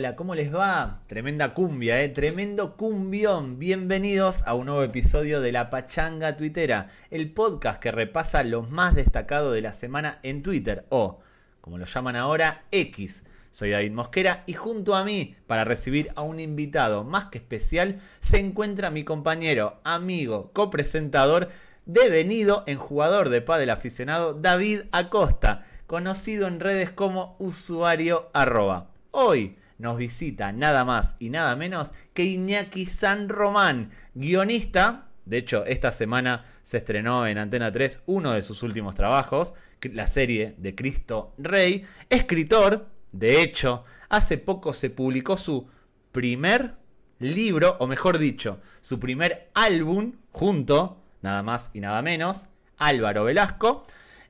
[0.00, 1.02] Hola, ¿cómo les va?
[1.08, 2.08] Tremenda cumbia, ¿eh?
[2.08, 3.58] Tremendo cumbión.
[3.58, 8.94] Bienvenidos a un nuevo episodio de La Pachanga Twittera, el podcast que repasa lo más
[8.94, 11.20] destacado de la semana en Twitter, o,
[11.60, 13.24] como lo llaman ahora, X.
[13.50, 18.00] Soy David Mosquera y junto a mí, para recibir a un invitado más que especial,
[18.20, 21.50] se encuentra mi compañero, amigo, copresentador,
[21.84, 28.88] devenido en jugador de pádel aficionado, David Acosta, conocido en redes como usuario arroba.
[29.10, 35.08] Hoy nos visita nada más y nada menos que Iñaki San Román, guionista.
[35.24, 40.06] De hecho, esta semana se estrenó en Antena 3 uno de sus últimos trabajos, la
[40.06, 41.86] serie de Cristo Rey.
[42.10, 45.66] Escritor, de hecho, hace poco se publicó su
[46.12, 46.74] primer
[47.18, 52.44] libro, o mejor dicho, su primer álbum junto, nada más y nada menos,
[52.76, 53.84] Álvaro Velasco,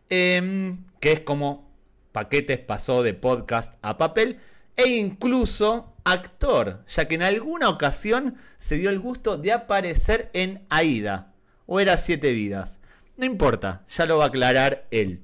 [0.09, 1.71] em, que es como
[2.13, 4.39] paquetes pasó de podcast a papel
[4.81, 10.65] e incluso actor, ya que en alguna ocasión se dio el gusto de aparecer en
[10.71, 11.35] Aida,
[11.67, 12.79] o era Siete Vidas.
[13.19, 15.23] No importa, ya lo va a aclarar él.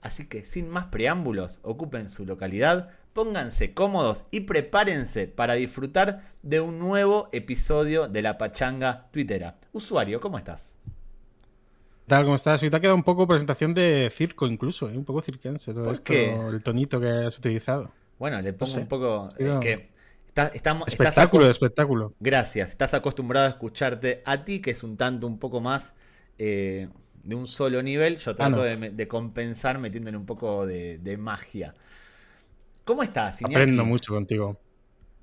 [0.00, 6.58] Así que sin más preámbulos, ocupen su localidad, pónganse cómodos y prepárense para disfrutar de
[6.58, 9.58] un nuevo episodio de la Pachanga Twittera.
[9.72, 10.76] Usuario, ¿cómo estás?
[12.08, 12.24] tal?
[12.24, 12.60] ¿Cómo estás?
[12.64, 14.98] Hoy te ha quedado un poco presentación de circo incluso, ¿eh?
[14.98, 17.92] un poco cirquense todo esto, el tonito que has utilizado.
[18.22, 19.28] Bueno, le pongo un poco.
[19.60, 19.88] que
[20.54, 22.14] estamos, espectáculo, espectáculo.
[22.20, 22.70] Gracias.
[22.70, 25.92] Estás acostumbrado a escucharte a ti, que es un tanto un poco más
[26.38, 26.86] eh,
[27.24, 28.18] de un solo nivel.
[28.18, 31.74] Yo trato de, compensar metiéndole un poco de, magia.
[32.84, 33.56] ¿Cómo estás, Iñaki?
[33.56, 34.56] Aprendo mucho contigo.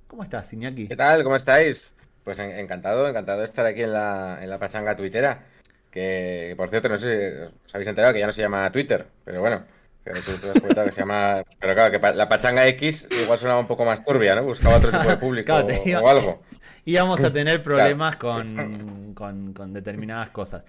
[0.07, 0.89] ¿Cómo estás, Iñaki?
[0.89, 1.23] ¿Qué tal?
[1.23, 1.95] ¿Cómo estáis?
[2.25, 5.45] Pues encantado, encantado de estar aquí en la, en la pachanga tuitera.
[5.89, 9.07] Que, por cierto, no sé si os habéis enterado que ya no se llama Twitter,
[9.23, 9.78] pero bueno.
[10.03, 11.43] Pero tú te has cuenta que se llama.
[11.59, 14.43] Pero claro, que la pachanga X igual sonaba un poco más turbia, ¿no?
[14.43, 16.41] Buscaba otro tipo de público o, algo.
[16.85, 20.65] Íbamos a tener problemas con, con, determinadas cosas.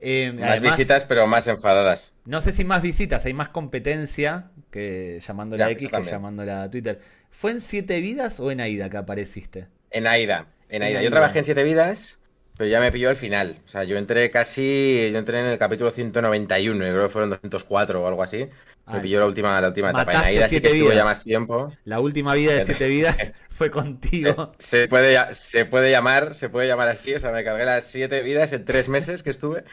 [0.00, 2.12] Eh, más visitas, pero más enfadadas.
[2.26, 7.00] No sé si más visitas, hay más competencia que llamándola X que llamándola Twitter.
[7.30, 9.68] ¿Fue en Siete Vidas o en Aida que apareciste?
[9.90, 10.46] En Aida.
[10.68, 11.00] En Aida.
[11.00, 12.18] Yo trabajé en Siete Vidas
[12.56, 13.58] pero ya me pilló al final.
[13.64, 15.10] O sea, yo entré casi.
[15.12, 18.48] Yo entré en el capítulo 191, y creo que fueron 204 o algo así.
[18.92, 20.12] Me pilló la última, la última etapa.
[20.12, 21.72] En Aida sí que estuve ya más tiempo.
[21.84, 24.52] La última vida de siete vidas fue contigo.
[24.58, 27.14] Se puede, se puede llamar, se puede llamar así.
[27.14, 29.64] O sea, me cargué las siete vidas en tres meses que estuve.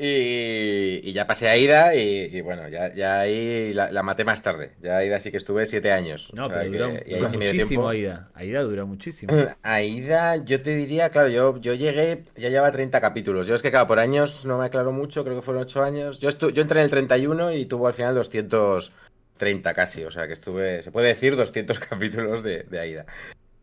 [0.00, 4.72] Y, ya pasé a Ida y, bueno, ya, ahí la, maté más tarde.
[4.80, 6.30] Ya Aida sí que estuve siete años.
[6.34, 6.90] No, pero duró,
[7.32, 8.30] muchísimo Aida.
[8.34, 9.34] Aida duró muchísimo.
[9.62, 13.46] Aida, yo te diría, claro, yo, yo llegué, ya lleva 30 capítulos.
[13.48, 16.20] Yo es que, claro, por años no me aclaro mucho, creo que fueron ocho años.
[16.20, 20.04] Yo, yo entré en el 31 y tuvo al final 230 casi.
[20.04, 23.06] O sea que estuve, se puede decir, 200 capítulos de, de Aida.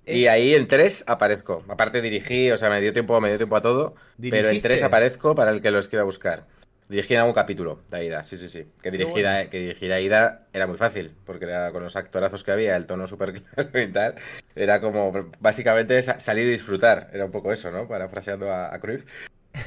[0.06, 1.64] Y ahí en tres aparezco.
[1.68, 3.96] Aparte dirigí, o sea, me dio tiempo, me dio tiempo a todo.
[4.20, 6.46] Pero en tres aparezco para el que los quiera buscar.
[6.88, 8.68] Dirigí en algún capítulo de Aida, sí, sí, sí.
[8.84, 12.52] Que dirigir, a, que dirigir Aida era muy fácil, porque era con los actorazos que
[12.52, 14.16] había, el tono súper claro y tal.
[14.56, 17.10] Era como, básicamente, salir y disfrutar.
[17.12, 17.88] Era un poco eso, ¿no?
[17.88, 19.04] Parafraseando a, a Cruyff.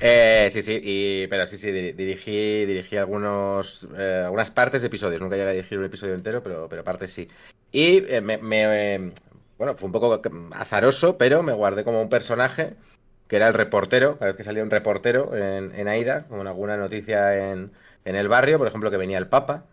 [0.01, 5.21] Eh, sí, sí, y, pero sí, sí, dirigí, dirigí algunos, eh, algunas partes de episodios.
[5.21, 7.29] Nunca llegué a dirigir un episodio entero, pero, pero partes sí.
[7.73, 9.13] Y eh, me,
[9.59, 10.21] bueno, fue un poco
[10.53, 12.77] azaroso, pero me guardé como un personaje
[13.29, 16.77] que era el reportero, cada vez que salía un reportero en, en Aida, con alguna
[16.77, 17.73] noticia en,
[18.05, 19.67] el barrio, por ejemplo, que venía el Papa,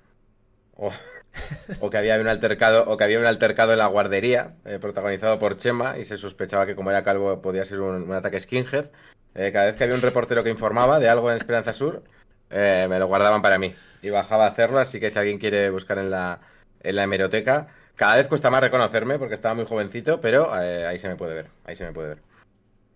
[0.76, 5.40] o, que había un altercado, o que había un altercado en la guardería, eh, protagonizado
[5.40, 8.88] por Chema, y se sospechaba que como era calvo podía ser un, ataque skinhead.
[9.36, 12.04] Eh, cada vez que había un reportero que informaba de algo en Esperanza Sur,
[12.50, 13.74] eh, me lo guardaban para mí.
[14.02, 16.42] Y bajaba a hacerlo, así que si alguien quiere buscar en la,
[16.82, 21.00] en la hemeroteca, cada vez cuesta más reconocerme porque estaba muy jovencito, pero eh, ahí
[21.00, 21.48] se me puede ver.
[21.66, 22.18] Ahí se me puede ver.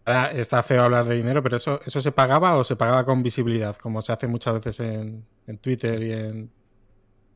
[0.05, 3.21] Ahora está feo hablar de dinero, pero eso, ¿eso se pagaba o se pagaba con
[3.21, 3.75] visibilidad?
[3.75, 5.25] Como se hace muchas veces en,
[5.61, 6.51] Twitter y en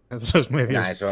[0.09, 0.87] otros medios.
[0.89, 1.09] eso,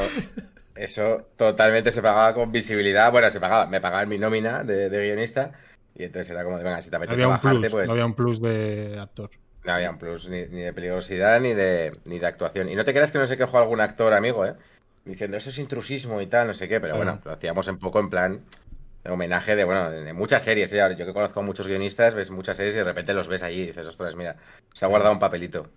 [0.76, 3.12] eso totalmente se pagaba con visibilidad.
[3.12, 5.52] Bueno, se pagaba, me pagaban mi nómina de, guionista.
[5.94, 7.88] Y entonces era como de, venga, si te apetece no bajarte, pues.
[7.88, 9.30] No había un plus de actor.
[9.64, 12.70] No había un plus ni, de peligrosidad ni de, ni de actuación.
[12.70, 14.56] Y no te creas que no sé qué juega algún actor amigo, ¿eh?
[15.06, 18.00] Diciendo eso es intrusismo y tal, no sé qué, pero bueno, lo hacíamos un poco
[18.00, 18.42] en plan
[19.04, 20.72] de homenaje de, bueno, de muchas series.
[20.74, 20.96] ¿eh?
[20.98, 23.62] Yo que conozco a muchos guionistas, ves muchas series y de repente los ves allí
[23.62, 24.36] y dices, ostras, mira,
[24.74, 25.70] se ha guardado un papelito.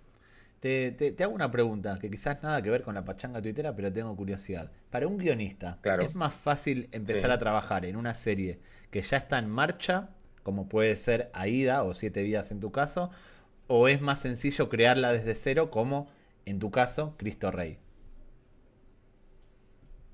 [0.59, 3.93] Te, te, hago una pregunta que quizás nada que ver con la pachanga tuitera, pero
[3.93, 4.71] tengo curiosidad.
[4.89, 9.37] Para un guionista, ¿es más fácil empezar a trabajar en una serie que ya está
[9.37, 10.09] en marcha,
[10.41, 13.11] como puede ser Aida o Siete Días en tu caso,
[13.67, 16.07] o es más sencillo crearla desde cero, como
[16.45, 17.77] en tu caso, Cristo Rey?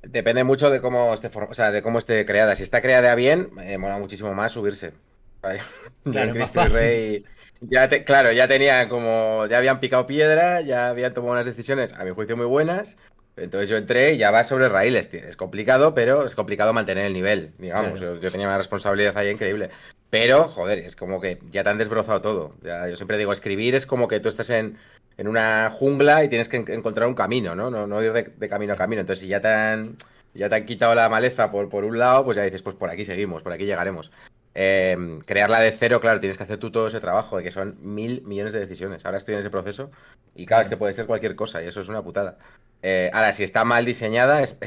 [0.04, 2.56] Depende mucho de cómo esté, o sea, de cómo esté creada.
[2.56, 4.94] Si está creada bien, eh, mola muchísimo más subirse.
[6.12, 6.34] Claro,
[6.72, 7.26] Rey,
[7.62, 12.04] ya claro, ya tenía como, ya habían picado piedra, ya habían tomado unas decisiones, a
[12.04, 12.98] mi juicio, muy buenas.
[13.38, 15.14] Entonces yo entré y ya va sobre raíles.
[15.14, 17.54] Es complicado, pero es complicado mantener el nivel.
[17.58, 19.70] Digamos, yo, tenía una responsabilidad ahí increíble.
[20.12, 22.52] Pero, joder, es como que ya te han desbrozado todo.
[22.62, 24.78] yo siempre digo, escribir es como que tú estás en,
[25.18, 27.72] una jungla y tienes que encontrar un camino, ¿no?
[27.72, 29.02] No, ir de, camino a camino.
[29.02, 29.96] Entonces, si ya te han,
[30.34, 32.90] ya te han quitado la maleza por, por un lado, pues ya dices, pues por
[32.90, 34.12] aquí seguimos, por aquí llegaremos.
[34.54, 37.78] Eh, crearla de cero, claro, tienes que hacer tú todo ese trabajo, de que son
[37.80, 39.06] mil millones de decisiones.
[39.06, 39.92] Ahora estoy en ese proceso
[40.36, 42.38] y claro, es que puede ser cualquier cosa y eso es una putada.
[42.82, 44.58] Eh, ahora, si está mal diseñada, es...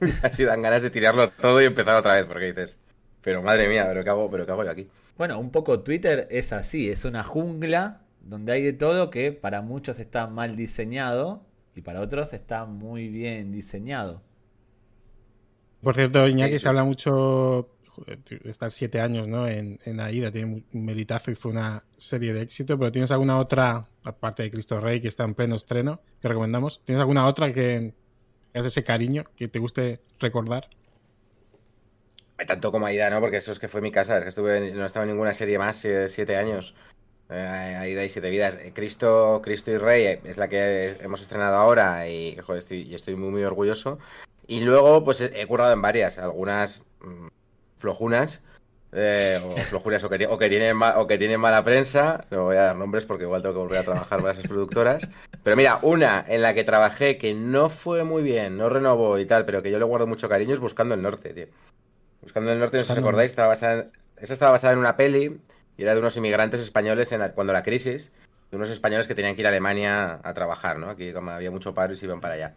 [0.22, 2.76] así dan ganas de tirarlo todo y empezar otra vez, porque dices,
[3.26, 4.86] pero madre mía, pero ¿qué hago, pero qué hago yo aquí?
[5.18, 9.62] Bueno, un poco Twitter es así, es una jungla donde hay de todo que para
[9.62, 11.42] muchos está mal diseñado
[11.74, 14.22] y para otros está muy bien diseñado.
[15.82, 17.68] Por cierto, Iñaki se habla mucho
[18.44, 19.48] estar siete años ¿no?
[19.48, 23.38] en, en AIDA, tiene un meritazo y fue una serie de éxito, pero ¿tienes alguna
[23.38, 26.80] otra, aparte de Cristo Rey, que está en pleno estreno, que recomendamos?
[26.84, 27.92] ¿Tienes alguna otra que,
[28.52, 30.68] que ese cariño, que te guste recordar?
[32.44, 33.20] Tanto como Aida, ¿no?
[33.20, 35.32] Porque eso es que fue mi casa, es que estuve, no he estado en ninguna
[35.32, 36.74] serie más, siete años.
[37.28, 38.56] Eh, Aida y Siete Vidas.
[38.56, 43.30] Eh, Cristo, Cristo y Rey eh, es la que hemos estrenado ahora y, estoy, muy,
[43.30, 43.98] muy orgulloso.
[44.46, 47.26] Y luego, pues he currado en varias, algunas mm,
[47.76, 48.42] flojunas.
[48.92, 52.26] o flojunas o que, o que, tienen o que tienen mala prensa.
[52.30, 55.08] No voy a dar nombres porque igual tengo que volver a trabajar para esas productoras.
[55.42, 59.26] Pero mira, una en la que trabajé que no fue muy bien, no renovó y
[59.26, 61.46] tal, pero que yo le guardo mucho cariño es Buscando el Norte, tío.
[62.26, 63.86] Buscando el Norte, no sé si os acordáis, estaba basada
[64.16, 65.38] esa estaba basada en una peli
[65.76, 68.10] y era de unos inmigrantes españoles en cuando la crisis,
[68.50, 70.90] de unos españoles que tenían que ir a Alemania a trabajar, ¿no?
[70.90, 72.54] Aquí como había mucho paro y se iban para allá.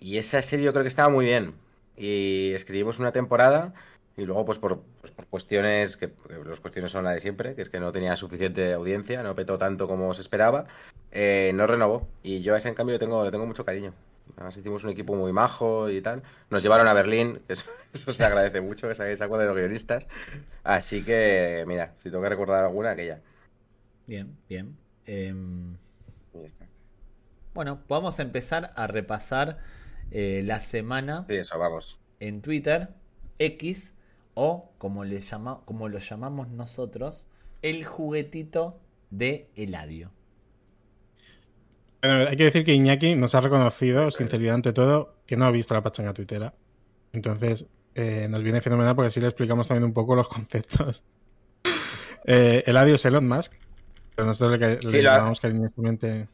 [0.00, 1.54] Y esa serie yo creo que estaba muy bien.
[1.96, 3.74] Y escribimos una temporada
[4.16, 6.10] y luego pues por, pues, por cuestiones, que,
[6.44, 9.58] las cuestiones son la de siempre, que es que no tenía suficiente audiencia, no petó
[9.58, 10.66] tanto como se esperaba,
[11.12, 12.08] eh, no renovó.
[12.24, 13.92] Y yo a ese en cambio le tengo, le tengo mucho cariño.
[14.34, 16.22] Además hicimos un equipo muy majo y tal.
[16.50, 20.06] Nos llevaron a Berlín, eso, se agradece mucho, que saco de los guionistas.
[20.64, 23.20] Así que, mira, si tengo que recordar alguna, aquella.
[24.06, 24.76] Bien, bien.
[25.06, 25.76] Em,
[27.54, 29.58] bueno, vamos a empezar a repasar
[30.10, 31.24] eh, la semana.
[31.28, 31.98] Sí, eso, vamos.
[32.20, 32.90] En Twitter,
[33.38, 33.94] X,
[34.34, 37.26] o como, le llama, como lo llamamos nosotros,
[37.62, 38.78] el juguetito
[39.10, 40.10] de Eladio
[42.02, 45.74] hay que decir que Iñaki nos ha reconocido, sinceridad ante todo, que no ha visto
[45.74, 46.54] la pachanga tuitera.
[47.12, 51.02] Entonces, eh, nos viene fenomenal porque así le explicamos también un poco los conceptos.
[52.24, 53.54] eh, Eladio es Elon Musk,
[54.14, 56.28] pero nosotros le, le llamamos cariñosamente.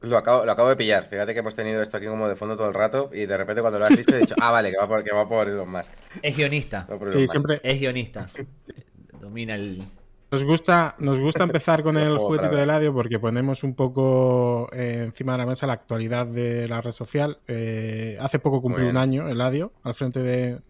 [0.00, 1.08] Lo acabo, lo acabo de pillar.
[1.10, 3.60] Fíjate que hemos tenido esto aquí como de fondo todo el rato y de repente
[3.60, 5.70] cuando lo has dicho he dicho, ah, vale, que va por, que va por Elon
[5.70, 5.92] Musk.
[6.22, 6.86] Es guionista.
[7.12, 7.60] sí, siempre.
[7.62, 8.30] Es guionista.
[9.20, 9.82] Domina el,
[10.30, 15.02] nos gusta, nos gusta empezar con el juguetito de Eladio porque ponemos un poco eh,
[15.04, 17.38] encima de la mesa la actualidad de la red social.
[17.48, 20.60] Eh, hace poco cumplió un año Eladio al frente de,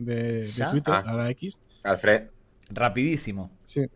[0.70, 1.04] Twitter, ah.
[1.06, 1.62] ahora X.
[1.84, 2.28] Alfred.
[2.70, 3.50] Rapidísimo.
[3.64, 3.86] Sí.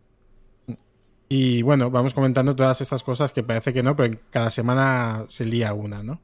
[1.27, 5.45] Y bueno, vamos comentando todas estas cosas que parece que no, pero cada semana se
[5.45, 6.21] lía una, ¿no?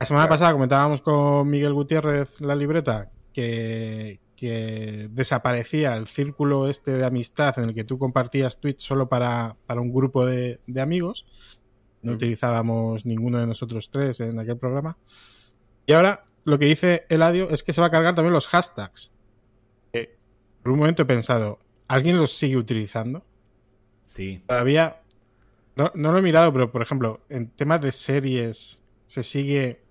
[0.00, 6.92] La semana pasada comentábamos con Miguel Gutiérrez la libreta que, que desaparecía el círculo este
[6.92, 11.26] de amistad en el que tú compartías tweets solo para, un grupo de, amigos.
[12.02, 14.98] No utilizábamos ninguno de nosotros tres en aquel programa.
[15.86, 19.10] Y ahora lo que dice Eladio es que se va a cargar también los hashtags.
[20.62, 21.58] por un momento he pensado,
[21.88, 23.24] ¿alguien los sigue utilizando?
[24.02, 24.42] Sí.
[24.46, 25.00] Todavía.
[25.76, 29.84] No, no lo he mirado, pero por ejemplo, en temas de series, se sigue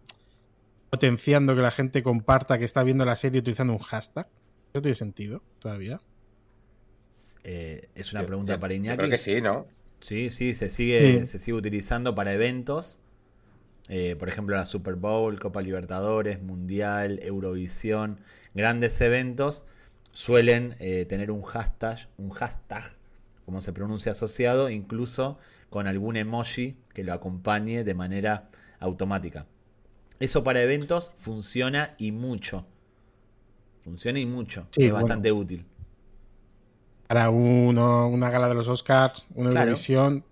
[0.93, 4.27] potenciando que la gente comparta que está viendo la serie utilizando un hashtag?
[4.73, 6.01] ¿Eso tiene sentido todavía?
[7.43, 8.97] Eh, es una pregunta para Iñaki.
[8.97, 9.67] creo que sí, ¿no?
[9.99, 12.99] Sí, sí, se sigue, se sigue utilizando para eventos.
[13.87, 18.19] Eh, por ejemplo, la Super Bowl, Copa Libertadores, Mundial, Eurovisión,
[18.55, 19.63] grandes eventos
[20.11, 22.95] suelen eh, tener un hashtag, un hashtag,
[23.45, 25.37] como se pronuncia asociado, incluso
[25.69, 28.49] con algún emoji que lo acompañe de manera
[28.79, 29.45] automática.
[30.19, 32.65] Eso para eventos funciona y mucho.
[33.83, 34.67] Funciona y mucho.
[34.77, 35.65] es bastante útil.
[37.07, 40.23] Para uno, una gala de los Oscars, una Eurovisión,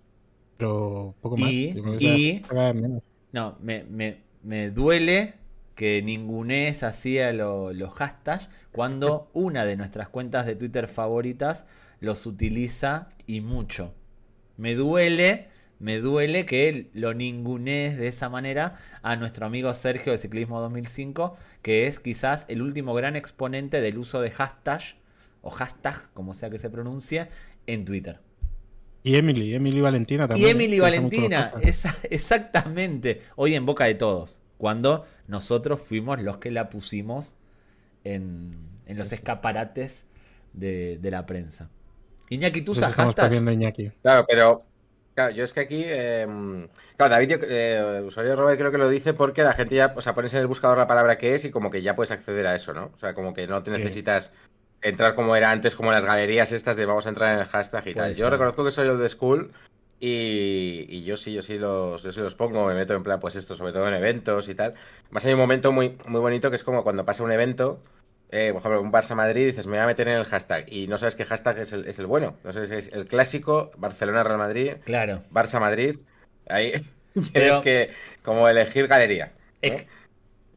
[0.56, 1.50] pero poco más.
[1.52, 2.42] Y,
[3.32, 5.34] no, me, duele
[5.74, 11.66] que ningunees hacía los hashtags cuando una de nuestras cuentas de Twitter favoritas
[12.00, 13.94] los utiliza y mucho.
[14.56, 15.48] Me duele
[15.82, 21.36] me duele que lo ningunees de esa manera a nuestro amigo Sergio de Ciclismo 2005,
[21.60, 24.80] que es quizás el último gran exponente del uso de hashtag,
[25.40, 27.26] o hashtag, como sea que se pronuncie,
[27.66, 28.20] en Twitter.
[29.02, 30.46] Y Emily, Emily Valentina también.
[30.46, 33.20] Y Emily Valentina, esa, exactamente.
[33.34, 34.38] Hoy en boca de todos.
[34.58, 37.34] Cuando nosotros fuimos los que la pusimos
[38.04, 38.54] en,
[38.86, 40.06] en los escaparates
[40.52, 41.70] de, de, la prensa.
[42.30, 43.32] Iñaki, ¿tú usas hashtag?
[43.32, 43.90] Iñaki.
[44.00, 44.62] Claro, pero
[45.14, 45.82] Claro, yo es que aquí.
[45.84, 46.26] Eh,
[46.96, 49.92] claro, David, eh, usuario Robert, creo que lo dice porque la gente ya.
[49.94, 52.10] O sea, pones en el buscador la palabra que es y como que ya puedes
[52.10, 52.90] acceder a eso, ¿no?
[52.94, 54.32] O sea, como que no te necesitas
[54.80, 57.46] entrar como era antes, como en las galerías estas de vamos a entrar en el
[57.46, 58.14] hashtag y tal.
[58.14, 59.52] Yo reconozco que soy el de school
[60.00, 63.20] y, y, yo sí, yo sí los, yo sí los pongo, me meto en plan,
[63.20, 64.74] pues esto, sobre todo en eventos y tal.
[65.10, 67.80] Más hay un momento muy, muy bonito que es como cuando pasa un evento
[68.32, 70.86] eh, por ejemplo, un Barça Madrid, dices, me voy a meter en el hashtag y
[70.86, 72.36] no sabes qué hashtag es el, es el bueno.
[72.42, 75.20] No sé si es el clásico, Barcelona Real Madrid, claro.
[75.30, 75.98] Barça Madrid.
[76.48, 76.72] Ahí
[77.32, 77.90] tienes que
[78.22, 79.32] como elegir galería.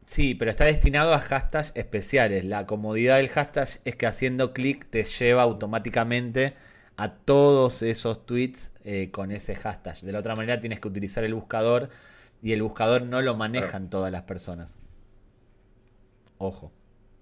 [0.06, 2.44] Sí, pero está destinado a hashtags especiales.
[2.46, 6.54] La comodidad del hashtag es que haciendo clic te lleva automáticamente
[6.96, 10.00] a todos esos tweets eh, con ese hashtag.
[10.00, 11.90] De la otra manera tienes que utilizar el buscador
[12.42, 14.76] y el buscador no lo manejan todas las personas.
[16.38, 16.72] Ojo.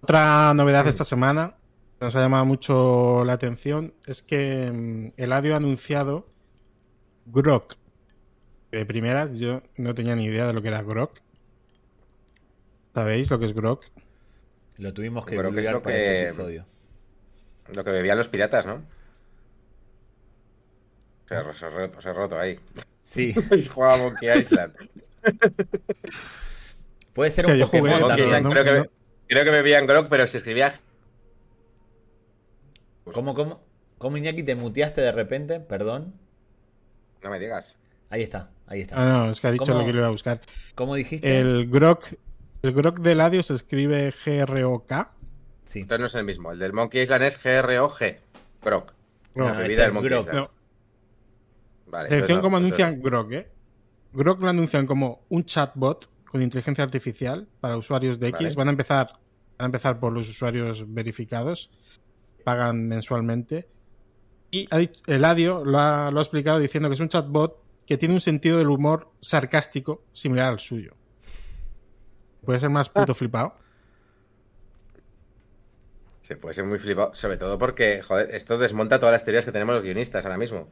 [0.05, 1.57] Otra novedad de esta semana
[1.99, 6.29] que nos ha llamado mucho la atención es que mm, el audio ha anunciado
[7.25, 7.77] Grok.
[8.71, 11.21] De primeras, yo no tenía ni idea de lo que era Grok.
[12.93, 13.87] ¿Sabéis lo que es Grok?
[14.77, 16.67] Lo tuvimos que ver lo para este episodio.
[17.75, 18.83] Lo que bebían los piratas, ¿no?
[21.27, 22.61] Se, ha, se, roto ahí.
[23.01, 23.33] Sí.
[23.75, 24.75] Jugaba Monkey Island.
[27.15, 29.04] Puede ser un Pokémon Monkey Island, creo que...
[29.35, 30.75] Creo que me veían Grok, pero se escribía.
[33.13, 33.65] ¿Cómo, cómo?
[33.99, 35.59] ¿Cómo, Iñaki, te muteaste de repente?
[35.59, 36.15] Perdón.
[37.21, 37.77] No me digas.
[38.11, 38.95] Ahí está, ahí está.
[38.97, 40.41] Ah, no, es que ha dicho lo que le iba a buscar.
[40.77, 41.37] ¿Cómo dijiste?
[41.37, 42.15] El Grok,
[42.63, 45.11] el Grok de Ladio se escribe G-R-O-K.
[45.65, 45.81] Sí.
[45.81, 46.53] Entonces no es el mismo.
[46.53, 48.17] El del Monkey Island es G-R-O-G.
[48.63, 48.95] Grok.
[49.35, 50.29] No, la bebida del Monkey Grok.
[50.29, 50.39] Island.
[50.39, 50.51] No.
[51.87, 53.49] Vale, Atención cómo anuncian Grok, ¿eh?
[54.13, 58.55] Grok lo anuncian como un chatbot con inteligencia artificial para usuarios de X.
[58.55, 59.24] Van a empezar
[59.65, 61.71] a empezar por los usuarios verificados.
[62.45, 63.67] Pagan mensualmente.
[64.51, 64.69] Y
[65.07, 68.21] el Adio lo ha, lo ha explicado diciendo que es un chatbot que tiene un
[68.21, 70.95] sentido del humor sarcástico similar al suyo.
[72.45, 73.15] ¿Puede ser más puto ah.
[73.15, 73.55] flipado?
[76.23, 79.53] Se puede ser muy flipado, sobre todo porque, joder, esto desmonta todas las teorías que
[79.53, 80.69] tenemos los guionistas ahora mismo.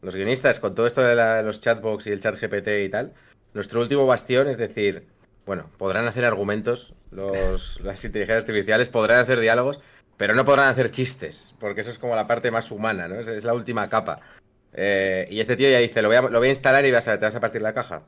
[0.00, 3.14] Los guionistas, con todo esto de los chatbots y el chat GPT y tal,
[3.52, 5.06] nuestro último bastión, es decir,
[5.46, 9.80] bueno, podrán hacer argumentos, los, las inteligencias artificiales podrán hacer diálogos,
[10.16, 13.16] pero no podrán hacer chistes, porque eso es como la parte más humana, ¿no?
[13.16, 14.20] Es, la última capa.
[14.72, 17.08] Eh, y este tío ya dice, lo voy a, lo voy a instalar y vas
[17.08, 18.02] a, te vas a partir la caja.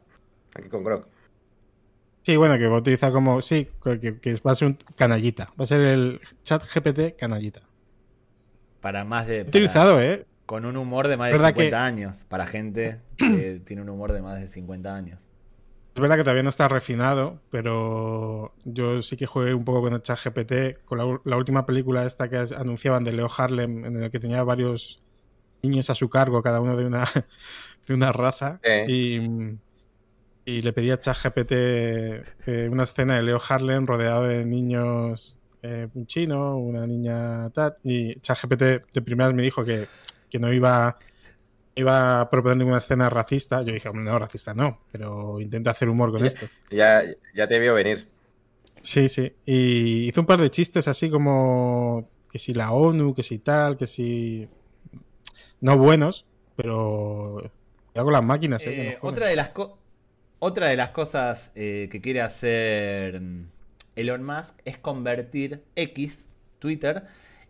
[0.54, 1.06] Aquí con Grok.
[2.26, 3.40] Sí, bueno, que va a utilizar como.
[3.40, 5.48] Sí, que, va a ser un canallita.
[5.58, 7.60] Va a ser el chat GPT canallita.
[8.80, 9.42] Para más de.
[9.42, 10.26] utilizado, ¿eh?
[10.44, 12.24] Con un humor de más de 50 años.
[12.28, 15.24] Para gente que tiene un humor de más de 50 años.
[15.96, 19.94] Es verdad que todavía no está refinado, pero yo sí que jugué un poco con
[19.94, 24.10] el chat GPT, con la, última película esta que anunciaban de Leo Harlem, en el
[24.10, 25.02] que tenía varios
[25.62, 27.06] niños a su cargo, cada uno de una,
[27.86, 28.60] de una raza.
[28.86, 29.56] Y,
[30.44, 36.06] le pedí a ChatGPT eh, una escena de Leo Harlem rodeado de niños, eh, un
[36.06, 39.86] chino, una niña tal, y ChatGPT de primeras me dijo que,
[40.28, 40.98] que no iba
[41.76, 43.62] iba a proponer una escena racista.
[43.62, 46.46] Yo dije, no, racista no, pero intenta hacer humor con esto.
[46.70, 47.04] Ya,
[47.34, 48.08] ya te vio venir.
[48.80, 49.32] Sí, sí.
[49.44, 53.76] Y hizo un par de chistes así como que si la ONU, que si tal,
[53.76, 54.48] que si...
[55.60, 57.50] No buenos, pero...
[57.94, 58.88] Hago las máquinas, ¿eh?
[58.88, 59.52] eh otra, de las
[60.38, 63.22] otra de las cosas eh, que quiere hacer
[63.96, 66.26] Elon Musk es convertir X,
[66.58, 67.04] Twitter,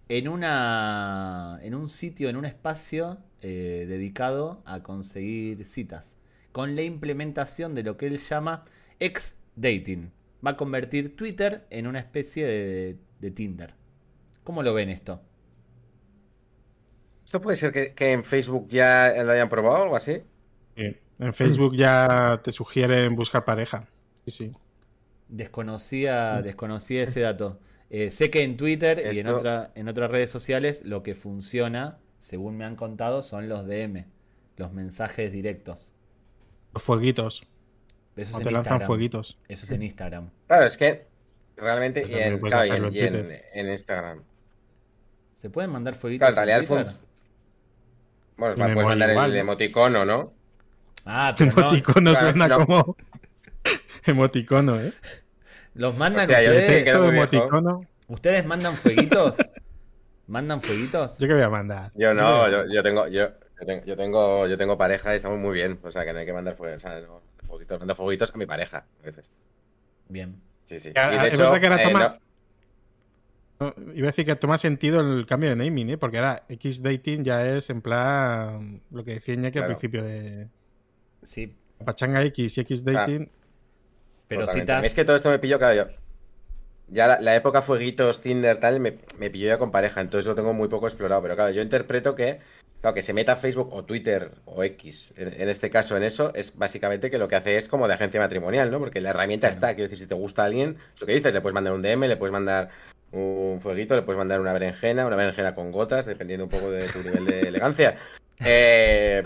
[0.09, 6.15] en, una, en un sitio, en un espacio eh, dedicado a conseguir citas,
[6.53, 8.65] con la implementación de lo que él llama
[8.99, 10.11] ex-dating.
[10.45, 13.75] Va a convertir Twitter en una especie de, Tinder.
[14.45, 15.21] ¿Cómo lo ven esto?
[17.25, 20.23] ¿Esto puede ser que, en Facebook ya lo hayan probado o algo así?
[21.19, 23.89] En Facebook ya te sugieren buscar pareja.
[24.27, 24.51] Sí, sí.
[25.29, 27.59] Desconocía, desconocía ese dato.
[27.91, 31.99] Eh, sé que en Twitter y en, otra, en otras redes sociales lo que funciona
[32.19, 34.05] según me han contado, son los DM,
[34.57, 35.91] los mensajes directos.
[36.75, 37.47] Los fueguitos.
[38.17, 39.39] Eso te lanzan fueguitos.
[39.49, 40.31] Eso es en Instagram.
[40.47, 41.07] Claro, es que
[41.57, 42.41] realmente y en,
[43.53, 44.23] en, Instagram.
[45.35, 46.29] ¿Se pueden mandar fueguitos?
[46.29, 46.97] Claro, en realidad
[48.37, 50.33] Bueno, puedes mandar el emoticono, ¿no?
[51.05, 52.67] Ah, pero no, Emoticono Claro, suena no.
[52.67, 52.97] como.
[54.07, 54.93] Emoticono, ¿eh?
[55.75, 56.87] los mandan Hostia, ustedes.
[56.87, 57.87] Esto, emoticono.
[58.09, 59.37] ¿Ustedes mandan fueguitos?
[60.27, 61.19] ¿Mandan fueguitos?
[61.19, 61.93] ¿Yo qué voy a mandar?
[61.95, 63.29] Yo no, yo, yo tengo, yo,
[63.61, 65.79] yo tengo, yo tengo, yo tengo pareja y estamos muy bien.
[65.83, 66.79] O sea, que no hay que mandar fuegos.
[66.79, 69.25] O sea, no, fueguitos, mando fueguitos a mi pareja a veces.
[70.09, 70.41] Bien.
[70.65, 70.89] Sí, sí.
[70.91, 72.19] Y de es hecho, verdad que ahora eh, toma-
[73.61, 75.97] no- No, iba a decir que toma sentido el cambio de naming, ¿eh?
[75.99, 80.49] Porque ahora X-Dating ya es en plan lo que decía Iñaki al principio de
[81.23, 83.31] Sí, Pachanga X y X-Dating.
[84.29, 84.73] pero Totalmente.
[84.73, 84.85] citas.
[84.85, 85.97] Es que todo esto me pilló, claro, yo.
[86.89, 90.35] Ya la, la época fueguitos, Tinder, tal, me, me pilló ya con pareja, entonces lo
[90.37, 91.21] tengo muy poco explorado.
[91.23, 92.39] Pero claro, yo interpreto que,
[92.81, 96.33] claro, que se meta Facebook o Twitter o X, en, en este caso en eso,
[96.35, 98.79] es básicamente que lo que hace es como de agencia matrimonial, ¿no?
[98.79, 101.41] Porque la herramienta está, quiero decir, si te gusta alguien, es lo que dices, le
[101.41, 102.71] puedes mandar un DM, le puedes mandar
[103.11, 106.87] un fueguito, le puedes mandar una berenjena, una berenjena con gotas, dependiendo un poco de
[106.89, 107.97] tu nivel de elegancia.
[108.45, 109.23] Eh,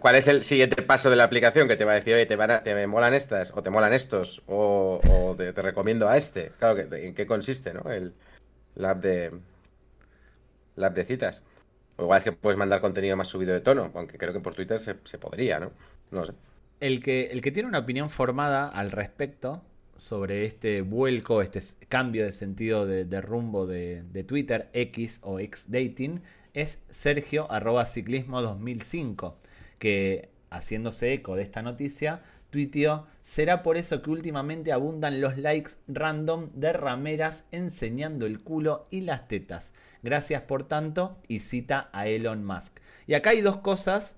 [0.00, 1.66] ¿cuál es el siguiente paso de la aplicación?
[1.66, 5.34] Que te va a decir, oye, te, van molan estas, o te molan estos, o,
[5.36, 6.52] te, recomiendo a este.
[6.58, 7.90] Claro, que, ¿en qué consiste, no?
[7.90, 8.14] El,
[8.76, 9.32] la app de.
[10.76, 11.42] La de citas.
[11.96, 14.54] O igual es que puedes mandar contenido más subido de tono, aunque creo que por
[14.54, 15.72] Twitter se, podría, ¿no?
[16.12, 16.32] No sé.
[16.78, 19.64] El que, el que tiene una opinión formada al respecto
[19.96, 26.22] sobre este vuelco, este cambio de sentido de, rumbo de Twitter, X o X Dating,
[26.60, 29.38] es Sergio arroba ciclismo 2005,
[29.78, 35.72] que haciéndose eco de esta noticia, tuiteó, será por eso que últimamente abundan los likes
[35.86, 39.72] random de rameras enseñando el culo y las tetas.
[40.02, 42.80] Gracias por tanto y cita a Elon Musk.
[43.06, 44.16] Y acá hay dos cosas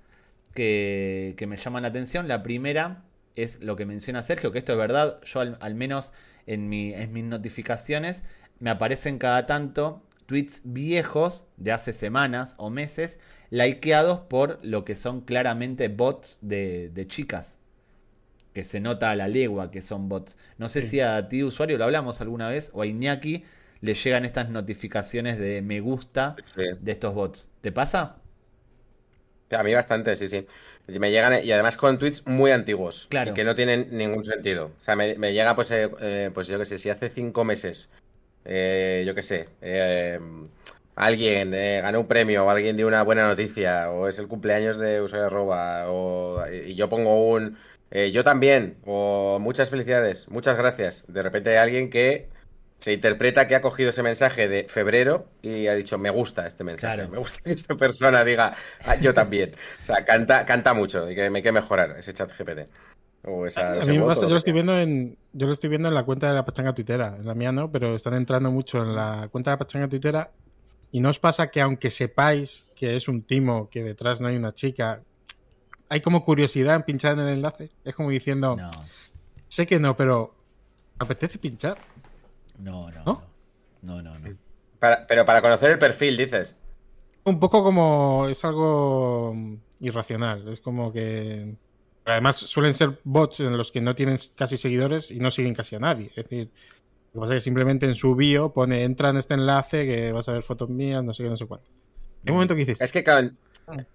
[0.55, 2.27] que, que me llaman la atención.
[2.27, 3.05] La primera
[3.37, 5.21] es lo que menciona Sergio, que esto es verdad.
[5.25, 6.13] Yo al, al menos
[6.47, 8.23] en, mi, en mis notificaciones
[8.61, 13.19] me aparecen cada tanto tweets viejos de hace semanas o meses,
[13.51, 17.57] likeados por lo que son claramente bots de, de chicas.
[18.55, 20.39] Que se nota a la legua que son bots.
[20.57, 20.89] No sé Sí.
[20.89, 23.43] si a ti, usuario, lo hablamos alguna vez, o a Iñaki
[23.81, 26.63] le llegan estas notificaciones de me gusta Sí.
[26.81, 27.49] de estos bots.
[27.61, 28.19] ¿Te pasa?
[29.51, 30.47] A mí bastante, sí, sí.
[30.87, 33.09] Me llegan, y además con tweets muy antiguos.
[33.11, 33.33] Claro.
[33.33, 34.67] y que no tienen ningún sentido.
[34.81, 37.45] O sea, me, me llega, pues, eh, eh, pues yo qué sé, si hace cinco
[37.45, 37.91] meses,
[38.45, 40.19] eh, yo qué sé, eh,
[40.97, 44.77] alguien eh, ganó un premio, o alguien dio una buena noticia, o es el cumpleaños
[44.79, 47.57] de usuario arroba, o, y yo pongo un
[47.93, 51.03] eh, yo también, o muchas felicidades, muchas gracias.
[51.09, 52.29] De repente hay alguien que
[52.79, 56.63] se interpreta que ha cogido ese mensaje de febrero y ha dicho, me gusta este
[56.65, 57.11] mensaje, Claro.
[57.11, 59.55] me gusta que esta persona diga, "Ah, yo también.
[59.83, 62.69] O sea, canta, canta mucho y que me hay que mejorar ese chat GPT.
[63.25, 65.69] O esa, A mí me bot, pasa, yo lo estoy viendo en yo lo estoy
[65.69, 68.51] viendo en la cuenta de la pachanga tuitera, en la mía no, pero están entrando
[68.51, 70.31] mucho en la cuenta de la pachanga tuitera
[70.91, 74.37] y no os pasa que aunque sepáis que es un timo, que detrás no hay
[74.37, 75.03] una chica,
[75.89, 78.71] hay como curiosidad en pinchar en el enlace, es como diciendo, No,
[79.49, 80.35] sé que no, pero
[80.99, 81.77] apetece pinchar.
[82.59, 83.05] no, no.
[83.05, 83.23] ¿No?
[83.83, 84.37] No, no, no.
[84.79, 86.55] Para- pero para conocer el perfil, dices.
[87.25, 89.35] Un poco como es algo
[89.81, 91.55] irracional, es como que
[92.05, 95.77] además suelen ser bots en los que no tienen casi seguidores y no siguen casi
[95.77, 96.51] a nadie, es decir,
[97.13, 100.13] lo que pasa es que simplemente en su bio pone entra en este enlace que
[100.13, 101.71] vas a ver fotos mías, no sé qué, no sé cuánto.
[102.27, 103.37] Un momento que dices, Es que, claro, en-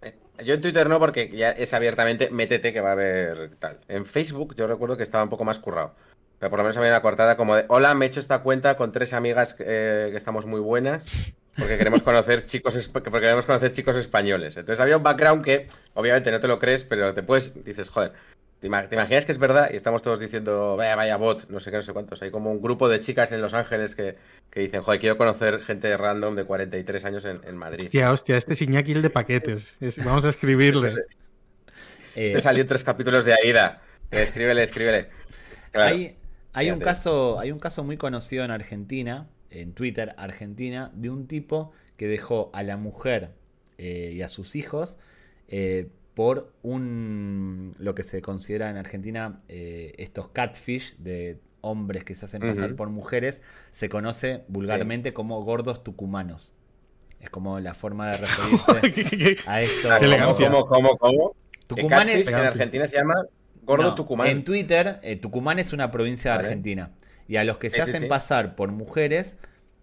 [0.02, 3.80] eh, yo en Twitter no, porque ya es abiertamente métete que va a haber tal.
[3.88, 5.96] En Facebook yo recuerdo que estaba un poco más currado.
[6.40, 8.76] Pero por lo menos había una cortada como de, hola, me he hecho esta cuenta
[8.76, 11.06] con tres amigas eh, que estamos muy buenas,
[11.58, 14.58] porque queremos conocer chicos porque queremos conocer chicos españoles.
[14.58, 18.12] Entonces había un background que, obviamente, no te lo crees, pero te puedes, dices, joder,
[18.60, 19.70] ¿te, ima- te imaginas que es verdad?
[19.72, 22.22] Y estamos todos diciendo, vaya, vaya bot, no sé qué, no sé cuántos.
[22.22, 24.16] Hay como un grupo de chicas en Los Ángeles que,
[24.50, 27.86] que dicen, joder, quiero conocer gente random de 43 años en, en Madrid.
[27.86, 30.94] hostia, hostia, este es Iñaki el de paquetes, Es- vamos a escribirle.
[32.16, 33.82] Este salió en tres capítulos de Aida.
[34.10, 35.10] Escríbele, escríbele.
[35.72, 35.94] Claro.
[35.96, 36.16] Hay,
[36.54, 39.28] hay un caso, hay un caso muy conocido en Argentina,
[39.62, 43.32] en Twitter Argentina, de un tipo que dejó a la mujer
[43.78, 44.98] eh, y a sus hijos
[45.48, 52.16] eh, por un lo que se considera en Argentina eh, estos catfish de hombres que
[52.16, 53.42] se hacen pasar por mujeres,
[53.72, 56.54] se conoce vulgarmente como gordos tucumanos.
[57.20, 59.90] Es como la forma de referirse a esto.
[60.38, 61.36] ¿Cómo, cómo, cómo?
[61.66, 63.26] Tucumanes, catfish en Argentina se llama
[63.64, 64.28] gordo No, Tucumán.
[64.28, 66.48] En Twitter, eh, Tucumán es una provincia de Vale.
[66.48, 66.92] Argentina.
[67.28, 68.08] Y a los que se Sí, hacen sí.
[68.08, 69.38] pasar por mujeres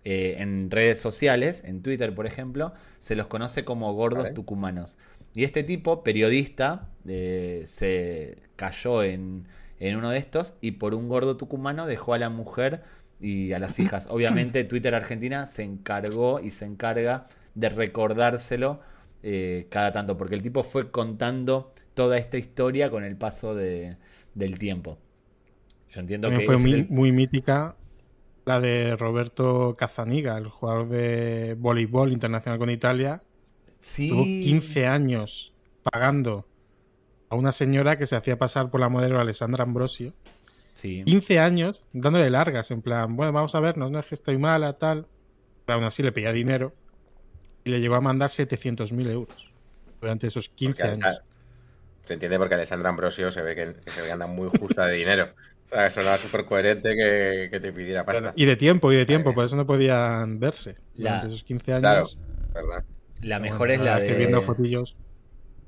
[0.05, 4.33] eh, en redes sociales, en Twitter por ejemplo, se los conoce como gordos Vale.
[4.33, 4.97] tucumanos.
[5.35, 9.47] Y este tipo, periodista, eh, se cayó en,
[9.81, 12.83] en uno de estos y por un gordo tucumano dejó a la mujer
[13.21, 14.07] y a las hijas.
[14.11, 18.81] Obviamente Twitter Argentina se encargó y se encarga de recordárselo
[19.23, 23.97] eh, cada tanto, porque el tipo fue contando toda esta historia con el paso de,
[24.35, 24.99] del tiempo.
[25.93, 27.77] Yo entiendo También que fue muy, es el- muy mítica
[28.45, 33.21] la de Roberto Cazzaniga, el jugador de voleibol internacional con Italia.
[33.81, 35.53] sí, Estuvo 15 años
[35.83, 36.47] pagando
[37.29, 40.13] a una señora que se hacía pasar por la modelo Alessandra Ambrosio.
[40.75, 41.03] sí.
[41.05, 44.73] 15 años dándole largas, en plan, bueno, vamos a vernos, no es que estoy mala,
[44.75, 45.07] tal.
[45.67, 46.73] Pero aún así le pedía dinero
[47.65, 49.53] y le llegó a mandar 700.000 euros
[50.01, 51.23] durante esos 15 Porque años.
[52.03, 54.87] Se entiende porque Alessandra Ambrosio se ve que, que se ve que anda muy justa
[54.87, 55.29] de dinero.
[55.91, 58.33] Sonaba súper coherente que, que te pidiera pasta.
[58.37, 61.73] Y de tiempo, y de tiempo, por eso no podían verse La- durante esos 15
[61.73, 61.81] años.
[61.81, 62.09] Claro,
[62.53, 62.85] ¿verdad?
[63.23, 64.43] La Bueno, mejor es la viendo de.
[64.43, 64.97] fotillos.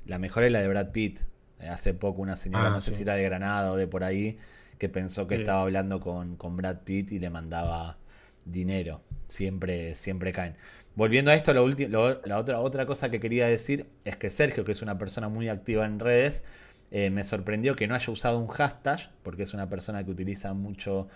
[0.05, 1.19] La mejor es la de Brad Pitt.
[1.59, 2.97] Eh, Hace poco una señora, Ah, no sé sí.
[2.97, 4.37] si era de Granada o de por ahí,
[4.77, 5.41] que pensó que Sí.
[5.41, 7.97] estaba hablando con, con Brad Pitt y le mandaba
[8.45, 9.01] dinero.
[9.27, 10.55] Siempre, siempre caen.
[10.95, 14.71] Volviendo a esto, lo- la otra, otra cosa que quería decir es que Sergio, que
[14.73, 16.43] es una persona muy activa en redes,
[16.91, 20.53] eh, me sorprendió que no haya usado un hashtag, porque es una persona que utiliza
[20.53, 21.07] mucho,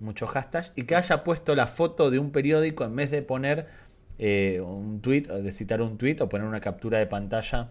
[0.00, 3.66] mucho hashtag, y que haya puesto la foto de un periódico en vez de poner
[4.18, 7.70] eh, un tweet, de citar un tweet o poner una captura de pantalla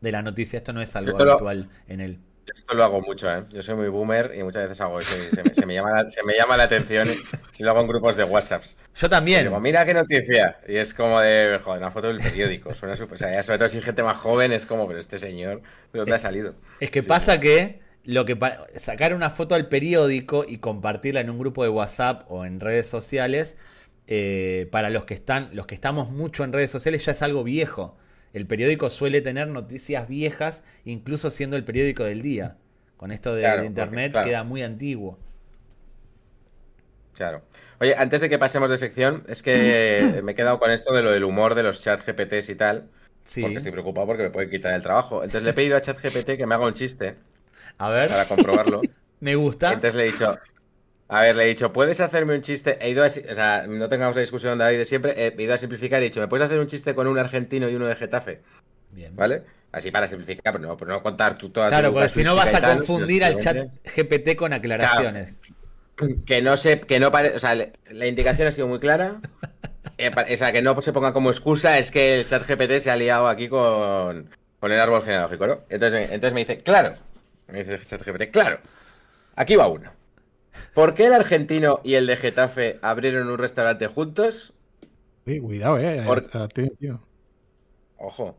[0.00, 0.58] de la noticia.
[0.58, 2.18] Esto no es algo habitual en él.
[2.48, 3.44] Yo Esto lo hago mucho, ¿eh?
[3.50, 5.90] Yo soy muy boomer y muchas veces hago eso y se me, se me llama,
[6.04, 8.78] la, se me llama la atención si lo hago en grupos de WhatsApps.
[8.94, 9.40] Yo Y también.
[9.40, 10.58] digo, mira qué noticia.
[10.66, 12.74] Y es como de, joder, una foto del periódico.
[12.74, 14.98] Suena súper- o sea, ya sobre todo si hay gente más joven, es como, pero
[14.98, 16.54] este señor, ¿de dónde ha salido?
[16.78, 18.38] Es que Sí, pasa que lo que
[18.76, 22.88] sacar una foto al periódico y compartirla en un grupo de WhatsApp o en redes
[22.88, 23.56] sociales,
[24.06, 27.44] eh, para los que están, los que estamos mucho en redes sociales, ya es algo
[27.44, 27.98] viejo.
[28.32, 32.56] El periódico suele tener noticias viejas, incluso siendo el periódico del día.
[32.96, 34.26] Con esto de, Claro, de internet porque, claro.
[34.28, 35.18] queda muy antiguo.
[37.14, 37.42] Claro.
[37.80, 41.02] Oye, antes de que pasemos de sección, es que me he quedado con esto de
[41.02, 42.90] lo del humor de los chat GPTs y tal.
[43.24, 43.42] Sí.
[43.42, 45.22] Porque estoy preocupado porque me pueden quitar el trabajo.
[45.22, 47.16] Entonces le he pedido a ChatGPT que me haga un chiste
[47.78, 48.88] A ver, para comprobarlo.
[49.20, 49.72] me gusta.
[49.74, 50.38] Entonces le he dicho,
[51.08, 52.78] a ver, le he dicho, ¿puedes hacerme un chiste?
[52.80, 55.54] He ido a, o sea, no tengamos la discusión de David de siempre, he ido
[55.54, 57.86] a simplificar y he dicho, ¿me puedes hacer un chiste con un argentino y uno
[57.86, 58.42] de Getafe?
[58.92, 59.16] Bien.
[59.16, 59.42] ¿Vale?
[59.72, 62.52] Así para simplificar, pero no, pero no contar tú toda Claro, porque si no vas
[62.54, 65.38] a tal, confundir al chat GPT con aclaraciones.
[66.26, 69.20] Que no se, que no pare, o sea, la indicación ha sido muy clara.
[69.96, 72.90] Eh, o sea, que no se ponga como excusa, es que el chat GPT se
[72.90, 75.60] ha liado aquí con, con el árbol genealógico, ¿no?
[75.68, 76.92] Entonces, entonces me dice, claro,
[77.48, 78.60] me dice el chat GPT, claro,
[79.34, 79.97] aquí va uno.
[80.74, 84.52] ¿Por qué el argentino y el de Getafe abrieron un restaurante juntos?
[85.26, 86.02] Sí, cuidado, eh.
[86.06, 87.00] Por- a ti, tío.
[87.96, 88.36] Ojo,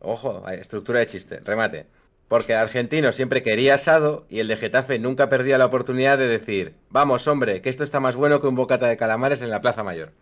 [0.00, 1.86] ojo, estructura de chiste, remate.
[2.28, 6.28] Porque el argentino siempre quería asado y el de Getafe nunca perdía la oportunidad de
[6.28, 9.60] decir, vamos hombre, que esto está más bueno que un bocata de calamares en la
[9.60, 10.12] Plaza Mayor.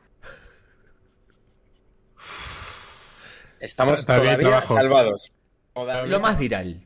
[3.60, 5.32] Estamos Está todavía salvados.
[5.74, 6.06] Todavía.
[6.06, 6.80] Lo más viral.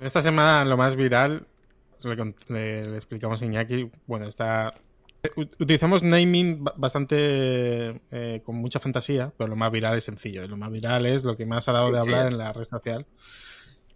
[0.00, 1.46] Esta semana lo más viral,
[2.02, 4.74] le, cont- le- le explicamos a Iñaki, bueno, está...
[5.36, 10.46] u- Utilizamos naming ba- bastante eh, con mucha fantasía, pero lo más viral es sencillo.
[10.46, 11.98] Lo más viral es lo que más ha dado de Sí.
[12.00, 13.06] hablar en la red social.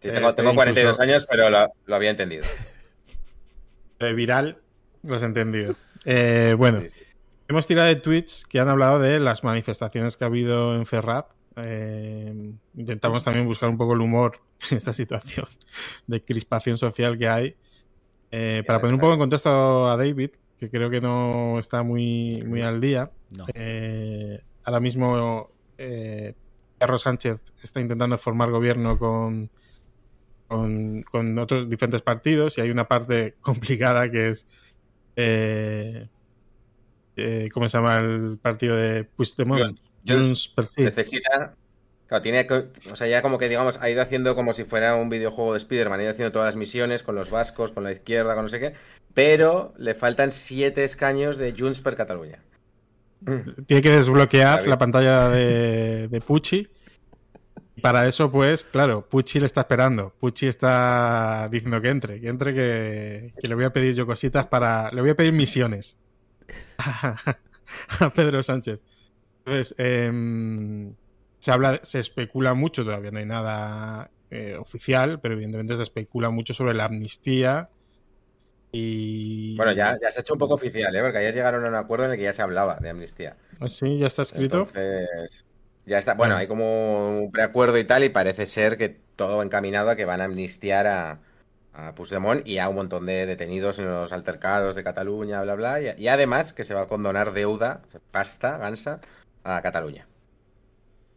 [0.03, 2.45] Sí, tengo, Este, tengo 42 incluso- años, pero lo, lo había entendido.
[4.03, 4.57] Eh, viral,
[5.03, 5.75] lo has entendido.
[6.07, 6.83] Eh, bueno,
[7.49, 11.33] hemos tirado de tweets que han hablado de las manifestaciones que ha habido en Ferrap.
[11.57, 12.33] Eh,
[12.77, 15.47] intentamos también buscar un poco el humor en esta situación
[16.07, 17.57] de crispación social que hay.
[18.31, 22.43] Eh, para poner un poco en contexto a David, que creo que no está muy,
[22.47, 23.11] muy al día.
[23.37, 23.47] No.
[23.55, 26.35] Eh, ahora mismo eh,
[26.79, 29.51] Carlos Sánchez está intentando formar gobierno con,
[30.47, 34.47] con, con otros diferentes partidos y hay una parte complicada que es
[35.16, 36.09] eh,
[37.16, 39.61] eh, ¿cómo se llama el partido de Puigdemont?
[39.61, 39.83] Junts.
[40.07, 40.83] Junts per sí.
[40.83, 41.55] Necesita.
[42.11, 44.96] Claro, tiene que- o sea, ya como que digamos, ha ido haciendo como si fuera
[44.96, 47.92] un videojuego de Spider-Man, ha ido haciendo todas las misiones con los vascos, con la
[47.92, 48.75] izquierda, con no sé qué,
[49.14, 52.42] pero le faltan siete escaños de Junts per Cataluña.
[53.64, 56.66] Tiene que desbloquear la pantalla de, de Pucci.
[57.81, 60.12] Para eso, pues, claro, Pucci le está esperando.
[60.18, 64.46] Pucci está diciendo que entre, que entre, que, que le voy a pedir yo cositas
[64.46, 64.90] para.
[64.90, 65.96] Le voy a pedir misiones
[66.79, 68.81] a Pedro Sánchez.
[69.44, 70.92] Entonces, em,
[71.40, 76.31] se habla, se especula mucho, todavía no hay nada eh, oficial, pero evidentemente se especula
[76.31, 77.70] mucho sobre la amnistía.
[78.72, 79.57] Y.
[79.57, 81.00] Bueno, ya, ya se ha hecho un poco oficial, ¿eh?
[81.00, 83.37] porque ayer llegaron a un acuerdo en el que ya se hablaba de amnistía.
[83.66, 83.98] ¿Sí?
[83.98, 84.59] ¿Ya está escrito?
[84.59, 85.44] Entonces,
[85.87, 86.12] ya está.
[86.12, 89.96] Bueno, hay como un preacuerdo y tal, y parece ser que todo va encaminado a
[89.96, 91.20] que van a amnistiar a,
[91.72, 95.81] a Puigdemont y a un montón de detenidos en los altercados de Cataluña, bla, bla.
[95.81, 99.00] Y, y además que se va a condonar deuda, pasta, gansa,
[99.42, 100.07] a Cataluña.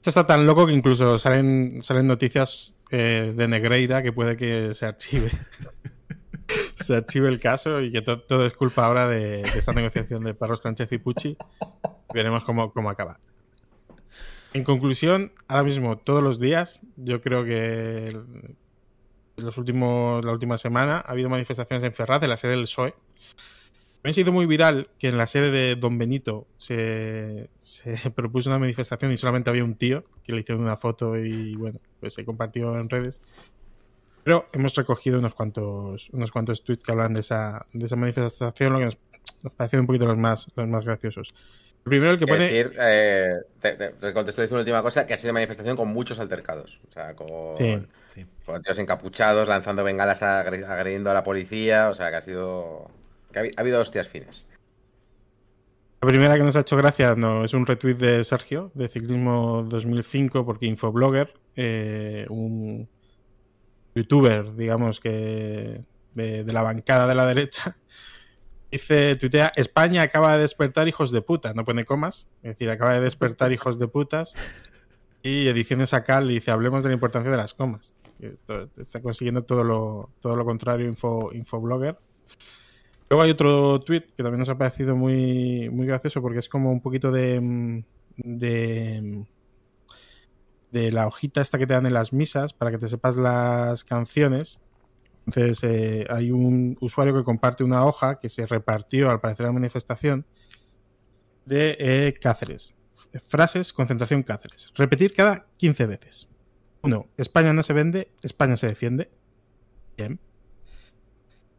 [0.04, 4.74] Esto está tan loco que incluso salen, salen noticias eh, de Negreira que puede que
[4.74, 5.32] se archive.
[6.76, 10.60] se archive el caso y que todo es culpa ahora de, esta negociación de Parros
[10.60, 11.38] Sánchez y Pucci.
[12.14, 13.22] Veremos cómo, cómo acaba.
[14.52, 18.14] En conclusión, ahora mismo, todos los días, yo creo que
[19.38, 22.94] los últimos, la última semana ha habido manifestaciones en Ferraz, de la sede del PSOE,
[24.04, 27.50] me ha sido muy viral que en la sede de Don Benito se,
[28.16, 31.80] propuso una manifestación y solamente había un tío que le hicieron una foto y bueno,
[32.00, 33.22] pues se compartió en redes.
[34.24, 38.74] Pero hemos recogido unos cuantos, unos cuantos tweets que hablan de esa, de esa manifestación,
[38.74, 38.98] lo que nos,
[39.42, 41.34] nos parecen un poquito los más, los más graciosos.
[41.86, 42.46] El primero, el que pone.
[42.46, 46.18] Decir, eh, te, contesto decir una última cosa: que ha sido una manifestación con muchos
[46.22, 46.80] altercados.
[46.88, 47.90] O sea, con,
[48.46, 51.90] con tíos encapuchados, lanzando bengalas, agrediendo a la policía.
[51.90, 52.90] O sea, que ha sido
[53.40, 54.46] ha, habido hostias finas.
[56.02, 57.16] La primera que nos ha hecho gracia
[57.46, 62.90] es un retweet de Sergio, de Ciclismo 2005, porque Infoblogger, eh, un
[63.96, 65.82] youtuber, digamos que
[66.14, 67.78] de, la bancada de la derecha,
[68.72, 72.96] dice, tuitea, España acaba de despertar hijos de puta, no pone comas, es decir, acaba
[72.96, 74.36] de despertar hijos de putas,
[75.22, 77.96] y Ediciones acá le dice, hablemos de la importancia de las comas.
[78.76, 81.98] Está consiguiendo todo lo, todo lo contrario Info, Infoblogger.
[83.14, 86.72] Luego hay otro tweet que también nos ha parecido muy, muy gracioso porque es como
[86.72, 87.84] un poquito de,
[88.18, 89.26] de,
[90.92, 94.60] la hojita esta que te dan en las misas para que te sepas las canciones.
[95.28, 99.50] Entonces eh, hay un usuario que comparte una hoja que se repartió al parecer en
[99.50, 100.26] la manifestación
[101.46, 102.74] de eh, Cáceres.
[103.28, 104.72] Frases, concentración Cáceres.
[104.74, 106.28] Repetir cada 15 veces.
[106.82, 109.12] Uno, España no se vende, España se defiende.
[109.98, 110.20] Bien.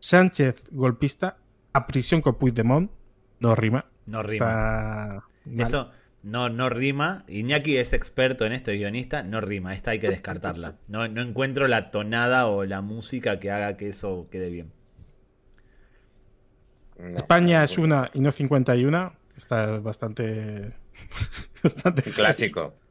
[0.01, 1.39] Sánchez golpista,
[1.75, 2.91] a prisión con Puigdemont
[3.41, 3.85] no rima.
[4.07, 5.25] No rima.
[5.59, 5.91] Eso
[6.23, 7.25] no, no rima.
[7.29, 9.23] Iñaki es experto en esto, guionista.
[9.23, 9.75] No rima.
[9.75, 10.77] Esta hay que descartarla.
[10.89, 14.73] No, no encuentro la tonada o la música que haga que eso quede bien.
[17.17, 19.13] España es una y no 51.
[19.37, 20.73] Está bastante.
[21.63, 22.75] bastante clásico.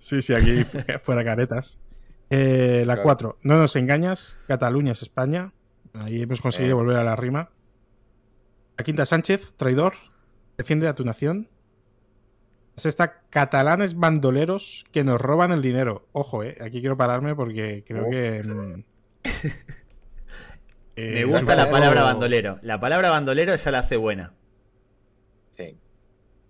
[0.00, 0.64] Sí, sí, aquí
[1.00, 1.80] fuera caretas.
[2.28, 3.36] Eh, la 4.
[3.44, 4.38] No nos engañas.
[4.48, 5.52] Cataluña es España.
[5.94, 6.74] Ahí hemos conseguido eh.
[6.74, 7.50] volver a la rima.
[8.76, 9.94] La quinta, Sánchez, traidor,
[10.56, 11.48] defiende a tu nación.
[12.76, 16.08] La sexta, catalanes bandoleros que nos roban el dinero.
[16.12, 18.42] Ojo, eh, aquí quiero pararme porque creo que.
[18.42, 18.82] Mm,
[20.96, 22.58] Me eh, gusta la palabra bandolero.
[22.62, 24.32] La palabra bandolero ya la hace buena.
[25.50, 25.76] Sí.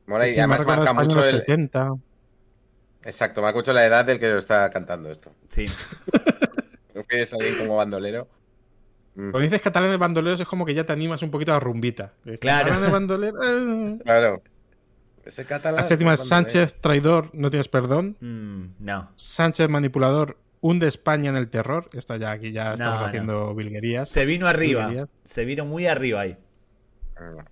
[0.06, 1.38] Mola y además marca mucho el.
[1.40, 1.94] 70.
[3.04, 5.32] Exacto, marca mucho la edad del que lo está cantando esto.
[5.48, 5.66] Sí.
[6.92, 8.28] ¿Prefieres a alguien como bandolero?
[9.14, 12.12] Cuando dices catalán de bandoleros es como que ya te animas un poquito a rumbita.
[12.40, 12.80] Claro.
[12.80, 13.40] de bandoleros.
[13.46, 13.98] Eh.
[14.02, 14.42] Claro.
[15.24, 15.76] Ese catalán.
[15.76, 18.16] La séptima es Sánchez, traidor, no tienes perdón.
[18.20, 19.10] Mm, no.
[19.14, 21.88] Sánchez, manipulador, hunde España en el terror.
[21.92, 24.08] Esta ya aquí ya estamos haciendo vilguerías.
[24.08, 25.08] Se vino arriba.
[25.24, 26.36] Se vino muy arriba ahí.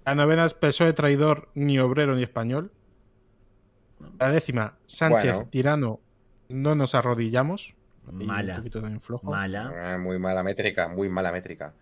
[0.05, 2.73] La novena es PSOE, traidor, ni obrero ni español.
[4.19, 6.01] La décima, Sánchez, tirano,
[6.49, 7.75] no nos arrodillamos.
[8.11, 8.63] Mala.
[9.23, 9.95] Mala.
[9.95, 11.73] Ah, muy mala métrica, muy mala métrica.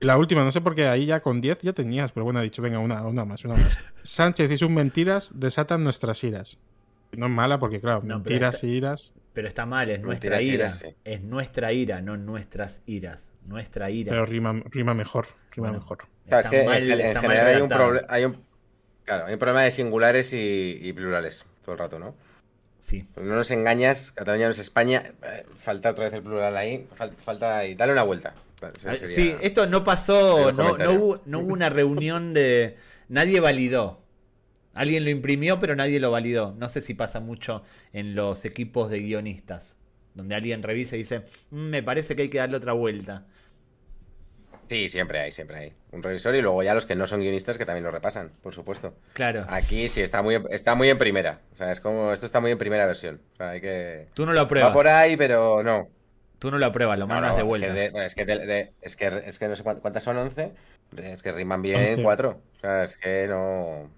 [0.00, 2.42] La última, no sé por qué ahí ya con 10 ya tenías, pero bueno, ha
[2.42, 3.78] dicho, venga, una, una más, una más.
[4.02, 6.58] Sánchez y sus mentiras desatan nuestras iras.
[7.12, 9.12] No es mala porque, claro, mentiras y iras.
[9.32, 10.72] Pero está mal, es nuestra ira.
[11.04, 13.30] Es nuestra ira, no nuestras iras.
[13.46, 14.10] Nuestra ira.
[14.10, 15.26] Pero rima, rima mejor.
[15.52, 16.06] Rima mejor.
[16.28, 18.36] Claro, es que en, general hay un, hay un,
[19.04, 22.14] claro, hay un problema de singulares y plurales todo el rato, ¿no?
[22.80, 23.04] Sí.
[23.14, 25.12] Pues no nos engañas, Cataluña no es España.
[25.22, 26.88] Eh, falta otra vez el plural ahí.
[27.24, 27.74] Falta ahí.
[27.74, 28.34] Dale una vuelta.
[29.06, 30.52] Sí, esto no pasó.
[30.52, 32.76] No, hubo, no hubo una reunión de.
[33.08, 34.00] Nadie validó.
[34.74, 36.54] Alguien lo imprimió, pero nadie lo validó.
[36.58, 37.62] No sé si pasa mucho
[37.92, 39.76] en los equipos de guionistas.
[40.14, 43.26] Donde alguien revisa y dice: mm, Me parece que hay que darle otra vuelta.
[44.70, 45.72] Sí, siempre hay, siempre hay.
[45.90, 48.54] Un revisor y luego ya los que no son guionistas que también lo repasan, por
[48.54, 48.94] supuesto.
[49.14, 49.44] Claro.
[49.48, 51.40] Aquí sí está muy, está muy en primera.
[51.54, 53.20] O sea, es como, esto está muy en primera versión.
[53.32, 54.06] O sea, hay que...
[54.14, 54.70] Tú no lo apruebas.
[54.70, 55.88] Va por ahí, pero no.
[56.38, 57.66] Tú no lo apruebas, lo mandas de vuelta.
[57.66, 58.22] Es que,
[58.80, 60.52] es, que, es, que, no sé cuántas son, 11.
[60.98, 62.28] Es que riman bien 4.
[62.30, 63.90] O sea, es que no...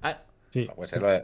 [0.00, 0.70] Ah, sí.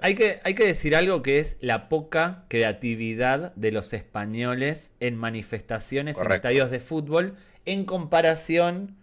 [0.02, 5.14] hay, que, hay que decir algo que es la poca creatividad de los españoles en
[5.14, 8.96] manifestaciones en estadios de fútbol en comparación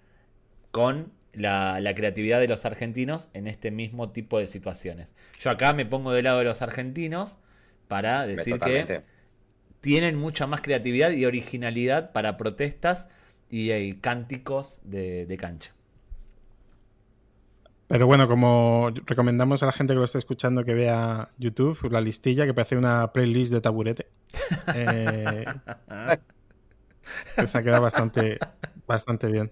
[0.72, 5.14] con la, creatividad de los argentinos en este mismo tipo de situaciones.
[5.40, 7.38] Yo acá me pongo del lado de los argentinos
[7.88, 9.04] para decir que
[9.82, 13.08] tienen mucha más creatividad y originalidad para protestas
[13.50, 15.74] y, cánticos de, cancha.
[17.88, 22.02] Pero bueno, como recomendamos a la gente que lo esté escuchando que vea YouTube, la
[22.02, 24.08] listilla, que parece una playlist de taburete.
[24.76, 25.46] Eh,
[27.36, 28.40] que se ha quedado bastante,
[28.88, 29.52] bastante bien.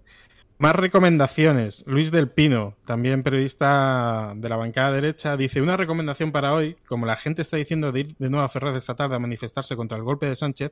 [0.61, 1.83] Más recomendaciones.
[1.87, 7.07] Luis del Pino, también periodista de la bancada derecha, dice: Una recomendación para hoy, como
[7.07, 9.97] la gente está diciendo de ir de nuevo a Ferraz esta tarde a manifestarse contra
[9.97, 10.71] el golpe de Sánchez,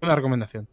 [0.00, 0.66] una recomendación.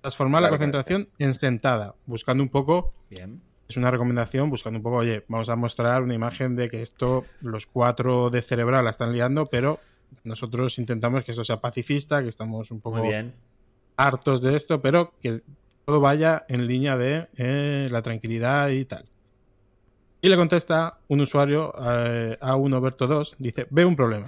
[0.00, 3.40] Transformar la concentración en sentada, buscando un poco Bien.
[3.68, 7.24] es una recomendación buscando un poco, oye, vamos a mostrar una imagen de que esto,
[7.42, 9.78] los cuatro de cerebral la están liando, pero
[10.24, 13.34] nosotros intentamos que esto sea pacifista, que estamos un poco Muy bien.
[13.96, 15.42] Hartos de esto, pero que
[15.84, 19.06] todo vaya en línea de eh, la tranquilidad y tal.
[20.20, 24.26] Y le contesta un usuario eh, a 1 Berto 2, dice, veo un problema.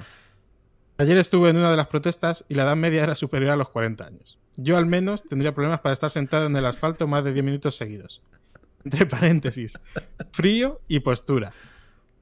[0.98, 3.68] Ayer estuve en una de las protestas y la edad media era superior a los
[3.70, 4.38] 40 años.
[4.56, 7.76] Yo al menos tendría problemas para estar sentado en el asfalto más de 10 minutos
[7.76, 8.22] seguidos.
[8.84, 9.78] Entre paréntesis,
[10.32, 11.52] frío y postura.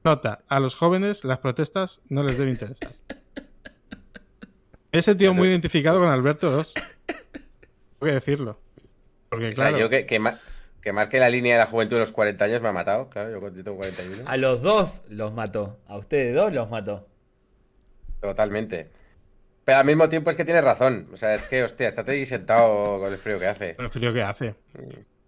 [0.03, 2.91] Nota, a los jóvenes las protestas no les debe interesar.
[4.91, 6.73] He sentido muy identificado con Alberto 2.
[7.99, 8.59] Tengo que decirlo.
[9.29, 10.39] Porque O sea, claro, yo que, que, ma-
[10.81, 13.09] que marque la línea de la juventud de los 40 años me ha matado.
[13.09, 14.23] Claro, yo tengo 41.
[14.27, 15.77] A los dos los mató.
[15.87, 17.07] A ustedes dos los mató.
[18.21, 18.89] Totalmente.
[19.63, 21.07] Pero al mismo tiempo es que tienes razón.
[21.13, 23.75] O sea, es que, hostia, estate ahí sentado con el frío que hace.
[23.75, 24.55] con el frío que hace.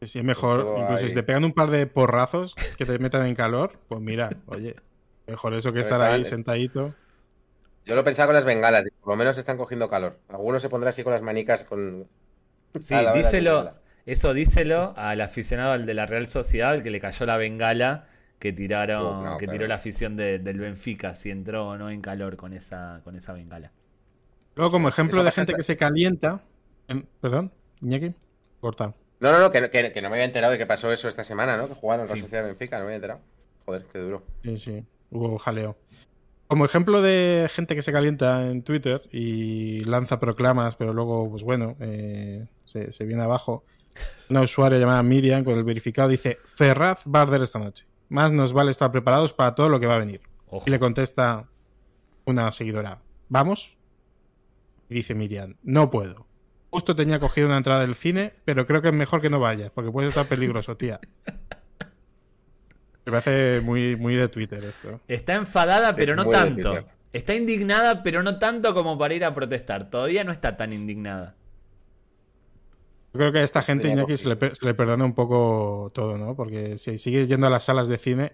[0.01, 1.10] Si es mejor, Estuvo incluso ahí.
[1.10, 4.75] si te pegan un par de porrazos que te metan en calor, pues mira, oye,
[5.25, 6.93] mejor eso que Pero estar ahí sentadito.
[7.84, 10.19] Yo lo pensaba con las bengalas, por lo menos están cogiendo calor.
[10.30, 12.08] Algunos se pondrá así con las manicas con.
[12.80, 13.73] Sí, a la hora de díselo.
[14.06, 18.08] Eso díselo al aficionado al de la Real Sociedad, al que le cayó la bengala
[18.39, 21.89] que tiraron, Uh, no, que tiró la afición de- del Benfica, si entró o no
[21.89, 23.71] en calor con esa, con esa bengala.
[24.56, 26.41] Luego, como ejemplo de gente que se calienta.
[27.19, 27.51] Perdón,
[27.82, 28.12] Iñaki,
[28.62, 28.95] cortado.
[29.19, 31.23] No, no, no, que, que- que no me había enterado de que pasó eso esta
[31.23, 31.67] semana, ¿no?
[31.67, 32.15] Que jugaron Sí.
[32.15, 33.19] la Sociedad de Benfica, no me había enterado.
[33.65, 34.23] Joder, qué duro.
[34.43, 35.75] Sí, sí, hubo jaleo.
[36.47, 41.43] Como ejemplo de gente que se calienta en Twitter y lanza proclamas, pero luego, pues
[41.43, 43.65] bueno, eh, se, se viene abajo.
[44.30, 47.88] Una usuaria llamada Miriam con el verificado dice: Ferraz va a arder esta noche.
[48.10, 50.21] Más nos vale estar preparados para todo lo que va a venir.
[50.47, 50.63] Ojo.
[50.67, 51.49] Y le contesta
[52.25, 53.75] una seguidora: ¿Vamos?
[54.89, 56.27] Y dice Miriam: No puedo.
[56.69, 59.71] Justo tenía cogido una entrada del cine, pero creo que es mejor que no vayas,
[59.71, 60.99] porque puede estar peligroso, tía.
[63.06, 64.99] Me parece muy, muy de Twitter esto.
[65.08, 66.86] Está enfadada, pero no tanto.
[67.13, 69.89] Está indignada, pero no tanto como para ir a protestar.
[69.89, 71.36] Todavía no está tan indignada.
[73.17, 76.19] Yo creo que a esta gente, Iñaki, se le, se le perdona un poco todo,
[76.19, 76.36] ¿no?
[76.36, 78.34] Porque si sigue yendo a las salas de cine,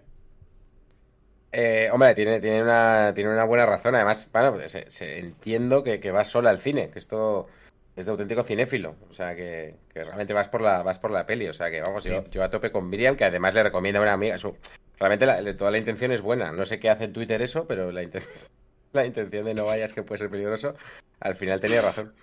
[1.53, 3.95] Eh, hombre, tiene, tiene, una, tiene una buena razón.
[3.95, 7.47] Además, bueno, pues, se- se- entiendo que, que vas sola al cine, que esto
[7.95, 8.95] es de auténtico cinéfilo.
[9.09, 11.47] O sea, que, que realmente vas por la, vas por la peli.
[11.47, 12.09] O sea, que vamos, Sí.
[12.09, 14.37] yo, yo a tope con Miriam, que además le recomienda a una amiga.
[14.37, 14.57] Su,
[14.99, 16.51] realmente la- toda la intención es buena.
[16.51, 18.25] No sé qué hace en Twitter eso, pero la, inten-
[18.91, 20.73] la intención de no vayas, que puede ser peligroso,
[21.21, 22.13] al final tenía razón.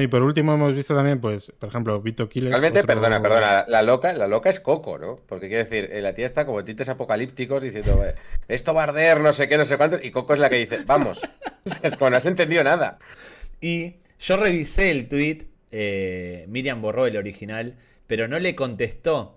[0.00, 2.50] Y por último hemos visto también, pues, por ejemplo, Vito Quiles.
[2.50, 5.16] Realmente, otro- perdona, perdona, la, la loca, la loca es Coco, ¿no?
[5.26, 8.14] Porque quiero decir, eh, la tía está como tintes apocalípticos diciendo, eh,
[8.48, 10.56] esto va a arder, no sé qué, no sé cuánto, y Coco es la que
[10.56, 11.20] dice, vamos.
[11.82, 12.98] es como no has entendido nada.
[13.60, 19.34] Y yo revisé el tweet, eh, Miriam borró el original, pero no le contestó.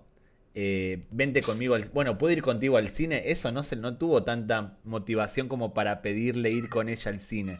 [0.54, 3.22] eh, vente conmigo al bueno, ¿puedo ir contigo al cine?
[3.26, 7.58] Eso no se no tuvo tanta motivación como para pedirle ir con ella al cine.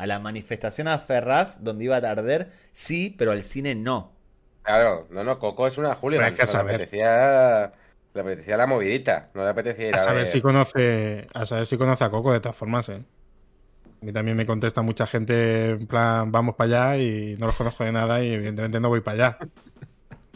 [0.00, 4.12] A la manifestación a Ferraz, donde iba a tarder, sí, pero al cine no.
[4.62, 6.20] Claro, no, no, Coco es una Julia.
[6.20, 6.76] Pero hay que le saber.
[6.76, 7.72] apetecía,
[8.14, 10.26] le apetecía la movidita, no le apetecía ir A a, saber ver.
[10.26, 13.04] si conoce, a saber si conoce a Coco de todas formas, ¿eh?
[14.02, 17.56] A mí también me contesta mucha gente en plan, vamos para allá y no los
[17.56, 19.38] conozco de nada y evidentemente no voy para allá.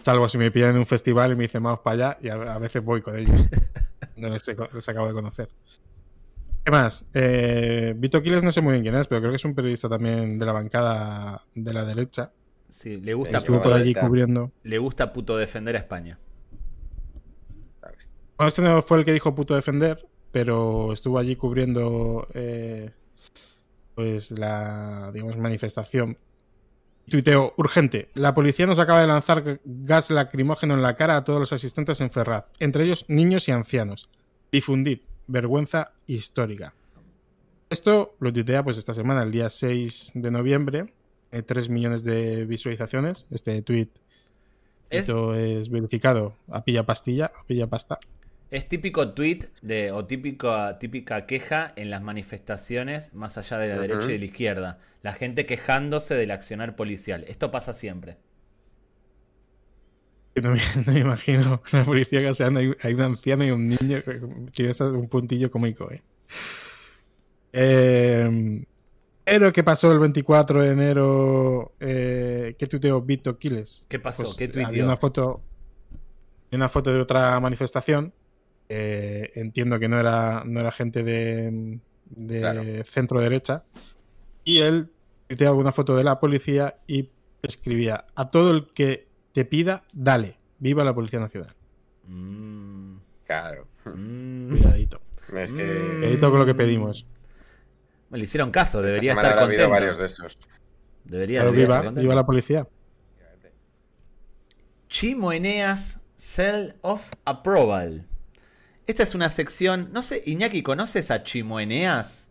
[0.05, 2.34] Salvo si me piden en un festival y me dicen vamos para allá y a,
[2.55, 3.36] a veces voy con ellos.
[4.16, 5.51] No les, les acabo de conocer.
[6.64, 7.06] ¿Qué más?
[7.12, 9.88] Eh, Vito Quiles no sé muy bien quién es, pero creo que es un periodista
[9.88, 12.32] también de la bancada de la derecha.
[12.70, 14.50] Sí, le gusta, Estuvo puto, por allí cubriendo.
[14.62, 16.18] le gusta puto defender a España.
[18.36, 22.90] Bueno, este no fue el que dijo puto defender, pero estuvo allí cubriendo eh,
[23.94, 26.18] pues la digamos manifestación.
[27.08, 28.08] Tuiteo, urgente.
[28.14, 32.00] La policía nos acaba de lanzar gas lacrimógeno en la cara a todos los asistentes
[32.00, 34.08] en Ferraz, entre ellos niños y ancianos.
[34.50, 35.00] Difundid.
[35.27, 36.75] Vergüenza histórica.
[37.70, 40.95] Esto lo tuitea pues esta semana, el día 6 de noviembre.
[41.43, 43.27] 3 millones de visualizaciones.
[43.31, 43.89] Este tweet
[44.91, 47.99] Es, esto es verificado a pilla pastilla, a pilla pasta.
[48.51, 53.79] es típico tweet de, o típico, típica queja en las manifestaciones más allá de la
[53.81, 54.79] derecha y de la izquierda.
[55.03, 57.25] La gente quejándose del accionar policial.
[57.27, 58.16] Esto pasa siempre.
[60.43, 62.59] No me, no me imagino la policía caseando.
[62.82, 64.03] Hay una anciana y un niño.
[64.53, 66.03] Tiene un puntillo cómico, ¿eh?
[67.53, 68.64] Eh,
[69.24, 71.72] pero ¿qué pasó el 24 de enero?
[71.80, 73.87] Eh, ¿Qué tuiteó Vito Quiles?
[73.89, 74.24] ¿Qué pasó?
[74.24, 74.85] Pues, ¿Qué había tuiteó?
[74.85, 75.43] una foto,
[76.53, 78.12] una foto de otra manifestación.
[78.68, 82.62] Eh, entiendo que no era, no era gente de, de Claro.
[82.87, 83.64] centro derecha.
[84.45, 84.91] Y él
[85.28, 87.09] tuiteó alguna foto de la policía y
[87.43, 90.39] escribía: A todo el que te pida, dale.
[90.59, 91.55] Viva la Policía Nacional.
[92.07, 93.66] Mm, Claro.
[93.85, 94.49] mm.
[94.51, 95.01] Cuidadito.
[95.37, 95.64] Es que.
[95.99, 97.07] Cuidadito con lo que pedimos.
[98.11, 99.68] Le hicieron caso, debería estar contento.
[99.68, 100.39] varios de esos.
[101.05, 102.01] Debería, Pero debería viva, estar contento.
[102.01, 102.68] viva la policía.
[104.89, 108.07] Chimo Eneas Cell of Approval.
[108.87, 109.89] Esta es una sección.
[109.93, 112.28] No sé, Iñaki, ¿conoces a Chimo Eneas?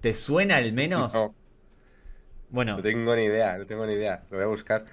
[0.00, 1.12] ¿Te suena al menos?
[1.14, 1.34] No,
[2.50, 4.24] Bueno, no tengo ni idea, no tengo ni idea.
[4.30, 4.84] Lo voy a buscar.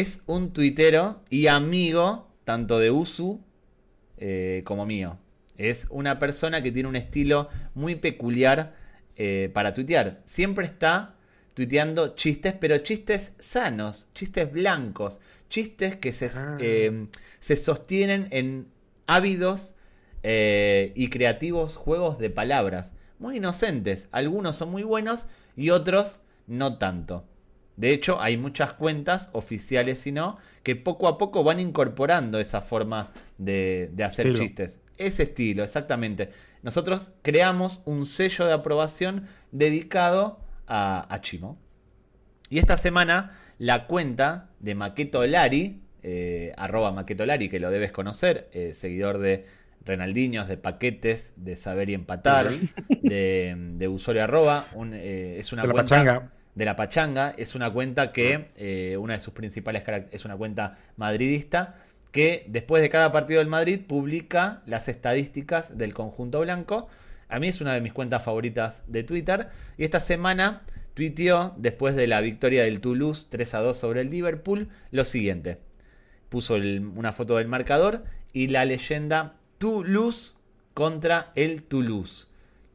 [0.00, 3.40] Es un tuitero y amigo tanto de Usu
[4.16, 5.18] eh, como mío.
[5.56, 8.74] Es una persona que tiene un estilo muy peculiar
[9.16, 10.20] eh, para tuitear.
[10.24, 11.14] Siempre está
[11.54, 16.56] tuiteando chistes, pero chistes sanos, chistes blancos, chistes que se, Ah.
[16.60, 17.06] eh,
[17.38, 18.66] se sostienen en
[19.06, 19.74] ávidos
[20.26, 22.92] y creativos juegos de palabras.
[23.18, 24.08] Muy inocentes.
[24.10, 27.26] Algunos son muy buenos y otros no tanto.
[27.76, 32.60] De hecho, hay muchas cuentas, oficiales y no, que poco a poco van incorporando esa
[32.60, 34.44] forma de, de hacer Estilo.
[34.46, 34.80] chistes.
[34.96, 36.30] Ese estilo, exactamente.
[36.62, 41.58] Nosotros creamos un sello de aprobación dedicado a, a Chimo.
[42.48, 47.90] Y esta semana la cuenta de Maqueto Lari, eh, arroba Maqueto Lari, que lo debes
[47.90, 49.46] conocer, eh, seguidor de
[49.84, 52.50] Renaldiños, de Paquetes, de Saber y Empatar,
[53.02, 56.32] de, de Usuario Arroba, un, eh, es una De la cuenta pachanga.
[56.54, 57.30] De la Pachanga.
[57.36, 61.76] Es una cuenta que, eh, una de sus principales carac- es una cuenta madridista,
[62.12, 66.88] que después de cada partido del Madrid publica las estadísticas del conjunto blanco.
[67.28, 69.48] A mí es una de mis cuentas favoritas de Twitter.
[69.76, 70.60] Y esta semana
[70.94, 75.58] tuiteó, después de la victoria del Toulouse 3 a 2 sobre el Liverpool, lo siguiente.
[76.28, 80.34] Puso el- una foto del marcador y la leyenda Toulouse
[80.72, 82.26] contra el Toulouse.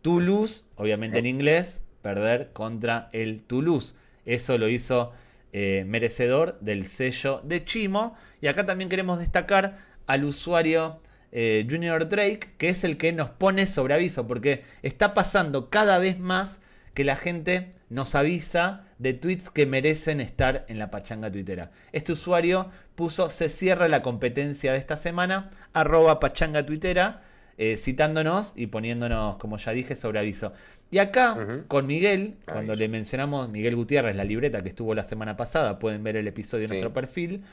[0.02, 3.96] Toulouse, obviamente en inglés, perder contra el Toulouse.
[4.26, 5.12] Eso lo hizo
[5.52, 8.16] eh, merecedor del sello de Chimo.
[8.42, 11.00] Y acá también queremos destacar al usuario
[11.32, 15.98] eh, Junior Drake, que es el que nos pone sobre aviso, porque está pasando cada
[15.98, 16.62] vez más
[16.94, 21.72] que la gente nos avisa de tweets que merecen estar en la pachanga tuitera.
[21.92, 27.22] Este usuario puso se cierra la competencia de esta semana, arroba pachanga tuitera,
[27.60, 30.54] eh, citándonos y poniéndonos, como ya dije, sobre aviso.
[30.90, 31.38] Y acá,
[31.68, 32.76] con Miguel, cuando Aviso.
[32.80, 36.64] le mencionamos Miguel Gutiérrez, la libreta que estuvo la semana pasada, pueden ver el episodio
[36.64, 36.74] en Sí.
[36.76, 37.44] nuestro perfil.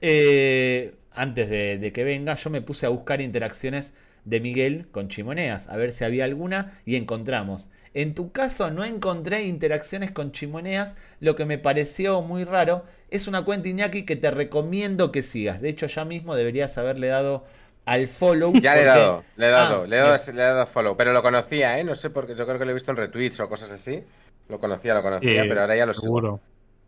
[0.00, 3.92] Eh, antes de, de que venga, yo me puse a buscar interacciones
[4.24, 7.68] de Miguel con Chimoneas, a ver si había alguna, y encontramos.
[7.92, 12.84] En tu caso no encontré interacciones con Chimoneas, lo que me pareció muy raro.
[13.10, 15.60] Es una cuenta Iñaki que te recomiendo que sigas.
[15.60, 17.44] De hecho, ya mismo deberías haberle dado
[17.86, 18.52] al follow.
[18.54, 20.36] Ya le he porque- dado, le he dado, Ah, le, he dado, bien.
[20.36, 20.96] le he dado follow.
[20.96, 21.84] Pero lo conocía, ¿eh?
[21.84, 22.34] No sé por qué.
[22.34, 24.02] Yo creo que lo he visto en retweets o cosas así.
[24.48, 26.06] Lo conocía, lo conocía, Eh, pero ahora ya lo sigo.
[26.06, 26.40] Seguro.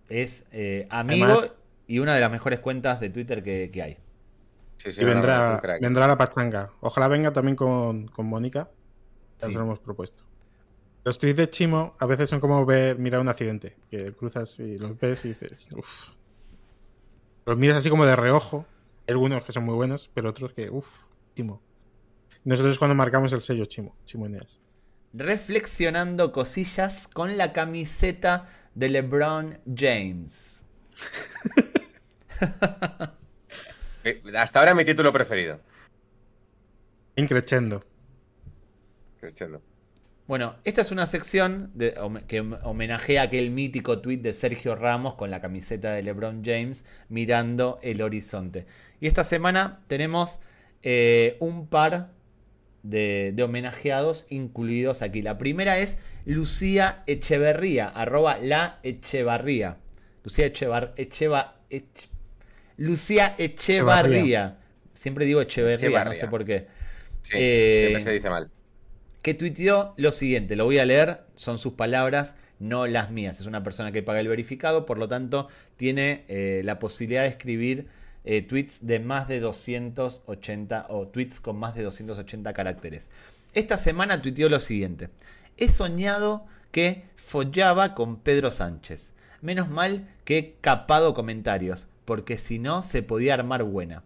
[0.09, 3.97] Es eh, amigo Además- y una de las mejores cuentas de Twitter que, que hay.
[4.77, 6.71] Sí, sí, Y vendrá, vendrá la pachanga.
[6.81, 8.69] Ojalá venga también con, con Mónica.
[9.41, 9.53] Ya Sí.
[9.53, 10.25] se lo hemos propuesto.
[11.05, 13.77] Los tweets de Chimo a veces son como ver, mirar un accidente.
[13.91, 16.11] Que cruzas y los ves y dices, uff.
[17.47, 18.67] Los miras así como de reojo.
[19.07, 21.61] Algunos que son muy buenos, pero otros que, uff, Chimo.
[22.45, 24.59] Nosotros cuando marcamos el sello Chimo, Chimo Eneas.
[25.13, 30.65] Reflexionando cosillas con la camiseta de LeBron James.
[34.05, 35.61] Eh, Hasta ahora mi título preferido.
[37.15, 37.85] Increchendo.
[39.21, 39.61] Cristiano.
[40.33, 41.93] Bueno, esta es una sección de-
[42.27, 46.87] que hom- homenajea aquel mítico tweet de Sergio Ramos con la camiseta de LeBron James
[47.11, 48.65] mirando el horizonte.
[48.99, 50.39] Y esta semana tenemos
[50.83, 52.13] eh, un par
[52.83, 55.21] de, de homenajeados incluidos aquí.
[55.21, 59.77] La primera es Lucía Echeverría, arroba la Echevarría.
[60.25, 62.09] Lucía Echevar, Echeva, Ech-
[62.79, 64.17] Lucía Echevarría.
[64.21, 64.59] Echevarría.
[64.95, 66.69] Siempre digo Echeverría, no sé por qué.
[67.21, 68.51] Sí, Eh, siempre se dice mal.
[69.23, 73.41] Que tuiteó lo siguiente, lo voy a leer, son sus palabras, no las mías.
[73.41, 77.29] Es una persona que paga el verificado, por lo tanto tiene eh, la posibilidad de
[77.29, 77.87] escribir
[78.25, 83.11] eh, tweets de más de 280 o tweets con más de 280 caracteres.
[83.55, 85.11] Esta semana tuiteó lo siguiente,
[85.57, 89.13] he soñado que follaba con Pedro Sánchez.
[89.41, 91.87] Menos mal que he capado comentarios.
[92.05, 94.03] porque si no se podía armar buena.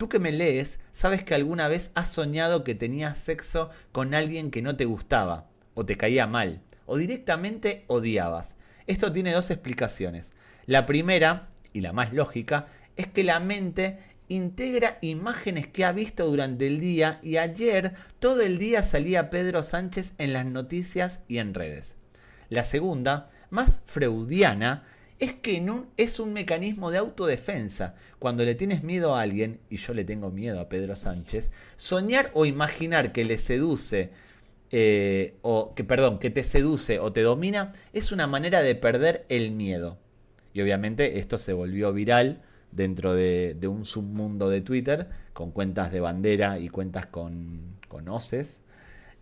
[0.00, 4.50] Tú que me lees, sabes que alguna vez has soñado que tenías sexo con alguien
[4.50, 8.56] que no te gustaba, o te caía mal, o directamente odiabas.
[8.86, 10.32] Esto tiene dos explicaciones.
[10.64, 13.98] La primera, y la más lógica, es que la mente
[14.28, 19.62] integra imágenes que ha visto durante el día y ayer todo el día salía Pedro
[19.62, 21.96] Sánchez en las noticias y en redes.
[22.48, 24.86] La segunda, más freudiana,
[25.20, 25.62] es que
[25.98, 27.94] es un mecanismo de autodefensa.
[28.18, 32.30] Cuando le tienes miedo a alguien, y yo le tengo miedo a Pedro Sánchez, soñar
[32.34, 34.10] o imaginar que le seduce,
[34.70, 39.26] eh, o que, perdón, que te seduce o te domina, es una manera de perder
[39.28, 39.98] el miedo.
[40.54, 42.42] Y obviamente esto se volvió viral
[42.72, 48.58] dentro de, un submundo de Twitter con cuentas de bandera y cuentas con, con hoces.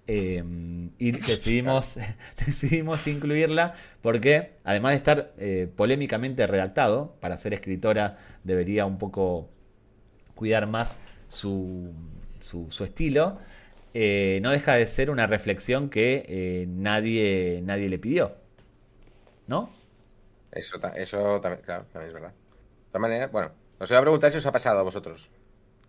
[0.09, 1.96] Em, y decidimos,
[2.46, 9.48] decidimos incluirla porque, además de estar eh, polémicamente redactado, para ser escritora debería un poco
[10.34, 10.96] cuidar más
[11.28, 11.92] su,
[12.40, 13.38] su, estilo,
[13.94, 18.34] eh, no deja de ser una reflexión que eh, nadie, nadie le pidió.
[19.46, 19.72] ¿No?
[20.50, 22.32] Eso, eso también, claro, también es verdad
[22.90, 25.30] todas maneras, bueno, os voy a preguntar si os ha pasado a vosotros.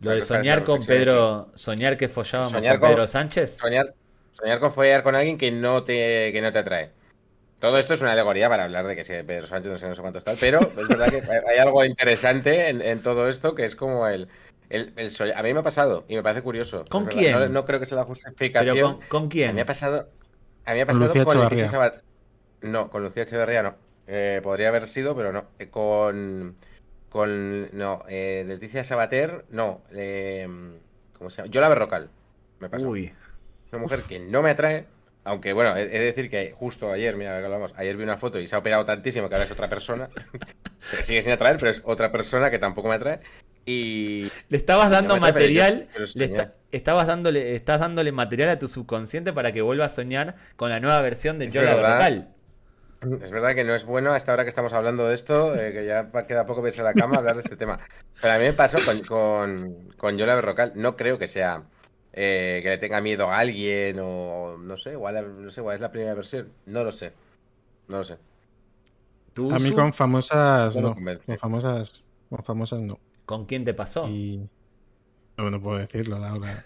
[0.01, 3.57] Lo de soñar con Pedro, soñar que follábamos con, Pedro Sánchez.
[3.57, 3.93] Soñar,
[4.31, 6.91] soñar con follar con alguien que no te, que no te atrae.
[7.59, 9.95] Todo esto es una alegoría para hablar de que si Pedro Sánchez no sé, no
[9.95, 13.75] sé cuánto está, pero es verdad que hay algo interesante en, todo esto que es
[13.75, 14.29] como el,
[14.69, 14.93] el,
[15.35, 16.85] A mí me ha pasado y me parece curioso.
[16.89, 17.51] ¿Con quién?
[17.51, 18.99] No, creo que sea la justificación.
[19.09, 19.49] con, quién?
[19.49, 20.07] A mí me ha pasado,
[20.65, 22.01] a mí me ha pasado con, Lucía
[22.61, 23.75] No, con Lucía Echeverría no.
[24.07, 25.45] Eh, podría haber sido, pero no.
[25.59, 26.55] Eh, con
[27.09, 27.69] con.
[27.77, 29.45] No, eh, Leticia Sabater.
[29.49, 29.81] No.
[29.91, 30.47] Eh,
[31.17, 31.51] ¿Cómo se llama?
[31.51, 32.09] Yola Berrocal.
[32.59, 32.87] Me pasó.
[32.87, 33.11] Uy.
[33.71, 34.85] Una mujer que no me atrae.
[35.25, 38.47] Aunque bueno, he de decir que justo ayer, mira, hablamos, ayer vi una foto y
[38.47, 40.09] se ha operado tantísimo que ahora es otra persona.
[41.03, 43.19] sigue sin atraer, pero es otra persona que tampoco me atrae.
[43.65, 44.31] Y.
[44.47, 45.87] Le estabas dando material.
[46.15, 50.69] le estabas dándole, estás dándole material a tu subconsciente para que vuelva a soñar con
[50.69, 52.29] la nueva versión de Yola Berrocal.
[53.21, 55.85] Es verdad que no es bueno hasta ahora que estamos hablando de esto, eh, que
[55.85, 57.79] ya queda poco verse la cama hablar de este tema.
[58.21, 60.73] Pero a mí me pasó con, con, con Yola Berrocal.
[60.75, 61.63] No creo que sea
[62.13, 65.81] eh, que le tenga miedo a alguien o no sé, igual, no sé, igual es
[65.81, 66.51] la primera versión.
[66.65, 67.13] No lo sé.
[67.87, 68.17] No lo sé.
[69.51, 70.95] a mí con famosas no.
[70.95, 72.99] Con famosas, con famosas no.
[73.25, 74.07] ¿Con quién te pasó?
[75.37, 76.65] No, no puedo decirlo ahora.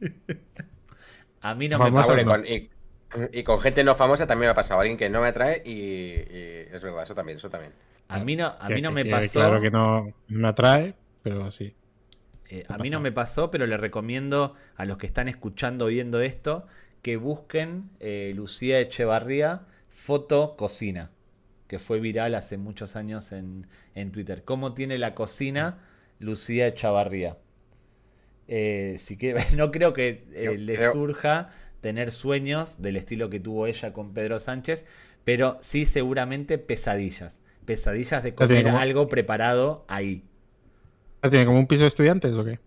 [1.42, 2.14] a mí no me pasó.
[2.24, 2.44] Con,
[3.32, 4.80] y con gente no famosa también me ha pasado.
[4.80, 6.12] Alguien que no me atrae y,
[6.72, 7.72] es verdad, eso también, eso también.
[8.08, 9.40] A mí no, a mí no me pasó.
[9.40, 11.74] Claro que no me atrae, pero sí.
[12.50, 15.88] Eh, a mí no me pasó, pero le recomiendo a los que están escuchando o
[15.88, 16.66] viendo esto
[17.00, 21.10] que busquen eh, Lucía Echevarría foto cocina,
[21.68, 23.66] que fue viral hace muchos años en,
[24.12, 24.42] Twitter.
[24.44, 25.78] ¿Cómo tiene la cocina
[26.18, 27.38] Lucía Echevarría?
[28.48, 30.24] Eh, si que, no creo que
[30.58, 34.84] le surja tener sueños del estilo que tuvo ella con Pedro Sánchez,
[35.22, 37.40] pero sí seguramente pesadillas.
[37.64, 40.24] Pesadillas de comer algo preparado ahí.
[41.28, 42.58] ¿Tiene como un piso de estudiantes o qué?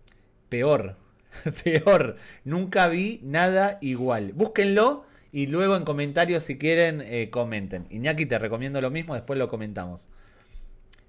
[0.48, 0.96] Peor,
[1.64, 2.16] peor.
[2.44, 4.32] Nunca vi nada igual.
[4.32, 7.86] Búsquenlo y luego en comentarios si quieren eh, comenten.
[7.90, 10.08] Iñaki, te recomiendo lo mismo, después lo comentamos.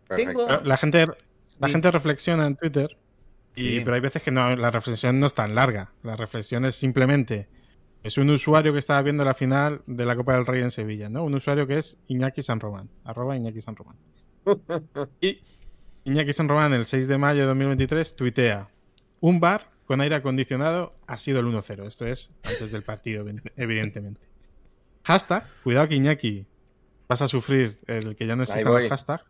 [0.09, 1.07] La gente,
[1.59, 2.97] la gente reflexiona en Twitter,
[3.53, 5.91] pero hay veces que no, la reflexión no es tan larga.
[6.03, 7.47] La reflexión es simplemente
[8.05, 11.09] es un usuario que estaba viendo la final de la Copa del Rey en Sevilla,
[11.09, 11.23] ¿no?
[11.23, 13.97] Un usuario que es Iñaki San Román, arroba Iñaki San Román.
[15.21, 15.41] Y
[16.05, 18.69] Iñaki San Román, el 6 de mayo de 2023, tuitea,
[19.21, 21.87] un bar con aire acondicionado ha sido el 1-0.
[21.87, 23.25] Esto es antes del partido,
[23.57, 24.21] evidentemente.
[25.03, 26.45] Hashtag, cuidado que Iñaki
[27.07, 29.25] vas a sufrir el que ya no existe el hashtag.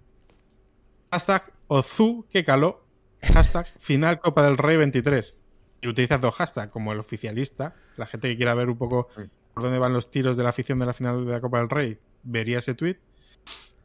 [1.11, 2.85] Hashtag Ozu que caló.
[3.21, 5.41] Hashtag final Copa del Rey 23
[5.81, 9.07] y utilizas dos hashtags, como el oficialista, la gente que quiera ver un poco
[9.53, 11.69] por dónde van los tiros de la afición de la final de la Copa del
[11.69, 12.97] Rey, vería ese tweet.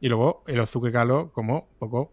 [0.01, 2.11] Y luego el Ozuke Kalo como un poco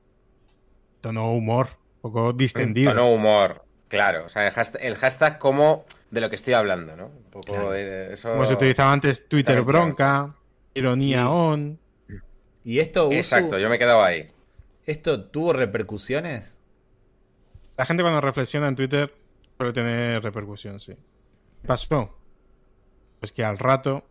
[1.00, 2.92] tono humor, un poco distendido.
[2.92, 4.24] Tono humor, claro.
[4.26, 4.46] O sea,
[4.80, 7.06] el hashtag, como de lo que estoy hablando, ¿no?
[7.06, 8.32] Un poco eso...
[8.32, 10.34] Como se utilizaba antes Twitter bronca,
[10.74, 11.78] ironía on.
[12.64, 14.30] ¿Y esto, Exacto, yo me he quedado ahí.
[14.84, 16.56] ¿Esto tuvo repercusiones?
[17.76, 19.12] La gente cuando reflexiona en Twitter
[19.58, 20.96] Puede tener repercusión, sí.
[21.66, 22.16] Pasó.
[23.18, 24.04] Pues que al rato.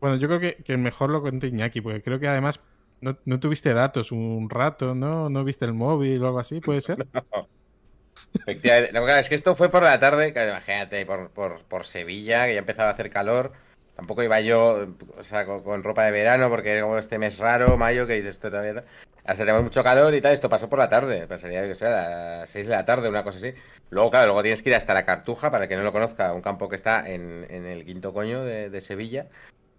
[0.00, 2.60] Bueno, yo creo que, mejor lo cuente Iñaki, porque creo que además
[3.02, 5.28] no, tuviste datos un rato, ¿no?
[5.28, 7.06] No viste el móvil o algo así, ¿puede ser?
[8.46, 12.92] Es que esto fue por la tarde, imagínate, por, por, Sevilla, que ya empezaba a
[12.92, 13.52] hacer calor.
[13.94, 18.06] Tampoco iba yo, o sea, con, ropa de verano, porque como este mes raro, mayo,
[18.06, 18.84] que dices esto todavía.
[19.24, 22.50] hace mucho calor y tal, esto pasó por la tarde, pasaría que sea a las
[22.50, 23.52] 6 de la tarde, una cosa así.
[23.90, 26.40] Luego, claro, luego tienes que ir hasta la Cartuja, para que no lo conozca, un
[26.40, 29.28] campo que está en, en el quinto coño de, de Sevilla.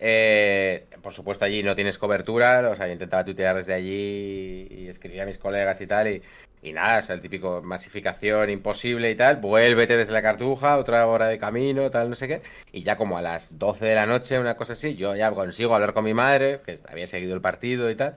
[0.05, 4.87] Eh, por supuesto, allí no tienes cobertura, o sea, yo intentaba tuitear desde allí y
[4.89, 6.21] escribía a mis colegas y tal, y,
[6.61, 11.07] y nada, o sea, el típico masificación imposible y tal, vuélvete desde la cartuja, otra
[11.07, 12.41] hora de camino, tal, no sé qué,
[12.73, 15.73] y ya como a las 12 de la noche, una cosa así, yo ya consigo
[15.73, 18.15] hablar con mi madre, que había seguido el partido y tal,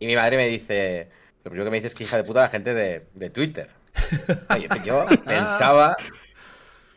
[0.00, 1.10] y mi madre me dice,
[1.44, 3.70] lo primero que me dice es que hija de puta la gente de, de Twitter.
[4.84, 5.96] Yo pensaba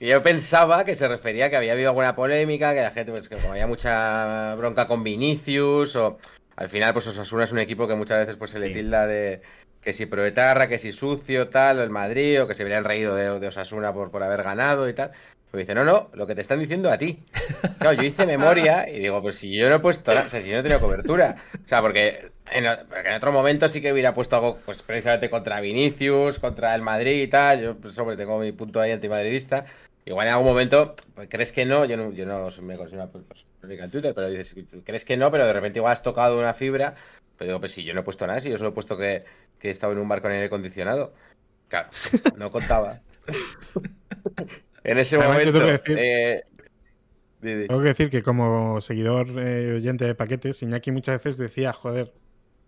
[0.03, 3.13] y yo pensaba que se refería a que había habido alguna polémica, que la gente,
[3.13, 6.17] pues que como había mucha bronca con Vinicius, o
[6.57, 9.41] al final, pues Osasuna es un equipo que muchas veces pues se le tilda de
[9.79, 13.39] que si proetarra, que si sucio, tal, el Madrid, o que se hubieran reído de,
[13.39, 15.11] de Osasuna por, por haber ganado y tal.
[15.49, 17.23] Pero dice, no, no, lo que te están diciendo a ti.
[17.79, 20.41] Claro, yo hice memoria y digo, pues si yo no he puesto nada, o sea,
[20.41, 21.35] si yo no he tenido cobertura.
[21.63, 25.29] O sea, porque en, porque en otro momento sí que hubiera puesto algo, pues precisamente
[25.29, 27.61] contra Vinicius, contra el Madrid y tal.
[27.61, 29.65] Yo, pues, hombre, tengo mi punto ahí antimadridista.
[30.05, 31.85] Igual en algún momento, pues, ¿crees que no?
[31.85, 33.09] Yo no, yo no me considero
[33.63, 35.31] una en Twitter, pero dices, ¿crees que no?
[35.31, 36.95] Pero de repente igual has tocado una fibra.
[37.37, 39.23] Pero digo, pues si yo no he puesto nada, si yo solo he puesto que,
[39.59, 41.13] que he estado en un bar con aire acondicionado.
[41.69, 41.89] Claro,
[42.37, 42.99] no contaba.
[44.83, 45.51] en ese Además, momento.
[45.59, 46.43] tengo que decir- eh.
[47.41, 52.13] Tengo que decir que como seguidor eh, oyente de paquetes, Iñaki muchas veces decía, joder,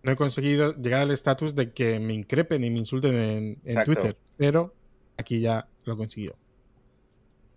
[0.03, 3.83] no he conseguido llegar al estatus de que me increpen y me insulten en, en.
[3.85, 4.73] Twitter, pero
[5.17, 6.35] aquí ya lo consiguió.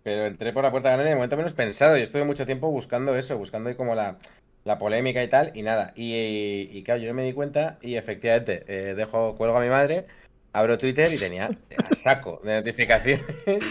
[0.09, 1.95] Pero entré por la puerta grande de momento menos pensado.
[1.95, 4.17] Yo estuve mucho tiempo buscando eso, buscando ahí como la,
[4.63, 5.93] la polémica y tal, y nada.
[5.95, 9.69] Y, y, y claro, yo me di cuenta y efectivamente eh, dejo, cuelgo a mi
[9.69, 10.07] madre,
[10.51, 11.45] abro Twitter y tenía
[11.77, 13.23] a saco de notificaciones.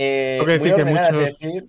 [0.00, 1.62] Eh, Tengo que muy decir que muchos- decir,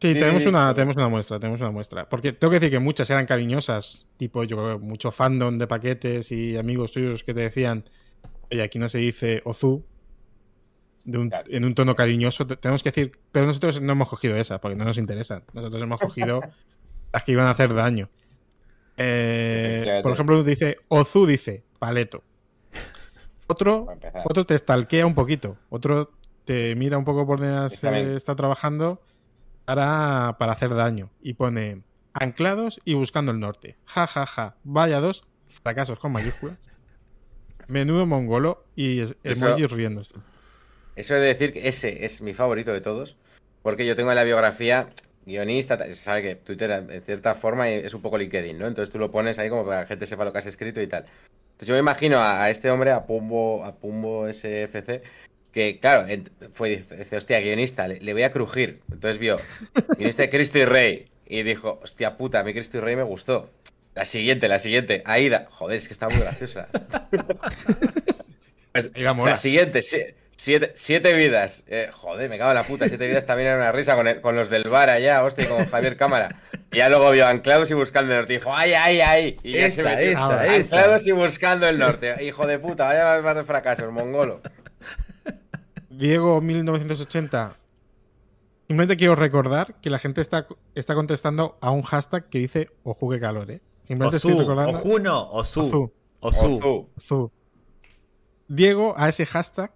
[0.00, 0.74] Sí, Sí, tenemos sí, una, sí.
[0.74, 2.06] tenemos una muestra, tenemos una muestra.
[2.06, 6.30] Porque tengo que decir que muchas eran cariñosas, tipo yo creo, mucho fandom de paquetes
[6.32, 7.84] y amigos tuyos que te decían,
[8.50, 9.86] oye, aquí no se dice Ozu,
[11.10, 11.44] de un- Claro.
[11.48, 12.46] en un tono cariñoso.
[12.46, 15.42] Te- Tenemos que decir, pero nosotros no hemos cogido esa, porque no nos interesan.
[15.54, 16.40] Nosotros hemos cogido
[17.12, 18.08] las que iban a hacer daño.
[18.96, 22.22] Eh, por ejemplo, dice, Ozu dice, paleto.
[23.46, 23.86] Otro
[24.24, 25.56] otro te stalkea un poquito.
[25.70, 26.10] Otro
[26.44, 29.00] te mira un poco por donde eh, está trabajando
[29.64, 31.10] para, para hacer daño.
[31.22, 31.82] Y pone
[32.12, 33.76] anclados y buscando el norte.
[33.86, 34.56] Ja, ja, ja.
[34.64, 36.68] Vaya dos fracasos con mayúsculas.
[37.68, 40.14] Menudo mongolo y emojis riéndose.
[40.98, 43.16] Eso he de decir que ese es mi favorito de todos,
[43.62, 44.88] porque yo tengo en la biografía
[45.26, 48.66] guionista, ta- se sabe que Twitter en cierta forma es un poco LinkedIn, ¿no?
[48.66, 50.80] Entonces tú lo pones ahí como para que la gente sepa lo que has escrito
[50.80, 51.04] y tal.
[51.52, 55.02] Entonces yo me imagino a, a este hombre, a Pumbo, a Pumbo SFC,
[55.52, 56.06] que claro,
[56.52, 58.80] fue, dice, hostia, guionista, le, le voy a crujir.
[58.90, 59.36] Entonces vio,
[59.96, 63.02] guionista de Cristo y Rey, y dijo, hostia puta, a mí Cristo y Rey me
[63.04, 63.50] gustó.
[63.94, 66.68] La siguiente, la siguiente, Aida, joder, es que está muy graciosa.
[68.72, 69.96] Pues, Aida o sea, siguiente, si-
[70.38, 71.64] siete, siete vidas.
[71.66, 72.88] Eh, joder, me cago en la puta.
[72.88, 75.48] Siete vidas también era una risa con, el- con los del bar allá, hostia, y
[75.48, 76.36] con Javier Cámara.
[76.72, 78.34] Y ya luego vio Anclados y Buscando el Norte.
[78.34, 79.36] Y dijo, ay, ay, ay.
[79.42, 80.08] Y ya se Esa, metió.
[80.10, 81.08] esa, Anclados esa.
[81.10, 82.24] y Buscando el Norte.
[82.24, 84.40] Hijo de puta, vaya más de fracasos, mongolo.
[85.90, 87.56] Diego 1980.
[88.66, 93.10] Simplemente quiero recordar que la gente está, está contestando a un hashtag que dice Oju
[93.10, 93.60] que calor, ¿eh?
[93.82, 94.78] Simplemente estoy Osu, recordando.
[94.78, 95.60] Ojuno, Osu.
[95.62, 95.92] Ozu.
[96.20, 96.46] Osu.
[96.56, 96.88] Ozu.
[97.00, 97.32] Zu.
[98.46, 99.72] Diego a ese hashtag,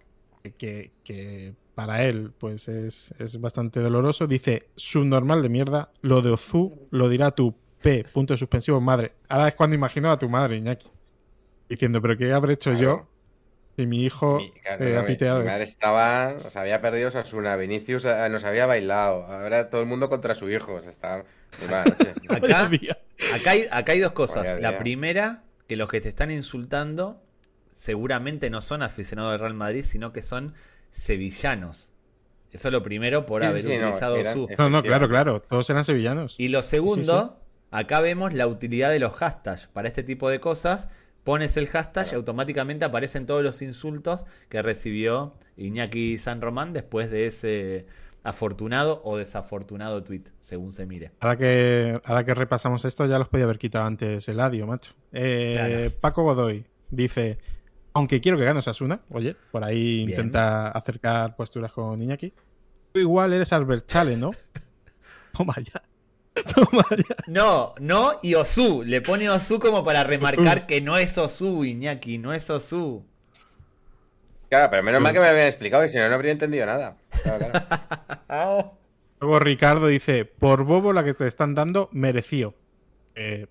[0.51, 6.31] que, que para él pues es, es bastante doloroso, dice subnormal de mierda, lo de
[6.31, 9.13] Ozu lo dirá tu P, punto suspensivo, madre.
[9.29, 10.87] Ahora es cuando imagino a tu madre, Iñaki.
[11.67, 12.83] Diciendo, pero ¿qué habré hecho Claro.
[12.85, 13.07] yo
[13.75, 15.51] si mi hijo Mi, claro, eh, ha mi- tuiteado mi esto?
[15.51, 19.87] madre estaba, o sea, había perdido Sasuna, Vinicius eh, nos había bailado, ahora todo el
[19.87, 21.23] mundo contra su hijo, o sea, está.
[22.29, 22.69] Acá,
[23.33, 24.59] acá, hay, acá hay dos cosas.
[24.61, 27.21] La primera, que los que te están insultando
[27.83, 30.53] seguramente no son aficionados del Real Madrid, sino que son
[30.89, 31.89] sevillanos.
[32.53, 34.47] Eso es lo primero por Sí, haber sí, no, utilizado eran- su.
[34.57, 36.35] No, no, claro, claro, todos eran sevillanos.
[36.37, 39.67] Y lo segundo, acá vemos la utilidad de los hashtags.
[39.67, 40.87] Para este tipo de cosas,
[41.25, 47.11] pones el hashtag y automáticamente aparecen todos los insultos que recibió Iñaki San Román después
[47.11, 47.85] de ese
[48.23, 51.11] afortunado o desafortunado tweet, según se mire.
[51.19, 54.93] Ahora que, ahora que repasamos esto, ya los podía haber quitado antes el adio, macho.
[55.11, 55.91] Eh, Claro.
[55.99, 57.39] Paco Godoy dice:
[57.93, 60.09] Aunque quiero que gane Asuna, oye, por ahí Bien.
[60.09, 62.33] intenta acercar posturas con Iñaki.
[62.93, 64.31] Tú igual eres Albert Chale, ¿no?
[65.37, 65.81] Toma ya.
[66.53, 67.15] Toma ya.
[67.27, 68.83] No, no y Osu.
[68.83, 73.05] Le pone Osu como para remarcar que no es Osu, Iñaki, no es Osu.
[74.49, 76.67] Claro, pero menos mal que me lo habían explicado, y si no, no habría entendido
[76.67, 76.95] nada.
[77.23, 77.47] Claro,
[78.27, 78.77] claro.
[79.19, 82.53] Luego Ricardo dice: Por bobo la que te están dando, mereció.
[83.15, 83.47] Eh,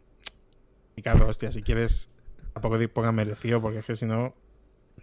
[0.94, 2.08] Ricardo, hostia, si quieres,
[2.52, 4.34] tampoco te ponga merecido, porque es que si no.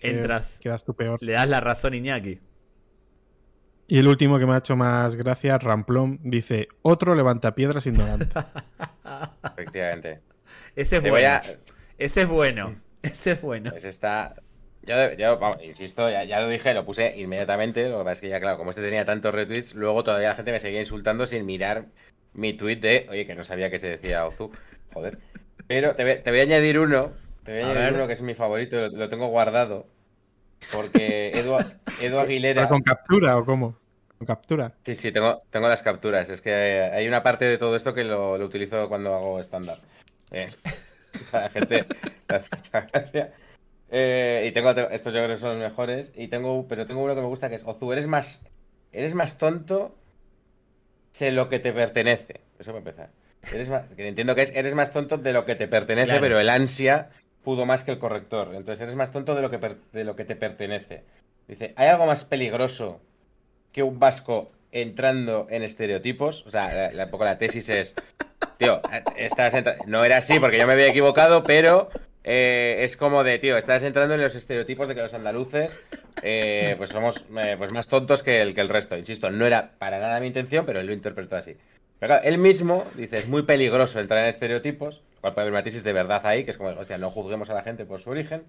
[0.02, 0.60] Entras.
[0.62, 1.18] Quedas tú peor.
[1.22, 2.39] Le das la razón, Iñaki.
[3.88, 8.28] Y el último que me ha hecho más gracia, Ramplón, dice: Otro levantapiedras ignorante.
[9.43, 10.22] Efectivamente.
[10.76, 11.28] Ese es Te bueno.
[11.28, 11.41] a-
[11.97, 12.76] Ese es bueno.
[13.02, 13.72] Ese es bueno.
[13.72, 14.36] Pues está.
[14.84, 17.89] Yo, yo, vamos, insisto, ya, ya lo dije, lo puse inmediatamente.
[17.89, 20.36] Lo que pasa es que ya, claro, como este tenía tantos retweets, luego todavía la
[20.36, 21.88] gente me seguía insultando sin mirar
[22.34, 24.52] mi tweet de, oye, que no sabía que se decía Ozu.
[24.93, 25.20] Joder.
[25.68, 27.12] Pero te voy, te voy a añadir uno.
[27.43, 27.93] Te voy a, A ver.
[27.93, 29.87] uno que es mi favorito, lo, lo tengo guardado.
[30.73, 31.57] Porque Edu,
[32.01, 32.61] Edu Aguilera.
[32.63, 33.77] ¿Pero con captura o cómo?
[34.17, 34.73] Con captura.
[34.85, 36.29] Sí, sí, tengo, tengo las capturas.
[36.29, 39.79] Es que hay una parte de todo esto que lo, lo utilizo cuando hago stand-up.
[40.31, 40.59] Es-
[41.31, 41.85] La gente.
[43.91, 46.11] Eh, y tengo, tengo- estos yo creo que son los mejores.
[46.15, 48.41] Y tengo, pero tengo uno que me gusta que es Ozu, eres más,
[48.91, 49.95] eres más tonto,
[51.11, 52.41] sé lo que te pertenece.
[52.59, 53.09] Eso para empezar.
[53.53, 56.21] Eres más- que entiendo que es, eres más tonto de lo que te pertenece, Claro.
[56.21, 57.09] pero el ansia
[57.50, 58.52] pudo más que el corrector.
[58.54, 59.58] Entonces eres más tonto de lo que,
[59.91, 61.02] de lo que te pertenece.
[61.47, 63.02] Dice, ¿hay algo más peligroso
[63.72, 66.45] que un vasco entrando en estereotipos?
[66.45, 67.95] O sea, la- un poco la tesis es,
[68.58, 68.82] tío,
[69.18, 69.56] estás
[69.88, 71.89] no era así porque yo me había equivocado, pero
[72.24, 75.84] eh, es como de, tío, estás entrando en los estereotipos de que los andaluces
[76.22, 78.95] eh, pues somos eh, pues más tontos que el, que el resto.
[78.95, 81.58] Insisto, no era para nada mi intención, pero él lo interpretó así.
[82.00, 85.64] Pero claro, él mismo dice, es muy peligroso entrar en estereotipos, cual puede haber una
[85.64, 88.10] tesis de verdad ahí, que es como, hostia, no juzguemos a la gente por su
[88.10, 88.43] origen.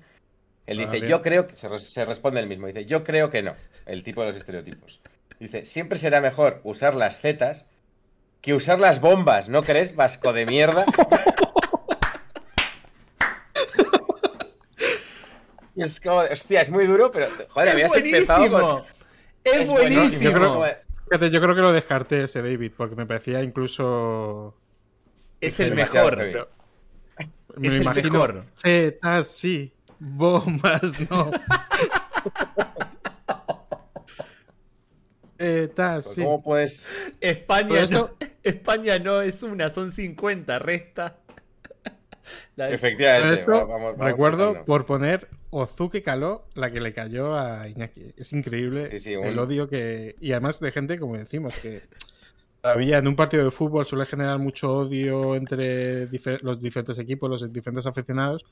[0.66, 3.42] Él dice, yo creo que, se, res- se responde él mismo, dice, yo creo que
[3.42, 3.54] no,
[3.86, 5.00] el tipo de los estereotipos.
[5.40, 7.66] Dice, siempre será mejor usar las zetas
[8.40, 10.84] que usar las bombas, ¿no crees, vasco de mierda?
[15.76, 18.60] Es como, hostia, es muy duro, pero, joder, es habías empezado con...
[18.60, 18.86] buenísimo.
[19.44, 19.72] Es, buenísimo.
[20.00, 20.22] buenísimo.
[20.22, 20.66] Yo creo Como-
[21.10, 24.56] Fíjate, yo creo que lo descarté ese David, porque me parecía incluso.
[25.40, 26.16] Es el mejor.
[26.16, 26.34] heavy.
[27.56, 28.12] Me Es lo el imagino.
[28.12, 28.44] mejor.
[28.62, 31.30] Zetas sí, bombas no.
[35.38, 36.22] Zetas sí.
[36.22, 36.86] ¿Cómo puedes...?
[37.20, 38.10] España, no,
[38.42, 41.18] España no es una, son 50, resta.
[42.56, 47.36] La- Efectivamente, esto, va- vamos- vamos recuerdo por poner Ozuke caló la que le cayó
[47.36, 48.14] a Iñaki.
[48.16, 50.16] Es increíble Sí, sí, el un- odio que.
[50.20, 51.82] Y además de gente, como decimos, que
[52.62, 56.08] todavía en un partido de fútbol suele generar mucho odio entre
[56.42, 58.42] los diferentes equipos, los diferentes aficionados.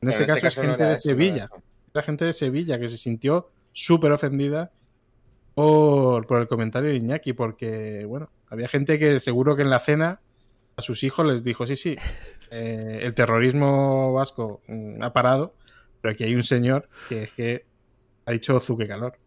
[0.00, 1.44] En Pero este, caso, es no gente de eso, no era Sevilla.
[1.44, 1.62] eso.
[1.92, 4.70] La gente de Sevilla que se sintió súper ofendida
[5.54, 9.80] por, por el comentario de Iñaki, porque, bueno, había gente que seguro que en la
[9.80, 10.20] cena
[10.76, 11.96] a sus hijos les dijo, sí, sí,
[12.50, 15.54] eh, el terrorismo vasco mm, ha parado,
[16.00, 17.66] pero aquí hay un señor que es que
[18.26, 19.18] ha dicho Zuque calor.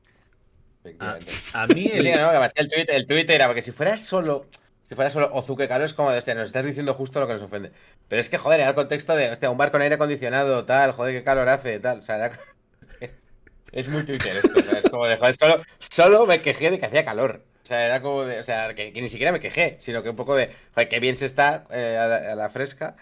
[0.83, 1.31] a, Efectivamente.
[1.53, 4.45] a mí el, sí, no, el tweet, el tweet era, porque si fuera solo,
[4.87, 7.33] si fuera solo Ozuke Caro es como de, hostia, nos estás diciendo justo lo que
[7.33, 7.71] nos ofende.
[8.07, 10.91] Pero es que, joder, era el contexto de, hostia, un bar con aire acondicionado, tal,
[10.91, 12.31] joder, qué calor hace, tal, o sea, era...
[13.71, 17.05] Es muy Twitter esto, es como de, joder, solo, solo me quejé de que hacía
[17.05, 17.43] calor.
[17.61, 20.09] O sea, era como de, o sea, que, que ni siquiera me quejé, sino que
[20.09, 22.95] un poco de, joder, qué bien se está eh, a, la, a la fresca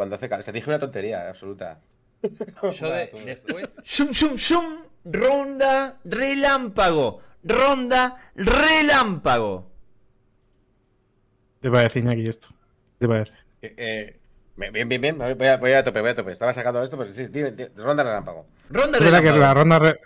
[0.00, 1.78] cuando hace sea, dije una tontería absoluta.
[2.72, 3.76] yo de- después.
[3.84, 4.64] Shum, shum, shum,
[5.04, 7.20] ronda relámpago.
[7.44, 9.70] Ronda relámpago.
[11.60, 12.48] ¿Qué te parece, Iñaki, esto?
[12.48, 13.32] ¿Qué te parece?
[13.60, 14.20] Eh, eh,
[14.56, 16.32] bien, bien, bien, voy a, voy a tope, voy a tope.
[16.32, 18.46] Estaba sacando esto, pero sí, dime, dime, ronda relámpago.
[18.70, 19.38] Ronda que relámpago.
[19.38, 20.00] la ronda re-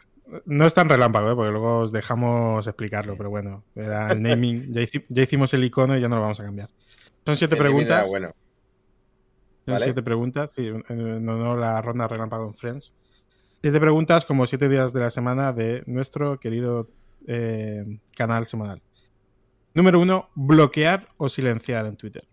[0.47, 1.37] no es tan relámpago, ¿eh?
[1.37, 5.63] porque luego os dejamos explicarlo, pero bueno, era el naming, ya, hici- ya hicimos el
[5.63, 6.69] icono y ya no lo vamos a cambiar.
[7.25, 8.09] Son siete El naming era preguntas.
[8.11, 8.35] Bueno.
[9.73, 9.85] ¿Vale?
[9.85, 12.93] siete preguntas, sí, en honor a la ronda relámpago en Friends.
[13.63, 16.89] Siete preguntas como siete días de la semana de nuestro querido
[17.27, 18.83] eh, canal semanal.
[19.73, 22.25] Número uno, bloquear o silenciar en Twitter.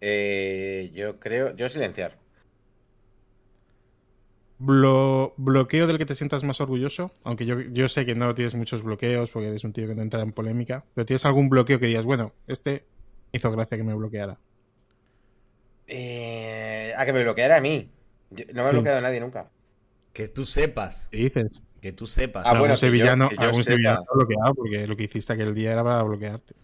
[0.00, 2.18] Eh, yo creo, yo silenciar.
[4.58, 8.54] Blo- bloqueo del que te sientas más orgulloso, aunque yo, yo sé que no tienes
[8.54, 11.80] muchos bloqueos porque eres un tío que no entra en polémica, pero tienes algún bloqueo
[11.80, 12.84] que digas, bueno, este
[13.32, 14.38] hizo gracia que me bloqueara.
[15.94, 17.90] Eh, a que me bloqueara a mí.
[18.30, 18.76] Yo- no me ha Sí.
[18.76, 19.50] bloqueado nadie nunca.
[20.12, 21.08] Que tú sepas.
[21.10, 21.60] ¿Qué dices?
[21.80, 22.44] Que tú sepas.
[22.46, 23.72] Ah, algún bueno, que yo- sevillano, que yo algún sepa.
[23.74, 26.54] sevillano te ha bloqueado porque lo que hiciste aquel día era para bloquearte.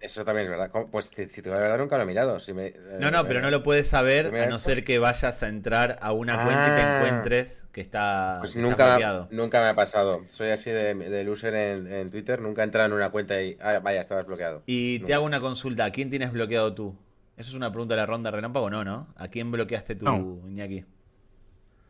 [0.00, 0.70] Eso también es verdad.
[0.90, 2.40] Pues si te voy a verdad, nunca lo he mirado.
[2.40, 5.42] Si me- No, no, eh, pero no lo puedes saber a no ser que vayas
[5.42, 6.96] a entrar a una cuenta y te Ah.
[7.04, 9.28] encuentres que está, Pues que está nunca, bloqueado.
[9.30, 10.24] nunca me ha pasado.
[10.30, 12.40] Soy así de, de loser en, en Twitter.
[12.40, 13.58] Nunca he entrado en una cuenta y.
[13.60, 14.62] Ah, vaya, estabas bloqueado.
[14.64, 15.84] Y te hago una consulta.
[15.84, 16.96] ¿A quién tienes bloqueado tú?
[17.40, 18.68] ¿Eso es una pregunta de la ronda relámpago?
[18.68, 19.06] No, ¿no?
[19.16, 20.46] ¿A quién bloqueaste tú, No.
[20.46, 20.84] Iñaki?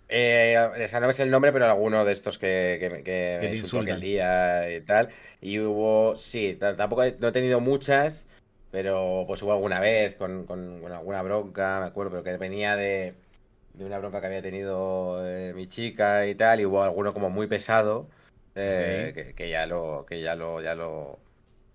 [0.08, 3.02] Eh, o sea, no es el nombre, pero alguno de estos que, que, me- que
[3.02, 3.94] Que me te insultan.
[3.94, 5.08] aquel día y tal.
[5.40, 8.24] Y hubo, sí, tampoco he- no he tenido muchas,
[8.70, 12.76] pero pues hubo alguna vez con, con- con alguna bronca, me acuerdo, pero que venía
[12.76, 13.14] de,
[13.74, 17.28] de una bronca que había tenido eh, mi chica y tal, y hubo alguno como
[17.28, 18.08] muy pesado,
[18.54, 21.18] eh, que, que ya lo, que ya lo, ya lo,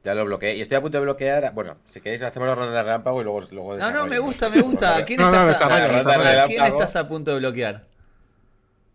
[0.06, 0.56] ya lo bloqueé.
[0.56, 3.24] Y estoy a punto de bloquear, bueno, si queréis hacemos la ronda de relámpago y
[3.26, 4.98] luego, luego No, no, me gusta, me gusta.
[4.98, 6.44] ¿A quién, No, no, estás, a, quién- desarrolla.
[6.44, 7.82] a quién estás a punto de bloquear?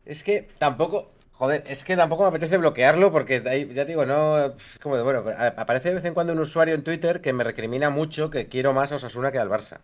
[0.07, 4.07] Es que tampoco, joder, es que tampoco me apetece bloquearlo porque ahí, ya te digo,
[4.07, 5.25] no, es como de, bueno,
[5.57, 8.73] aparece de vez en cuando un usuario en Twitter que me recrimina mucho que quiero
[8.73, 9.79] más a Osasuna que al Barça.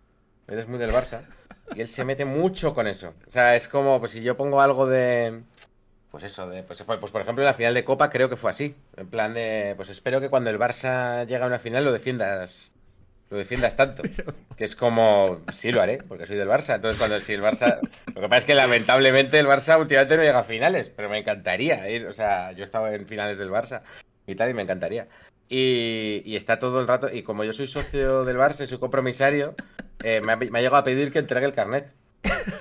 [0.47, 1.21] Él es muy del Barça
[1.75, 3.13] y él se mete mucho con eso.
[3.27, 5.41] O sea, es como, pues si yo pongo algo de,
[6.11, 8.49] pues eso, de, pues, pues por ejemplo en la final de Copa creo que fue
[8.49, 8.75] así.
[8.95, 12.71] En plan de, pues espero que cuando el Barça llegue a una final lo defiendas,
[13.29, 14.03] lo defiendas tanto.
[14.57, 16.75] Que es como, sí lo haré, porque soy del Barça.
[16.75, 17.79] Entonces, cuando si el Barça.
[18.07, 21.19] Lo que pasa es que lamentablemente el Barça últimamente no llega a finales, pero me
[21.19, 22.07] encantaría ir.
[22.07, 23.81] O sea, yo estaba en finales del Barça
[24.25, 25.07] y tal, y me encantaría.
[25.47, 27.13] Y, y está todo el rato.
[27.13, 29.53] Y como yo soy socio del Barça y soy compromisario,
[30.03, 31.93] eh, me, ha, me ha llegado a pedir que entregue el carnet.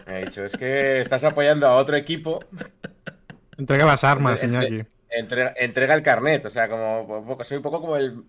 [0.06, 2.44] Me ha dicho, es que estás apoyando a otro equipo,
[3.58, 4.88] Entrega las armas, Entre- Iñaki.
[5.10, 6.44] entrega, entrega el carnet.
[6.46, 8.22] O sea, como soy un poco como el.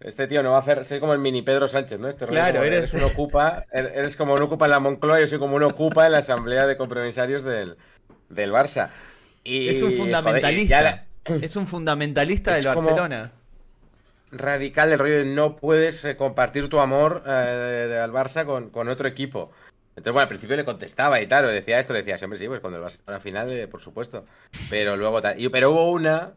[0.00, 0.84] Este tío no va a hacer.
[0.84, 2.08] Soy como el mini Pedro Sánchez, ¿no?
[2.08, 3.64] Este rollo Claro, como de, eres- un ocupa.
[3.72, 6.18] er- Eres como un ocupa en la Moncloa, yo soy como un ocupa en la
[6.18, 7.76] asamblea de compromisarios del,
[8.28, 8.90] del Barça.
[9.42, 10.82] Y, Es un fundamentalista.
[10.82, 11.04] la-
[11.42, 13.32] Es un fundamentalista Es del Barcelona.
[14.30, 17.30] radical del rollo de no puedes eh, compartir tu amor eh,
[17.88, 19.50] de- al Barça con, con otro equipo.
[19.98, 22.46] Entonces, bueno, al principio le contestaba y tal, o decía esto, le decía, siempre sí,
[22.46, 24.24] pues cuando el Barça a la final, eh, por supuesto.
[24.70, 25.36] Pero luego tal.
[25.52, 26.34] pero hubo una,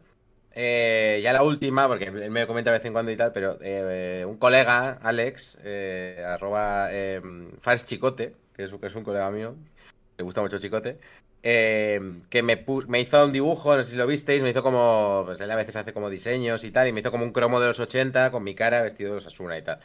[0.54, 3.58] eh, ya la última, porque él me comenta de vez en cuando y tal, pero
[3.62, 7.20] eh, un colega, Alex, eh, arroba eh,
[7.60, 9.56] fans chicote, que es, un colega mío,
[10.18, 10.98] le gusta mucho chicote,
[11.42, 15.22] eh, que me, me hizo un dibujo, no sé si lo visteis, me hizo como,
[15.24, 17.60] pues él a veces hace como diseños y tal, y me hizo como un cromo
[17.60, 19.80] de los 80 con mi cara vestido de los Asuna y tal.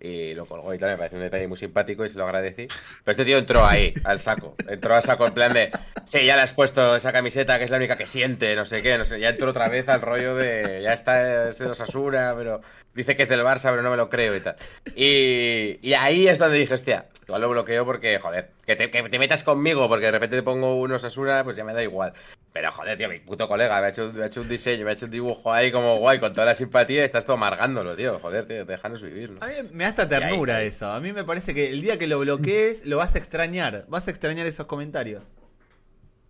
[0.00, 2.68] Y lo colgó y tal, me parece un detalle muy simpático y se lo agradecí.
[3.04, 4.54] Pero este tío entró ahí, al saco.
[4.68, 5.70] Entró al saco en plan de,
[6.04, 8.82] sí, ya le has puesto esa camiseta que es la única que siente, no sé
[8.82, 9.18] qué, no sé.
[9.18, 12.60] Ya entró otra vez al rollo de, ya está ese de Osasuna, pero
[12.94, 14.56] dice que es del Barça, pero no me lo creo y tal.
[14.96, 19.02] Y, y ahí es donde dije, hostia, igual lo bloqueo porque, joder, que te, que
[19.08, 22.12] te metas conmigo porque de repente te pongo un Osasuna, pues ya me da igual.
[22.52, 24.90] Pero joder, tío, mi puto colega me ha hecho, me ha hecho un diseño, me
[24.90, 27.94] ha hecho un dibujo ahí como guay, con toda la simpatía y estás todo amargándolo,
[27.94, 28.18] tío.
[28.18, 29.44] Joder, tío, déjanos vivir, ¿no?
[29.44, 30.68] A mí me da hasta ternura ahí.
[30.68, 30.90] eso.
[30.90, 33.84] A mí me parece que el día que lo bloquees lo vas a extrañar.
[33.88, 35.22] Vas a extrañar esos comentarios.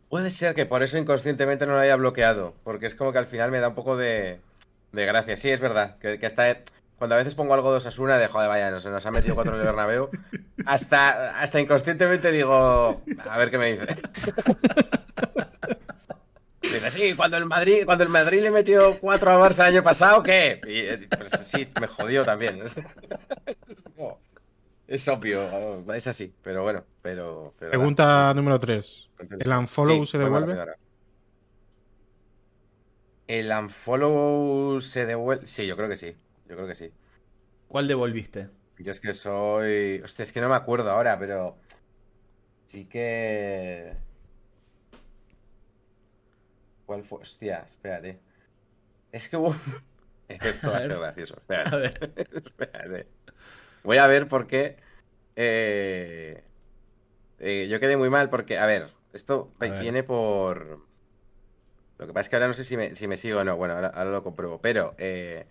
[0.08, 3.26] Puede ser que por eso inconscientemente no lo haya bloqueado, porque es como que al
[3.26, 4.40] final me da un poco de,
[4.92, 5.36] de gracia.
[5.36, 6.58] Sí, es verdad, que, que hasta
[6.98, 9.54] cuando a veces pongo algo de Osasuna, de joder, vaya, nos, nos han metido cuatro
[9.54, 10.10] en el Bernabéu,
[10.66, 13.96] hasta, hasta inconscientemente digo, a ver qué me dice.
[16.60, 19.82] Dice, sí, cuando el Madrid, cuando el Madrid le metió cuatro al Barça el año
[19.82, 20.60] pasado, ¿qué?
[20.66, 22.62] Y, eh, pues sí, me jodió también.
[24.86, 25.42] Es obvio,
[25.92, 27.52] es así, pero bueno, pero...
[27.58, 27.78] pero nada.
[27.78, 29.10] Pregunta número 3.
[29.18, 30.56] Entonces, ¿El unfollow sí, se devuelve?
[33.28, 35.46] El unfollow se devuelve.
[35.46, 36.16] Sí, yo creo que sí.
[36.48, 36.92] Yo creo que sí.
[37.68, 38.48] ¿Cuál devolviste?
[38.78, 40.00] Yo es que soy.
[40.02, 41.56] Hostia, es que no me acuerdo ahora, pero.
[42.66, 43.94] Sí que.
[46.86, 47.20] ¿Cuál fue?
[47.20, 48.18] Hostia, espérate.
[49.12, 49.54] Es que hubo.
[50.28, 51.34] Esto va a A ser gracioso.
[51.36, 51.74] Espérate.
[51.74, 52.12] A ver.
[52.34, 53.06] Espérate.
[53.84, 54.76] Voy a ver por qué.
[55.36, 56.42] eh,
[57.38, 59.80] eh, yo quedé muy mal porque, a ver, esto A ver.
[59.82, 60.86] viene por.
[61.98, 63.56] Lo que pasa es que ahora no sé si me, si me sigo o no.
[63.56, 64.60] Bueno, ahora, ahora lo compruebo.
[64.60, 65.46] Pero eh,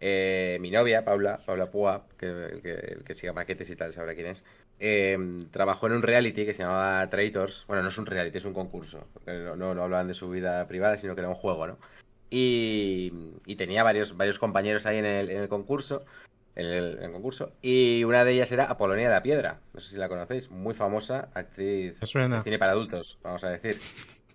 [0.00, 3.92] eh, mi novia, Paula, Paula Púa, que, el que, el que siga maquetes y tal,
[3.92, 4.44] sabrá quién es,
[4.80, 5.18] eh,
[5.50, 7.64] trabajó en un reality que se llamaba Traitors.
[7.66, 9.06] Bueno, no es un reality, es un concurso.
[9.26, 11.78] no, no, no hablaban de su vida privada, sino que era un juego, ¿no?
[12.30, 13.12] Y,
[13.44, 16.04] y tenía varios, varios compañeros ahí en el, en el concurso.
[16.54, 17.52] En el, en el concurso.
[17.62, 19.60] Y una de ellas era Apolonia de la Piedra.
[19.72, 20.50] No sé si la conocéis.
[20.50, 22.42] Muy famosa actriz suena.
[22.42, 23.78] cine para adultos, vamos a decir.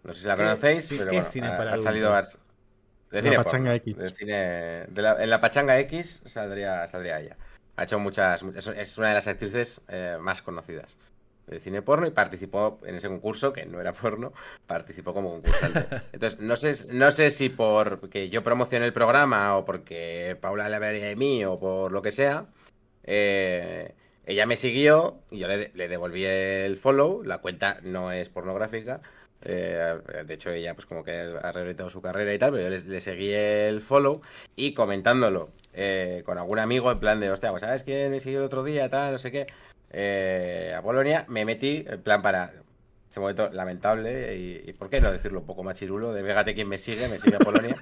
[0.07, 2.15] No sé si la ¿Qué- conocéis, pero bueno, cine ha, para ha salido
[3.11, 3.97] de La Pachanga X.
[3.97, 7.37] de cine- de la- en la Pachanga X saldría, saldría ella.
[7.75, 10.95] Ha hecho muchas, muchas- es una de las actrices eh, más conocidas
[11.45, 14.33] de cine porno y participó en ese concurso, que no era porno,
[14.65, 15.85] participó como concursante.
[16.13, 20.75] Entonces, no sé, no sé si porque yo promocioné el programa o porque Paula le
[20.75, 22.45] hablaría de mí o por lo que sea,
[23.03, 23.93] eh,
[24.25, 29.01] ella me siguió y yo le, le devolví el follow, la cuenta no es pornográfica,
[29.41, 32.83] eh, de hecho ella pues como que ha reorientado su carrera y tal, pero yo
[32.89, 34.21] le, seguí el follow
[34.55, 38.39] y comentándolo eh, con algún amigo en plan de, hostia, pues sabes quién me siguió
[38.39, 39.47] el otro día, tal, no sé qué,
[39.91, 42.53] eh, a Polonia, me metí en plan para...
[43.07, 46.53] Este momento lamentable y, y por qué no decirlo un poco más chirulo de fíjate
[46.53, 47.75] quién me sigue, me sigue a Polonia.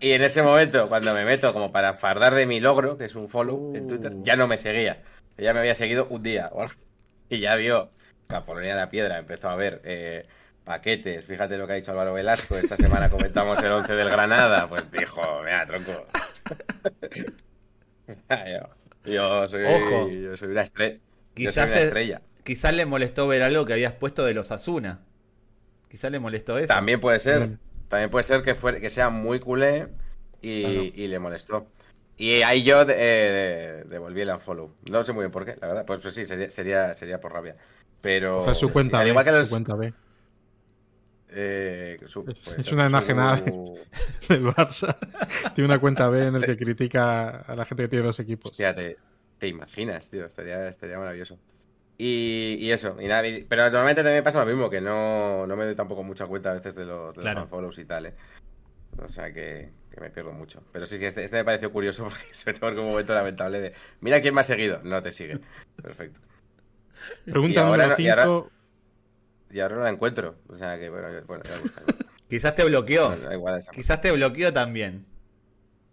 [0.00, 3.14] y en ese momento, cuando me meto como para fardar de mi logro, que es
[3.14, 5.02] un follow en Twitter, ya no me seguía.
[5.38, 6.50] Ya me había seguido un día.
[7.30, 7.90] Y ya vio
[8.28, 10.26] la Polonia de la Piedra, empezó a ver eh,
[10.70, 11.24] paquetes.
[11.24, 12.56] Fíjate lo que ha dicho Álvaro Velasco.
[12.56, 14.68] Esta semana comentamos el 11 del Granada.
[14.68, 16.06] Pues dijo, mira, tronco.
[18.30, 20.08] yo, yo soy, Ojo.
[20.08, 20.94] yo soy una estrella.
[20.94, 22.22] Yo soy Quizás, es- estrella.
[22.44, 25.00] quizás le molestó ver algo que habías puesto de los Asuna.
[25.88, 26.68] Quizás le molestó eso.
[26.68, 27.48] También puede ser.
[27.48, 27.58] Mm.
[27.88, 29.88] También puede ser que, fuera, que sea muy culé
[30.40, 30.82] y, Claro.
[30.94, 31.66] y le molestó.
[32.16, 34.72] Y ahí yo eh, devolví el unfollow.
[34.88, 35.84] No sé muy bien por qué, la verdad.
[35.84, 37.56] Pues, pues sí, sería, sería, sería por rabia.
[38.00, 38.44] Pero.
[38.44, 39.10] Coge su cuenta sí, al B.
[39.10, 39.92] igual que su los- cuenta B
[41.32, 43.36] eh, su- Es- una su- enajenada.
[44.28, 44.96] del Barça.
[45.54, 48.50] Tiene una cuenta B en el que critica a la gente que tiene dos equipos.
[48.52, 48.96] Hostia, te,
[49.38, 50.24] te imaginas, tío.
[50.26, 51.38] Estaría, estaría maravilloso.
[51.98, 55.46] Y, y eso, y nada, y- pero normalmente también me pasa lo mismo, que no,
[55.46, 58.06] no me doy tampoco mucha cuenta a veces de los, de los unfollows y tal,
[58.06, 58.14] ¿eh?
[59.02, 60.62] O sea que, que me pierdo mucho.
[60.72, 63.60] Pero sí que este, este me pareció curioso porque se me tomó un momento lamentable
[63.60, 64.80] de mira quién me ha seguido.
[64.82, 65.38] No te sigue.
[65.82, 66.20] Perfecto.
[67.24, 68.50] Pregunta número no- y ahora- 5.
[69.50, 70.36] Y ahora no la encuentro.
[70.48, 71.60] O sea que bueno, bueno, ya.
[72.28, 73.16] Quizás te bloqueó.
[73.16, 75.06] No, igual Quizás te bloqueó también.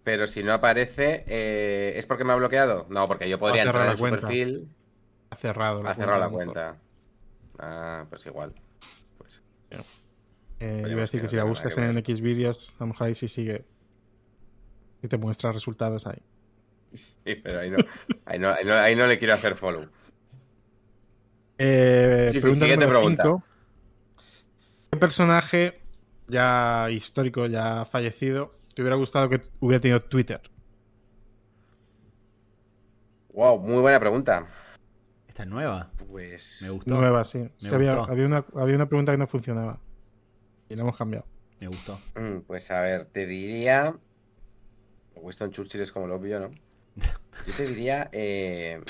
[0.03, 2.85] Pero si no aparece, eh, ¿es porque me ha bloqueado?
[2.89, 4.21] No, porque yo podría entrar en la su cuenta.
[4.21, 4.69] perfil.
[5.31, 6.53] Ha cerrado la Ha cerrado la a lo mejor.
[6.53, 6.77] cuenta.
[7.59, 8.53] Ah, pues igual.
[9.17, 9.41] Pues,
[10.59, 12.83] Eh, yo iba a decir que que no si la buscas en X vídeos, a
[12.83, 13.65] lo mejor ahí sí sigue.
[15.03, 16.21] Y te muestra resultados ahí.
[16.93, 17.77] Sí, pero ahí no,
[18.25, 19.89] ahí no, ahí no, ahí no le quiero hacer follow.
[21.57, 23.23] Eh, Sí, sí, pregunta siguiente pregunta.
[23.23, 23.43] cinco.
[24.91, 25.81] ¿Qué personaje
[26.27, 30.41] ya histórico, ya fallecido, te hubiera gustado que hubiera tenido Twitter?
[33.33, 34.47] Wow, muy buena pregunta.
[35.27, 35.91] Esta es nueva.
[36.09, 36.59] Pues.
[36.63, 36.95] Me gustó.
[36.95, 37.47] Nueva, sí.
[37.61, 39.79] Me había, una, había una pregunta que no funcionaba.
[40.69, 41.25] Y la hemos cambiado.
[41.59, 41.99] Me gustó.
[42.15, 43.95] Mm, Pues a ver, te diría.
[45.15, 46.49] Winston Churchill es como lo obvio, ¿no?
[47.47, 48.09] Yo te diría.
[48.11, 48.81] eh,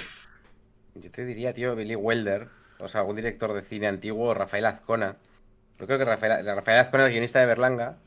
[0.96, 2.48] Yo te diría, tío, Billy Wilder.
[2.80, 5.16] O sea, algún director de cine antiguo, Rafael Azcona.
[5.80, 7.98] Yo creo que Rafael, Rafael Azcona, el guionista de Berlanga.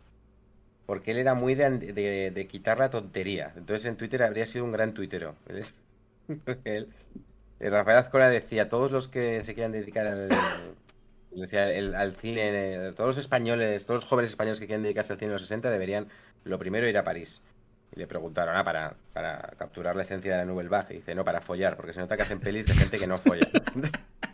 [0.87, 3.53] Porque él era muy de, de- de quitar la tontería.
[3.57, 5.37] Entonces en Twitter habría sido un gran tuitero.
[6.65, 6.89] Él
[7.61, 10.29] el Rafael Azcona decía: todos los que se quieran dedicar al,
[11.31, 12.49] decía, el- al cine,
[12.89, 15.43] eh, todos los españoles, todos los jóvenes españoles que quieren dedicarse al cine en los
[15.43, 16.09] 60 deberían
[16.45, 17.43] lo primero ir a París.
[17.95, 20.95] Y le preguntaron, ah, para, para capturar la esencia de la Nouvelle Vague.
[20.95, 23.19] Y dice, no, para follar, porque se nota que hacen pelis de gente que no
[23.19, 23.49] folla.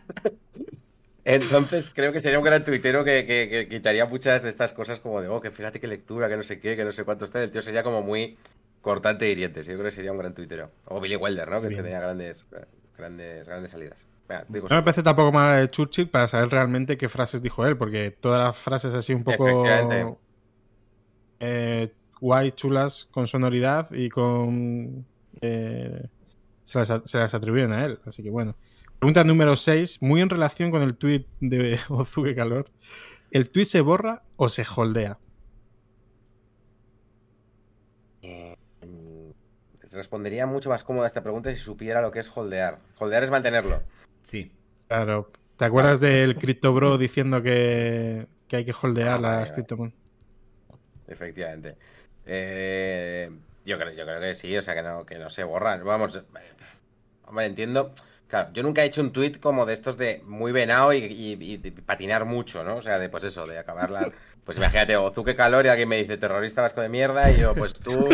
[1.29, 4.99] Entonces creo que sería un gran tuitero que, que- que quitaría muchas de estas cosas
[5.01, 7.25] como de, oh, que fíjate qué lectura, que no sé qué, que no sé cuánto
[7.25, 7.43] está.
[7.43, 8.37] El tío sería como muy
[8.81, 9.61] cortante y hiriente.
[9.61, 10.71] Yo creo que sería un gran tuitero.
[10.85, 11.59] O Billy Wilder, ¿no?
[11.61, 11.85] Que, es que Bien.
[11.85, 12.45] tenía grandes,
[12.97, 13.99] grandes, grandes salidas.
[14.49, 17.77] Digo, No me parece tampoco mal de Churchill para saber realmente qué frases dijo él,
[17.77, 19.63] porque todas las frases así un poco
[21.39, 25.05] eh, guay, chulas, con sonoridad y con...
[25.41, 26.07] eh,
[26.65, 28.55] se, las, se las atribuyen a él, así que bueno.
[28.99, 32.69] Pregunta número 6, muy en relación con el tweet de Ozuke Calor.
[33.31, 35.19] ¿El tweet se borra o se holdea?
[38.23, 38.55] Eh,
[39.91, 42.77] respondería mucho más cómoda esta pregunta si supiera lo que es holdear.
[42.97, 43.81] Holdear es mantenerlo.
[44.23, 44.51] Sí.
[44.87, 45.31] Claro.
[45.57, 49.53] ¿Te acuerdas del CryptoBro diciendo que, que hay que holdear Ah, vale, las vale.
[49.53, 49.99] criptomonedas?
[51.07, 51.75] Efectivamente.
[52.25, 53.29] Eh,
[53.65, 55.83] yo, creo, yo creo que sí, o sea, que no, que no se borran.
[55.83, 56.21] Vamos, eh,
[57.25, 57.91] hombre, entiendo.
[58.27, 61.57] Claro, yo nunca he hecho un tweet como de estos de muy venado y, y-
[61.85, 62.75] patinar mucho, ¿no?
[62.77, 64.11] O sea, de pues eso, de acabarla.
[64.43, 67.37] Pues imagínate, o tú qué calor y alguien me dice terrorista vasco de mierda y
[67.39, 68.07] yo, pues tú.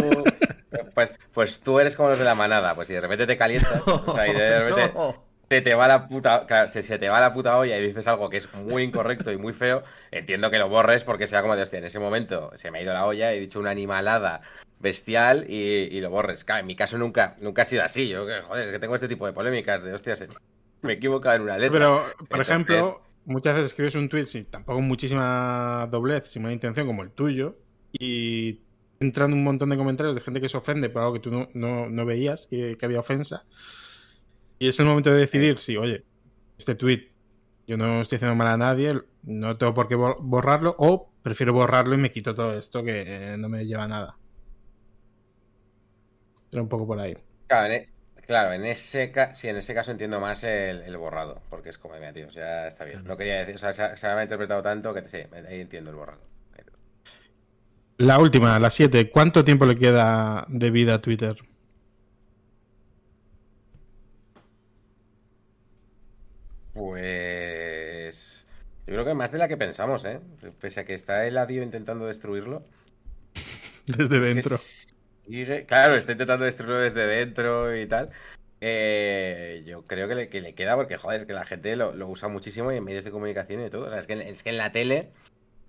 [0.94, 3.88] Pues, pues tú eres como los de la manada, pues y de repente te calientas,
[3.88, 5.24] o sea, y de repente No.
[5.50, 8.08] se te va la puta, claro, si se te va la puta olla y dices
[8.08, 11.56] algo que es muy incorrecto y muy feo, entiendo que lo borres porque sea como
[11.56, 14.42] de hostia, en ese momento se me ha ido la olla, he dicho una animalada
[14.84, 16.44] bestial y, y lo borres.
[16.44, 18.08] Claro, en mi caso nunca, nunca ha sido así.
[18.10, 20.24] Yo, que, joder, es que tengo este tipo de polémicas de hostias,
[20.84, 21.80] me he equivocado en una letra.
[21.80, 26.54] Pero, por Entonces- ejemplo, muchas veces escribes un tweet sin tampoco muchísima doblez, sin mala
[26.54, 27.58] intención como el tuyo,
[27.94, 28.60] y
[29.00, 31.48] entran un montón de comentarios de gente que se ofende por algo que tú no,
[31.54, 33.46] no- no veías, que, que había ofensa.
[34.60, 36.04] Y es el momento de decidir si, oye,
[36.58, 37.10] este tweet
[37.66, 41.54] yo no estoy haciendo mal a nadie, no tengo por qué bor- borrarlo, o prefiero
[41.54, 44.18] borrarlo y me quito todo esto que eh, no me lleva a nada.
[46.54, 47.14] Era un poco por ahí.
[47.48, 47.90] Claro, en, e-
[48.28, 51.78] claro, en ese ca- sí, en ese caso entiendo más el, el borrado, porque es
[51.78, 53.02] como, mira, tío, ya está bien.
[53.06, 55.96] No quería decir, o sea, se, se ha interpretado tanto que sí, ahí entiendo el
[55.98, 56.22] borrado.
[57.98, 59.10] La última, la 7.
[59.10, 61.36] ¿Cuánto tiempo le queda de vida a Twitter?
[66.74, 68.46] Pues.
[68.88, 70.20] Yo creo que más de la que pensamos, ¿eh?
[70.60, 72.66] Pese a que está el Adio intentando destruirlo.
[73.86, 74.66] desde dentro.
[75.68, 78.12] Claro, está intentando destruirlo desde dentro y tal.
[78.66, 81.92] Eh, yo creo que le, que le, queda porque, joder, es que la gente lo,
[82.08, 83.88] usa muchísimo y en medios de comunicación y de todo.
[83.88, 85.12] O sea, es que, es que en la tele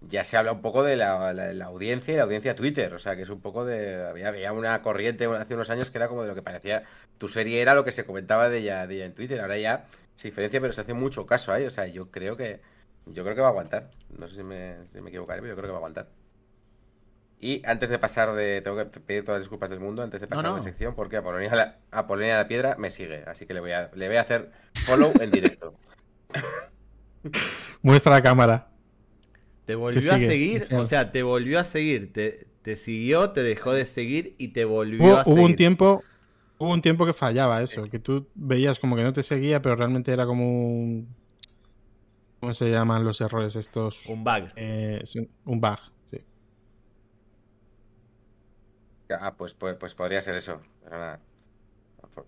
[0.08, 1.30] ya se habla un poco de la,
[1.66, 2.94] audiencia y la audiencia Twitter.
[2.94, 4.04] O sea, que es un poco de.
[4.26, 6.82] Había, una corriente hace unos años que era como de lo que parecía.
[7.18, 9.40] Tu serie era lo que se comentaba de ella, de ella en Twitter.
[9.40, 11.64] Ahora ya se diferencia, pero se hace mucho caso ahí.
[11.66, 12.60] O sea, yo creo que.
[13.06, 13.90] Yo creo que va a aguantar.
[14.18, 16.08] No sé si me, si me equivocaré, pero yo creo que va a aguantar.
[17.44, 18.62] Y antes de pasar de.
[18.62, 21.18] Tengo que pedir todas las disculpas del mundo antes de pasar a la sección, porque
[21.18, 23.22] Apolonia la, Apolonia la Piedra me sigue.
[23.26, 24.50] Así que le voy a, le voy a hacer
[24.86, 25.74] follow en directo.
[27.82, 28.70] Muestra la cámara.
[29.66, 33.74] Te volvió a seguir, o sea, te volvió a seguir, te, te, siguió, te dejó
[33.74, 35.38] de seguir y te volvió a seguir.
[35.38, 36.02] Hubo un tiempo,
[36.56, 39.76] hubo un tiempo que fallaba eso, que tú veías como que no te seguía, pero
[39.76, 41.08] realmente era como un
[42.40, 44.04] ¿cómo se llaman los errores estos?
[44.06, 44.50] Un bug.
[44.56, 45.02] Eh,
[45.46, 45.78] un bug,
[46.10, 46.18] sí.
[49.10, 50.60] Ah, pues, pues, pues podría ser eso.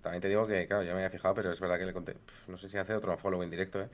[0.02, 2.16] También te digo que, claro, ya me había fijado, pero es verdad que le conté.
[2.48, 3.88] No sé si hace otro follow en directo, ¿eh?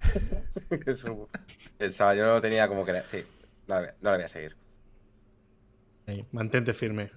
[1.78, 3.00] Pensaba, yo no lo tenía como que.
[3.02, 3.24] Sí,
[3.66, 4.56] no la, voy a seguir.
[6.32, 7.10] mantente firme.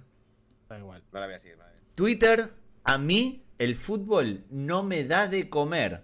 [0.68, 1.02] Da igual.
[1.12, 1.58] No la voy a seguir.
[1.94, 2.50] Twitter,
[2.84, 6.02] a mí el fútbol no me da de comer.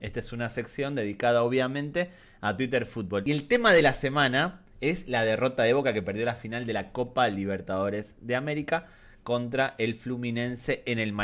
[0.00, 3.22] Esta es una sección dedicada obviamente a Twitter Fútbol.
[3.26, 6.66] Y el tema de la semana es la derrota de Boca que perdió la final
[6.66, 8.86] de la Copa Libertadores de América
[9.22, 11.14] contra el Fluminense en el.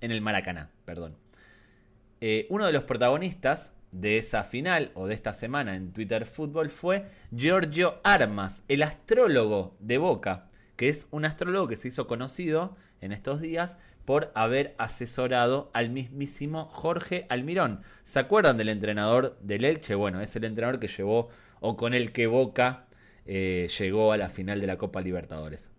[0.00, 1.16] En el Maracaná, perdón.
[2.20, 6.70] Eh, uno de los protagonistas de esa final o de esta semana en Twitter Fútbol
[6.70, 12.76] fue Giorgio Armas, el astrólogo de Boca, que es un astrólogo que se hizo conocido
[13.00, 17.82] en estos días por haber asesorado al mismísimo Jorge Almirón.
[18.02, 19.94] ¿Se acuerdan del entrenador del Elche?
[19.94, 21.28] Bueno, es el entrenador que llevó
[21.60, 22.86] o con el que Boca
[23.26, 25.70] eh, llegó a la final de la Copa Libertadores.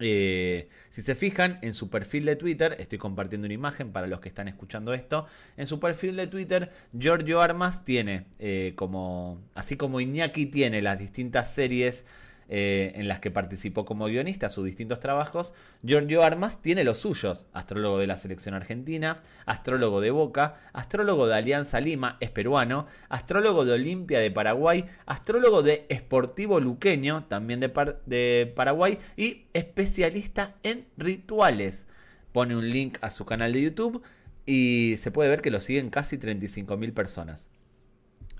[0.00, 4.20] Eh, si se fijan en su perfil de Twitter, estoy compartiendo una imagen para los
[4.20, 5.26] que están escuchando esto.
[5.56, 10.98] En su perfil de Twitter, Giorgio Armas tiene eh, como, así como Iñaki tiene las
[10.98, 12.04] distintas series
[12.48, 17.46] eh, en las que participó como guionista, sus distintos trabajos, Giorgio Armas tiene los suyos,
[17.52, 23.64] astrólogo de la selección argentina, astrólogo de Boca, astrólogo de Alianza Lima, es peruano, astrólogo
[23.64, 31.86] de Olimpia de Paraguay, astrólogo de Esportivo Luqueño, también de, Paraguay, y especialista en rituales.
[32.32, 34.02] Pone un link a su canal de YouTube
[34.44, 37.48] y se puede ver que lo siguen casi 35.000 personas.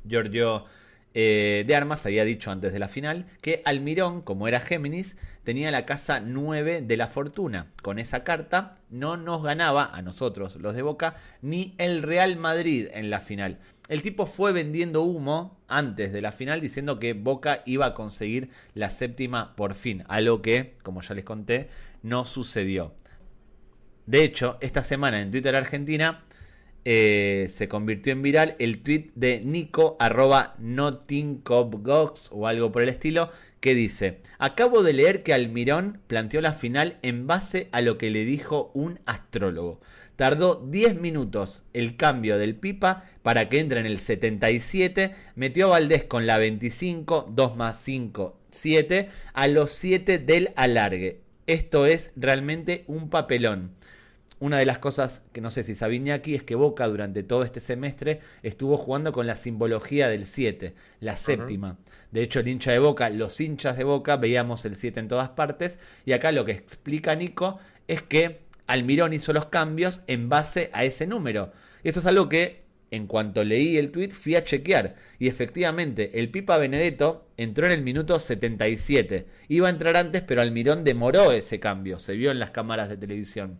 [0.06, 0.66] Giorgio
[1.14, 5.70] eh, de armas había dicho antes de la final que Almirón, como era Géminis, tenía
[5.70, 7.72] la casa 9 de la fortuna.
[7.82, 12.88] Con esa carta no nos ganaba a nosotros, los de Boca, ni el Real Madrid
[12.92, 13.58] en la final.
[13.88, 18.50] El tipo fue vendiendo humo antes de la final diciendo que Boca iba a conseguir
[18.74, 21.68] la séptima por fin, a lo que, como ya les conté,
[22.02, 22.92] no sucedió.
[24.06, 26.24] De hecho, esta semana en Twitter Argentina
[26.84, 30.56] eh, se convirtió en viral el tweet de Nico arroba
[32.30, 33.30] o algo por el estilo
[33.60, 38.10] que dice, acabo de leer que Almirón planteó la final en base a lo que
[38.10, 39.80] le dijo un astrólogo.
[40.16, 45.70] Tardó 10 minutos el cambio del pipa para que entre en el 77, metió a
[45.70, 51.22] Valdés con la 25, 2 más 5, 7, a los 7 del alargue.
[51.46, 53.72] Esto es realmente un papelón.
[54.44, 57.44] Una de las cosas que no sé si sabía aquí es que Boca durante todo
[57.44, 61.78] este semestre estuvo jugando con la simbología del 7, la séptima.
[62.10, 65.30] De hecho, el hincha de Boca, los hinchas de Boca, veíamos el 7 en todas
[65.30, 65.78] partes.
[66.04, 67.58] Y acá lo que explica Nico
[67.88, 71.50] es que Almirón hizo los cambios en base a ese número.
[71.82, 74.96] Y esto es algo que, en cuanto leí el tweet, fui a chequear.
[75.18, 79.24] Y efectivamente, el Pipa Benedetto entró en el minuto 77.
[79.48, 81.98] Iba a entrar antes, pero Almirón demoró ese cambio.
[81.98, 83.58] Se vio en las cámaras de televisión.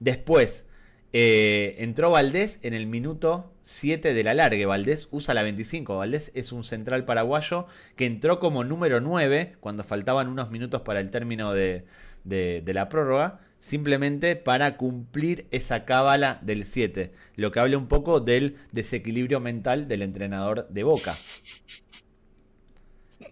[0.00, 0.66] Después
[1.12, 4.66] eh, entró Valdés en el minuto 7 de la largue.
[4.66, 5.96] Valdés usa la 25.
[5.98, 7.66] Valdés es un central paraguayo
[7.96, 11.84] que entró como número 9 cuando faltaban unos minutos para el término de,
[12.24, 13.40] la prórroga.
[13.58, 17.12] Simplemente para cumplir esa cábala del 7.
[17.36, 21.16] Lo que habla un poco del desequilibrio mental del entrenador de Boca.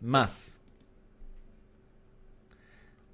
[0.01, 0.61] Más.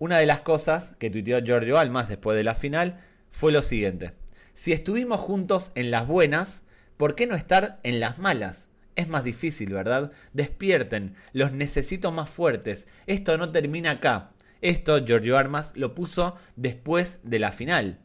[0.01, 3.01] Una de las cosas que tuiteó Giorgio Almas después de la final
[3.35, 4.13] fue lo siguiente.
[4.53, 6.63] Si estuvimos juntos en las buenas,
[6.97, 8.69] ¿por qué no estar en las malas?
[8.95, 10.13] Es más difícil, ¿verdad?
[10.33, 12.87] Despierten, los necesito más fuertes.
[13.09, 14.31] Esto no termina acá.
[14.61, 17.99] Esto Giorgio Armas lo puso después de la final.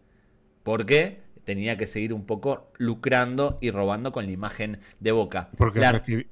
[0.63, 1.21] ¿Por qué?
[1.43, 5.51] Tenía que seguir un poco lucrando y robando con la imagen de Boca.
[5.59, 5.79] Porque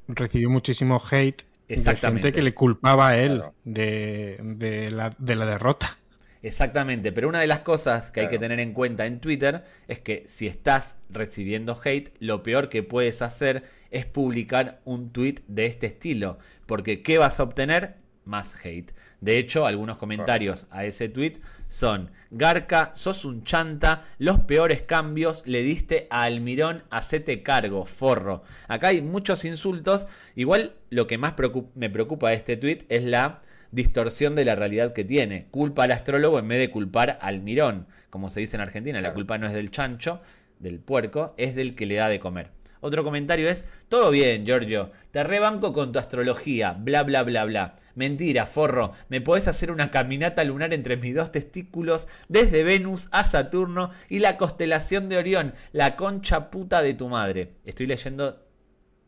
[0.08, 2.34] recibió muchísimo hate Exactamente.
[2.34, 5.12] que le culpaba a él de, la,
[5.46, 6.00] derrota.
[6.44, 10.00] Exactamente, pero una de las cosas que hay que tener en cuenta en Twitter es
[10.00, 15.66] que si estás recibiendo hate, lo peor que puedes hacer es publicar un tweet de
[15.66, 17.96] este estilo, porque ¿qué vas a obtener?
[18.24, 18.92] Más hate.
[19.20, 25.48] De hecho, algunos comentarios a ese tweet son: Garca, sos un chanta, los peores cambios
[25.48, 28.44] le diste a Almirón, hacete cargo, forro.
[28.68, 30.06] Acá hay muchos insultos.
[30.36, 31.34] Igual lo que más
[31.74, 33.40] me preocupa de este tweet es la
[33.72, 35.48] distorsión de la realidad que tiene.
[35.52, 37.88] Culpa al astrólogo en vez de culpar al Almirón.
[38.10, 40.22] Como se dice en Argentina, la culpa no es del chancho,
[40.60, 42.52] del puerco, es del que le da de comer.
[42.80, 47.76] Otro comentario es, todo bien, Giorgio, te rebanco con tu astrología, bla, bla, bla, bla.
[47.96, 53.24] Mentira, forro, me podés hacer una caminata lunar entre mis dos testículos, desde Venus a
[53.24, 57.54] Saturno y la constelación de Orión, la concha puta de tu madre.
[57.66, 58.47] Estoy leyendo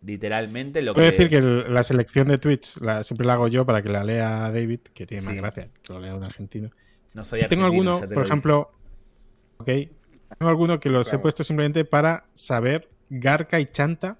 [0.04, 1.00] literalmente lo que...
[1.00, 4.04] Puedo decir que la selección de tweets la, siempre la hago yo para que la
[4.04, 6.72] lea David, que tiene más gracia que lo lea un argentino.
[7.14, 8.72] No soy argentino, Tengo alguno, por ejemplo...
[9.58, 9.68] Ok.
[10.38, 14.18] Tengo alguno que los he puesto simplemente para saber Garca y Chanta.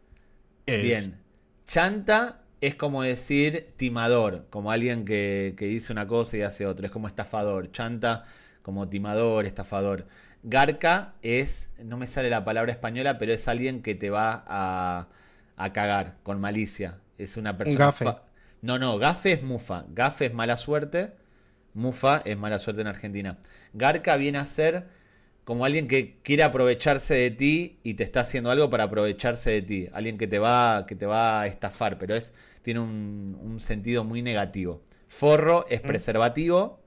[0.66, 1.22] Bien.
[1.66, 6.88] Chanta es como decir timador, como alguien que, dice una cosa y hace otra.
[6.88, 7.72] Es como estafador.
[7.72, 8.26] Chanta
[8.62, 10.08] como timador, estafador.
[10.44, 15.08] Garca es, no me sale la palabra española, pero es alguien que te va a,
[15.60, 16.99] a cagar con malicia.
[17.18, 18.23] Es una persona.
[18.61, 19.86] No, no, gafe es mufa.
[19.90, 21.11] Gafe es mala suerte.
[21.73, 23.38] Mufa es mala suerte en Argentina.
[23.73, 24.88] Garca viene a ser
[25.44, 29.61] como alguien que quiere aprovecharse de ti y te está haciendo algo para aprovecharse de
[29.61, 29.90] ti.
[29.94, 34.22] Alguien que te va, que te va a estafar, pero es, tiene un, sentido muy
[34.22, 34.81] negativo.
[35.07, 35.88] Forro es mm.
[35.88, 36.80] preservativo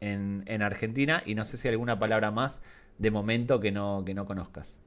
[0.00, 2.60] en, Argentina y no sé si hay alguna palabra más
[2.98, 4.80] de momento que no, que no conozcas.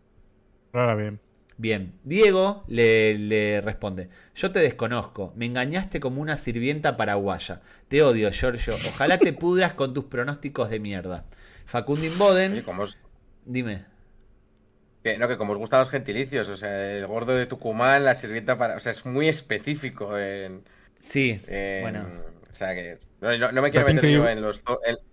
[0.73, 1.19] Ahora bien.
[1.59, 7.59] Bien, Diego le, le, responde, yo te desconozco, me engañaste como una sirvienta paraguaya,
[7.89, 11.25] te odio Giorgio, ojalá te pudras con tus pronósticos de mierda.
[11.65, 12.63] Facundin Boden...
[13.43, 13.83] Dime.
[15.03, 18.15] Que, no, que como os gustan los gentilicios, o sea, el gordo de Tucumán, la
[18.15, 18.77] sirvienta para.
[18.77, 20.63] O sea, es muy específico en.
[20.95, 21.41] Sí,
[21.81, 22.05] bueno.
[22.49, 22.99] O sea, que.
[23.21, 24.61] No, me quiero meter yo en los,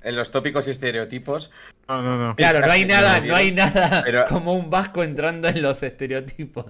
[0.02, 1.50] en, los tópicos y estereotipos.
[1.88, 2.36] No, no, no.
[2.36, 6.66] Claro, no hay nada, no hay nada como un vasco entrando en los estereotipos.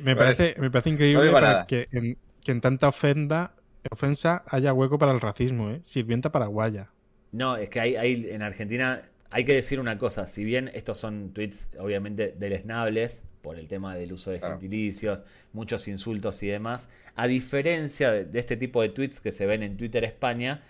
[0.00, 1.32] Me parece, me parece increíble
[1.66, 3.52] que, en, que en tanta ofenda,
[3.90, 5.80] ofensa haya hueco para el racismo, ¿eh?
[5.82, 6.88] Sirvienta paraguaya.
[7.32, 10.98] No, es que hay, hay en Argentina hay que decir una cosa, si bien estos
[10.98, 15.22] son tweets obviamente deleznables por el tema del uso de gentilicios,
[15.54, 19.78] muchos insultos y demás, a diferencia de, este tipo de tweets que se ven en
[19.78, 20.64] Twitter España,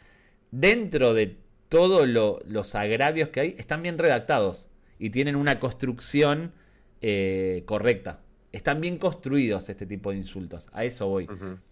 [0.52, 1.38] dentro de
[1.68, 4.68] todos los agravios que hay, están bien redactados
[5.00, 6.52] y tienen una construcción
[7.00, 8.20] eh, correcta.
[8.52, 10.68] Están bien construidos este tipo de insultos.
[10.72, 11.26] A eso voy.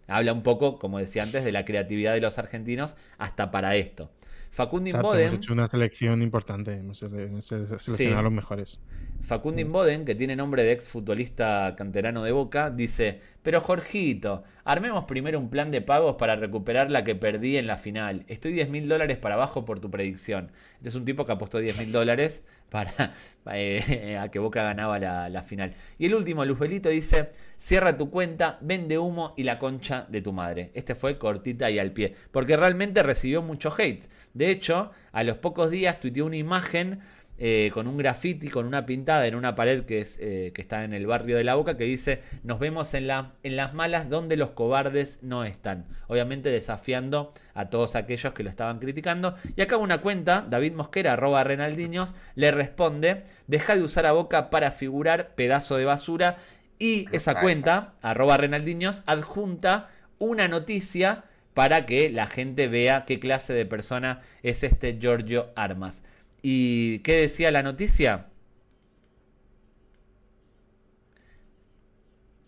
[0.09, 4.11] Habla un poco, como decía antes, de la creatividad de los argentinos hasta para esto.
[4.51, 5.21] Facundin Boden.
[5.21, 8.81] Hemos hecho una selección importante, hemos seleccionado a los mejores.
[9.23, 15.39] Facundin Boden, que tiene nombre de exfutbolista canterano de Boca, dice: Pero Jorgito, armemos primero
[15.39, 18.25] un plan de pagos para recuperar la que perdí en la final.
[18.29, 20.53] Estoy 10 mil dólares para abajo por tu predicción.
[20.77, 23.15] Este es un tipo que apostó 10 mil dólares para
[23.53, 25.75] eh, a que Boca ganaba la, final.
[25.99, 30.33] Y el último, Luzbelito, dice: Cierra tu cuenta, vende humo y la concha de tu
[30.33, 30.71] madre.
[30.75, 34.07] Este fue cortita y al pie, porque realmente recibió mucho hate.
[34.35, 37.01] De hecho, a los pocos días tuiteó una imagen
[37.39, 40.85] eh, con un graffiti, con una pintada en una pared que, es, eh, que está
[40.85, 44.09] en el barrio de La Boca, que dice, nos vemos en, la, en las malas
[44.09, 45.87] donde los cobardes no están.
[46.07, 49.35] Obviamente desafiando a todos aquellos que lo estaban criticando.
[49.55, 54.49] Y acá una cuenta, David Mosquera, arroba Renaldiños, le responde, deja de usar a Boca
[54.49, 56.39] para figurar pedazo de basura.
[56.79, 63.55] Y esa cuenta, arroba Renaldiños, adjunta una noticia para que la gente vea qué clase
[63.55, 66.03] de persona es este Giorgio Armas.
[66.49, 68.27] ¿Y qué decía la noticia?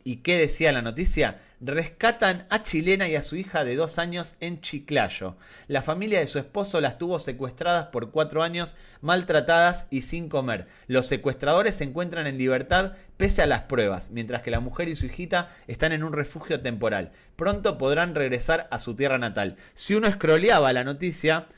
[0.05, 1.41] ¿Y qué decía la noticia?
[1.61, 5.37] Rescatan a Chilena y a su hija de dos años en Chiclayo.
[5.67, 10.69] La familia de su esposo las tuvo secuestradas por cuatro años, maltratadas y sin comer.
[10.87, 14.95] Los secuestradores se encuentran en libertad pese a las pruebas, mientras que la mujer y
[14.95, 17.11] su hijita están en un refugio temporal.
[17.35, 19.57] Pronto podrán regresar a su tierra natal.
[19.75, 21.49] Si uno escroleaba la noticia,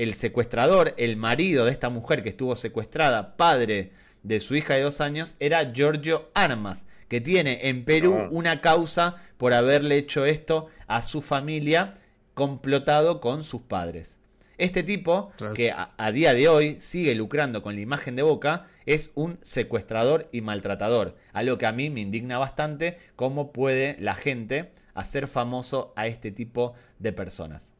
[0.00, 4.80] el secuestrador, el marido de esta mujer que estuvo secuestrada, padre de su hija de
[4.80, 10.68] dos años, era Giorgio Armas, que tiene en Perú una causa por haberle hecho esto
[10.86, 11.92] a su familia,
[12.32, 14.18] complotado con sus padres.
[14.56, 19.10] Este tipo, que a, día de hoy sigue lucrando con la imagen de Boca, es
[19.14, 21.16] un secuestrador y maltratador.
[21.34, 26.30] Algo que a mí me indigna bastante, cómo puede la gente hacer famoso a este
[26.30, 27.74] tipo de personas.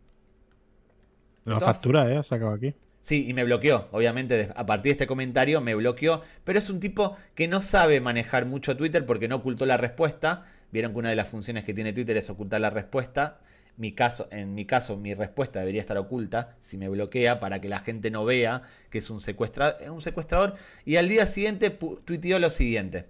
[1.45, 2.17] La factura, ¿eh?
[2.17, 2.75] Ha sacado aquí.
[3.01, 6.81] Sí, y me bloqueó, obviamente, a partir de este comentario me bloqueó, pero es un
[6.81, 10.45] tipo que no sabe manejar mucho Twitter porque no ocultó la respuesta.
[10.71, 13.41] Vieron que una de las funciones que tiene Twitter es ocultar la respuesta.
[13.79, 17.71] Mi caso, en mi caso, mi respuesta debería estar oculta si me bloquea para que
[17.71, 20.55] la gente no vea que es un, secuestra, un secuestrador.
[20.85, 23.07] Y al día siguiente tuiteó lo siguiente.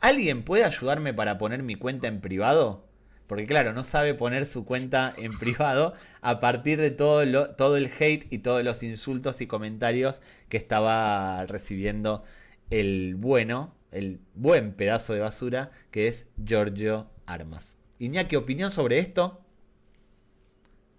[0.00, 2.84] ¿Alguien puede ayudarme para poner mi cuenta en privado?
[3.26, 7.76] Porque claro, no sabe poner su cuenta en privado a partir de todo, lo, todo
[7.76, 12.22] el hate y todos los insultos y comentarios que estaba recibiendo
[12.70, 17.76] el bueno, el buen pedazo de basura que es Giorgio Armas.
[17.98, 19.40] Iñaki, ¿opinión sobre esto?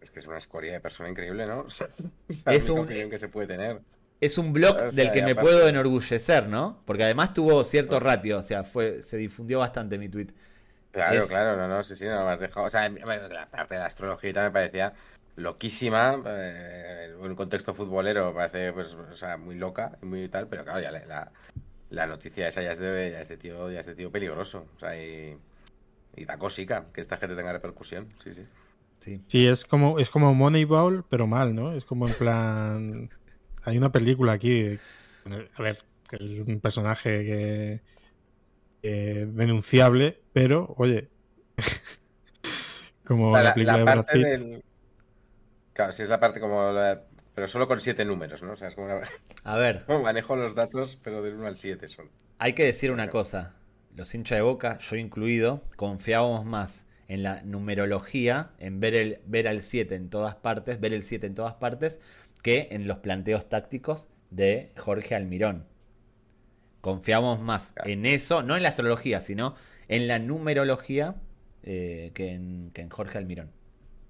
[0.01, 1.65] Es que es una escoria de persona increíble, ¿no?
[2.45, 3.81] es un opinión que se puede tener.
[4.21, 6.81] Es un blog del que me puedo enorgullecer, ¿no?
[6.85, 10.27] Porque además tuvo cierto ratio, o sea, fue, se difundió bastante mi tweet.
[10.95, 12.67] Claro, claro, no, no, sí, sí, no me has dejado.
[12.67, 14.93] O sea, la parte de la astrología me parecía
[15.35, 16.23] loquísima.
[16.25, 20.63] Eh, en un contexto futbolero parece, pues, o sea, muy loca y muy tal, pero
[20.63, 21.31] claro, ya la,
[21.89, 24.67] la, noticia esa ya es de, ya es tío, ya es tío peligroso.
[24.77, 25.37] O sea, y,
[26.15, 28.45] y da cosica que esta gente tenga repercusión, sí, sí.
[28.99, 29.19] Sí.
[29.27, 31.73] sí, es como, es como Moneyball, pero mal, ¿no?
[31.73, 33.09] Es como en plan.
[33.63, 34.79] Hay una película aquí.
[35.55, 37.81] A ver, que es un personaje que
[38.87, 41.09] eh, denunciable, pero oye,
[43.03, 44.63] como la, película de Brad Pitt.
[45.73, 46.71] Claro, si es la parte como
[47.33, 48.51] Pero solo con siete números, ¿no?
[48.51, 48.87] O sea, es como
[49.43, 49.85] A ver.
[50.03, 52.11] manejo los datos, pero del 1 al 7 son.
[52.37, 53.55] Hay que decir una cosa.
[53.95, 59.47] Los hinchas de boca, yo incluido, confiábamos más en la numerología, en ver, el, ver
[59.47, 61.99] al 7 en todas partes, ver el 7 en todas partes,
[62.43, 65.65] que en los planteos tácticos de Jorge Almirón.
[66.85, 69.55] Confiamos más en eso, no en la astrología, sino
[69.87, 71.15] en la numerología
[71.63, 73.49] eh, que, en, Jorge Almirón.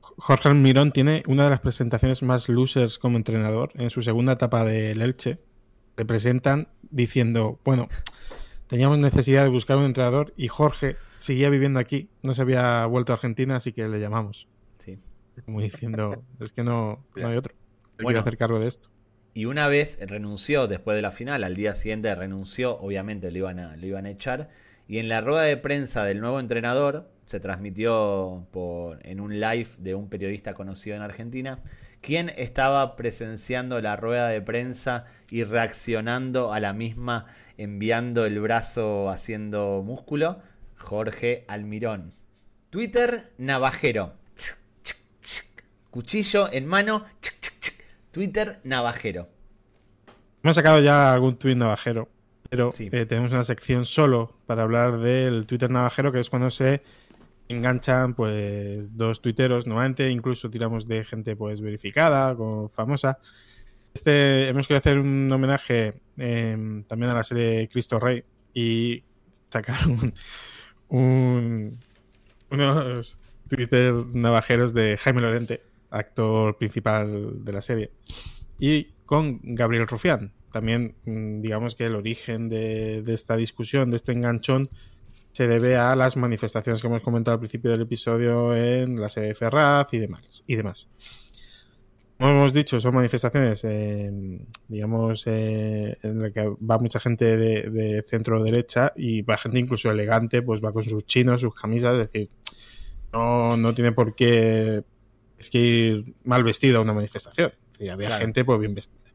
[0.02, 3.72] Jorge Almirón tiene una de las presentaciones más losers como entrenador.
[3.76, 5.40] En su segunda etapa del Elche,
[5.96, 7.88] le presentan diciendo, bueno,
[8.68, 13.14] teníamos necesidad de buscar un entrenador y Jorge seguía viviendo aquí, no se había vuelto
[13.14, 14.50] a Argentina, así que le llamamos.
[14.80, 15.00] Sí.
[15.46, 17.56] Como diciendo, es que no, hay otro.
[18.04, 18.90] Voy a hacer cargo de esto.
[19.38, 23.60] Y una vez renunció después de la final, al día siguiente renunció, obviamente lo iban
[23.60, 24.50] a, lo iban a echar.
[24.88, 28.48] Y en la rueda de prensa del nuevo entrenador, se transmitió
[29.04, 31.60] en un live de un periodista conocido en Argentina,
[32.00, 37.26] quien estaba presenciando la rueda de prensa y reaccionando a la misma,
[37.58, 40.40] enviando el brazo haciendo músculo,
[40.78, 42.14] Jorge Almirón.
[42.70, 44.14] Twitter navajero.
[45.92, 47.06] Cuchillo en mano.
[48.16, 49.28] Twitter navajero.
[50.42, 52.08] Hemos sacado ya algún tweet navajero,
[52.50, 56.82] pero eh, tenemos una sección solo para hablar del Twitter navajero, que es cuando se
[57.50, 63.20] enganchan pues dos tuiteros, normalmente incluso tiramos de gente pues verificada, o famosa.
[63.94, 68.24] Este hemos querido hacer un homenaje em, también a la serie Cristo Rey
[68.54, 69.04] y
[69.50, 69.80] sacar
[70.88, 71.78] un,
[72.50, 73.18] unos
[73.50, 77.92] Twitter navajeros de Jaime Lorente actor principal de la serie.
[78.60, 80.34] Y con Gabriel Rufián.
[80.52, 84.70] También, mm, digamos que el origen de, esta discusión, de este enganchón,
[85.32, 89.28] se debe a las manifestaciones que hemos comentado al principio del episodio en la sede
[89.28, 90.44] de Ferraz y demás.
[90.48, 90.88] Y demás.
[92.18, 93.68] Como hemos dicho, son manifestaciones,
[94.70, 99.60] digamos, eh, en las que va mucha gente de, de, centro derecha y va gente
[99.60, 102.30] incluso elegante, pues va con sus chinos, sus camisas, es decir,
[103.12, 104.84] no, no tiene por qué
[105.38, 107.52] es que ir mal vestido a una manifestación.
[107.80, 109.12] Y había gente pues bien vestida.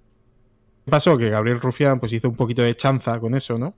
[0.85, 1.17] ¿Qué pasó?
[1.17, 3.75] Que Gabriel Rufián pues hizo un poquito de chanza con eso, ¿no?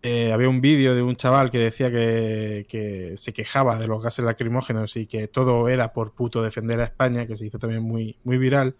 [0.00, 4.24] Eh, había un vídeo de un chaval que decía que, se quejaba de los gases
[4.24, 8.16] lacrimógenos y que todo era por puto defender a España, que se hizo también muy,
[8.22, 8.76] muy viral.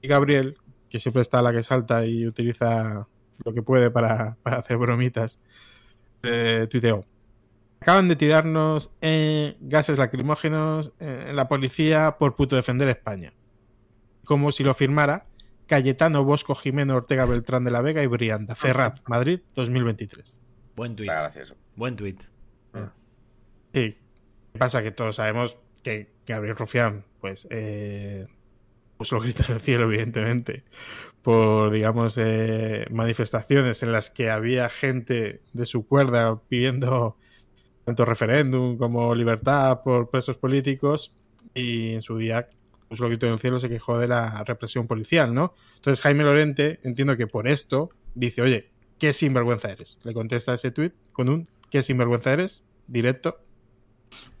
[0.00, 0.56] Y Gabriel,
[0.88, 3.08] que siempre está a la que salta y utiliza
[3.44, 5.40] lo que puede para, hacer bromitas,
[6.22, 7.04] eh, tuiteó.
[7.84, 13.34] Acaban de tirarnos eh, gases lacrimógenos en la policía por puto defender España.
[14.24, 15.26] Como si lo firmara
[15.66, 18.54] Cayetano Bosco Jimeno Ortega Beltrán de la Vega y Brianda.
[18.54, 20.40] Ferrat, Madrid, 2023.
[20.76, 21.10] Buen tuit.
[21.10, 21.52] Gracias.
[21.76, 22.22] Buen tuit.
[22.72, 22.90] Ah.
[23.74, 23.98] Sí.
[24.58, 28.24] Pasa que todos sabemos que Gabriel Rufián, pues, eh,
[28.96, 30.64] puso grito en el cielo, evidentemente,
[31.20, 37.18] por, digamos, eh, manifestaciones en las que había gente de su cuerda pidiendo
[37.84, 41.12] tanto referéndum como libertad por presos políticos
[41.54, 42.48] y en su día
[42.88, 45.54] pues lo en el cielo se quejó de la represión policial, ¿no?
[45.76, 49.98] Entonces Jaime Lorente entiendo que por esto dice, oye, qué sinvergüenza eres.
[50.02, 53.40] Le contesta ese tuit con un qué sinvergüenza eres, directo.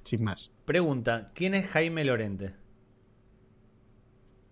[0.04, 0.52] sin más.
[0.64, 2.54] Pregunta, ¿quién es Jaime Lorente?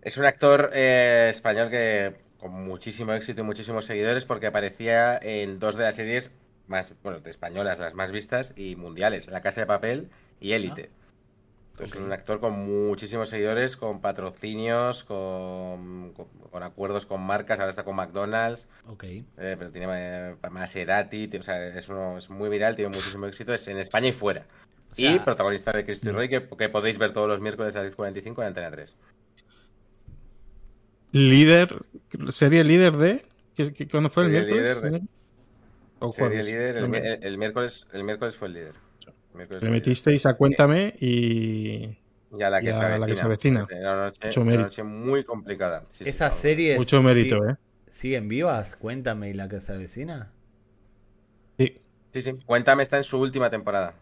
[0.01, 5.59] Es un actor eh, español que con muchísimo éxito y muchísimos seguidores porque aparecía en
[5.59, 6.35] dos de las series
[6.73, 10.09] más, bueno, de españolas, las más vistas y mundiales, La Casa de Papel
[10.41, 10.89] y Élite.
[11.79, 17.71] Es un actor con muchísimos seguidores, con patrocinios, con, con, con acuerdos con marcas, ahora
[17.71, 19.03] está con McDonald's, Ok.
[19.05, 23.53] eh, pero tiene eh, Maserati, o sea, es, uno, es muy viral, tiene muchísimo éxito,
[23.53, 24.45] es en España y fuera.
[24.91, 26.15] O sea, y protagonista de Cristo y Mm.
[26.15, 28.95] Roy, que, que podéis ver todos los miércoles a las 10.45 en Antena 3.
[31.11, 31.75] Líder,
[32.29, 33.23] serie líder de.
[33.55, 34.77] ¿qué- qué- ¿Cuándo fue el miércoles?
[34.81, 35.01] líder de-
[36.11, 38.73] Sería líder, el, miércoles, el miércoles fue el líder.
[39.61, 41.97] Le metisteis a Cuéntame y.
[42.35, 42.97] Y a la que, y a se, avecina.
[42.99, 43.67] la que se avecina.
[43.69, 44.63] Era una noche, Mucho una mérito.
[44.63, 45.85] noche muy complicada.
[45.91, 46.05] Sí,
[46.77, 47.55] Mucho mérito, ¿eh?
[47.89, 48.75] ¿Siguen vivas?
[48.75, 50.31] Cuéntame, ¿y la que se avecina?
[51.59, 51.79] Sí.
[52.11, 52.33] Sí, sí.
[52.45, 53.93] Cuéntame, está en su última temporada.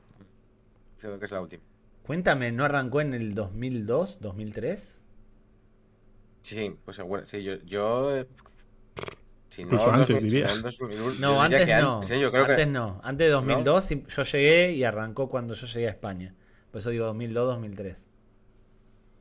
[0.99, 1.63] Creo que es la última.
[2.03, 5.01] Cuéntame, ¿no arrancó en el 2002, 2003?
[6.41, 7.25] Sí, pues seguro.
[7.25, 7.55] Sí, yo.
[7.65, 8.25] yo
[9.51, 10.47] si no, Incluso antes, 2000, si diría.
[10.47, 11.95] no, en 2001, yo No, diría antes que no.
[11.95, 12.09] antes.
[12.21, 12.65] Yo creo antes que...
[12.65, 13.01] no.
[13.03, 16.33] Antes de 2002 y- yo llegué y arrancó cuando yo llegué a España.
[16.71, 18.07] Por eso digo 2002, 2003.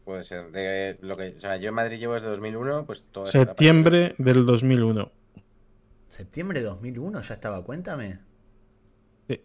[0.05, 0.51] Puede ser.
[0.52, 3.27] De lo que, o sea, yo en Madrid llevo desde 2001, pues todo.
[3.27, 5.11] Septiembre del 2001.
[6.09, 7.62] ¿Septiembre de 2001 ya estaba?
[7.65, 8.19] Cuéntame.
[9.28, 9.36] Lo he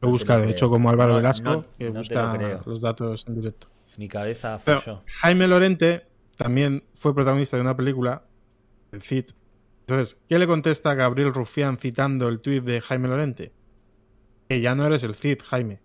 [0.00, 2.36] te buscado, lo de hecho, como Álvaro No, Velasco, no- que no te lo busca
[2.36, 2.60] creo.
[2.66, 3.68] los datos en directo.
[3.96, 5.02] Mi cabeza Pero falló.
[5.06, 6.06] Jaime Lorente
[6.36, 8.22] también fue protagonista de una película,
[8.92, 9.26] El Cid.
[9.88, 13.52] Entonces, ¿qué le contesta Gabriel Rufián citando el tuit de Jaime Lorente?
[14.48, 15.80] Que ya no eres el Cid, Jaime.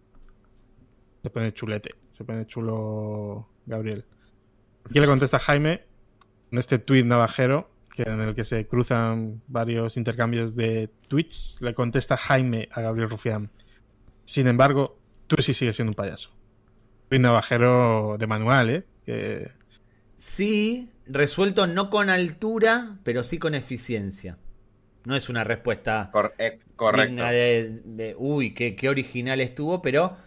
[1.22, 4.06] Se pone chulete, se pone chulo Gabriel.
[4.92, 5.86] ¿Qué le contesta Jaime
[6.52, 11.58] en este tuit navajero que en el que se cruzan varios intercambios de tweets?
[11.62, 13.52] Le contesta Jaime a Gabriel Rufián.
[14.24, 14.98] Sin embargo,
[15.28, 16.32] tú sí sigues siendo un payaso.
[17.08, 18.84] Tuit navajero de manual, ¿eh?
[19.06, 19.52] Que
[20.22, 24.38] Sí, resuelto no con altura, pero sí con eficiencia.
[25.06, 27.10] No es una respuesta Cor- eh, correcto.
[27.12, 30.18] digna de, de, uy, qué, qué original estuvo, pero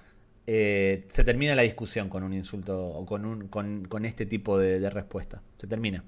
[0.47, 4.59] eh, se termina la discusión con un insulto o con, un, con, con este tipo
[4.59, 5.43] de, de respuesta.
[5.57, 6.05] Se termina.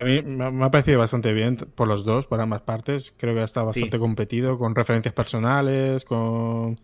[0.00, 3.12] A mí me ha parecido bastante bien por los dos, por ambas partes.
[3.16, 3.80] Creo que ha estado Sí.
[3.80, 6.78] bastante competido, con referencias personales, con...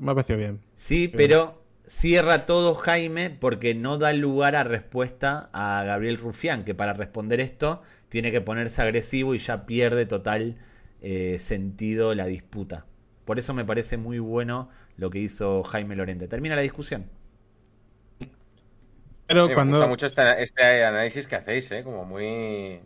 [0.00, 0.60] Me ha parecido bien.
[0.74, 6.74] Sí, pero cierra todo Jaime porque no da lugar a respuesta a Gabriel Rufián, que
[6.74, 10.56] para responder esto tiene que ponerse agresivo y ya pierde total
[11.02, 12.86] eh, sentido la disputa.
[13.24, 16.28] Por eso me parece muy bueno lo que hizo Jaime Lorente.
[16.28, 17.10] Termina la discusión.
[19.26, 19.78] Pero Sí, Me cuando...
[19.78, 21.82] gusta mucho este, este análisis que hacéis, ¿eh?
[21.84, 22.80] Como muy...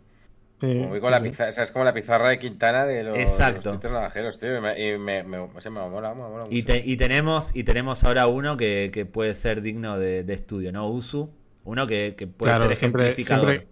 [0.61, 1.29] Sí, como con la sí.
[1.29, 3.77] pizarra, o sea, es como la pizarra de Quintana de los, Exacto.
[3.77, 4.57] de los tío.
[4.57, 8.27] Y me, y me, me, me mola, mola Y, te- y tenemos, y tenemos ahora
[8.27, 10.87] uno que, que puede ser digno de, de estudio, ¿no?
[10.89, 11.29] Usu.
[11.65, 13.47] Uno que, que puede Claro, ser siempre, ejemplificador.
[13.49, 13.67] siempre,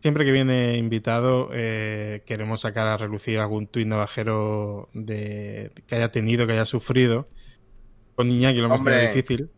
[0.00, 6.10] siempre que viene invitado eh, queremos sacar a relucir algún tuit navajero de, que haya
[6.10, 7.28] tenido, que haya sufrido.
[8.16, 8.96] Con Iñaki lo hemos Hombre.
[8.96, 9.50] tenido difícil.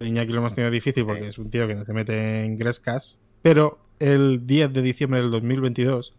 [0.00, 1.28] Iñaki lo hemos tenido difícil porque Sí.
[1.30, 3.20] es un tío que no se mete en grescas.
[3.40, 6.14] Pero el 10 de diciembre del 2022,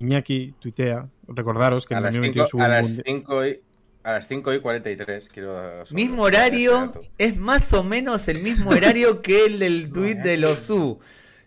[0.00, 3.46] Iñaki tuitea, recordaros que a en las 2022 5 hubo a un las mundial- 5
[3.46, 3.60] y,
[4.02, 5.84] a las 5 y 43, quiero...
[5.90, 10.68] Mismo horario, es más o menos el mismo horario que el del tweet de los
[10.70, 11.00] U.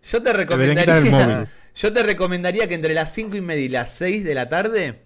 [0.04, 1.48] Yo te recomendaría, móvil.
[1.76, 5.02] yo te recomendaría que entre las 5 y media y las 6 de la tarde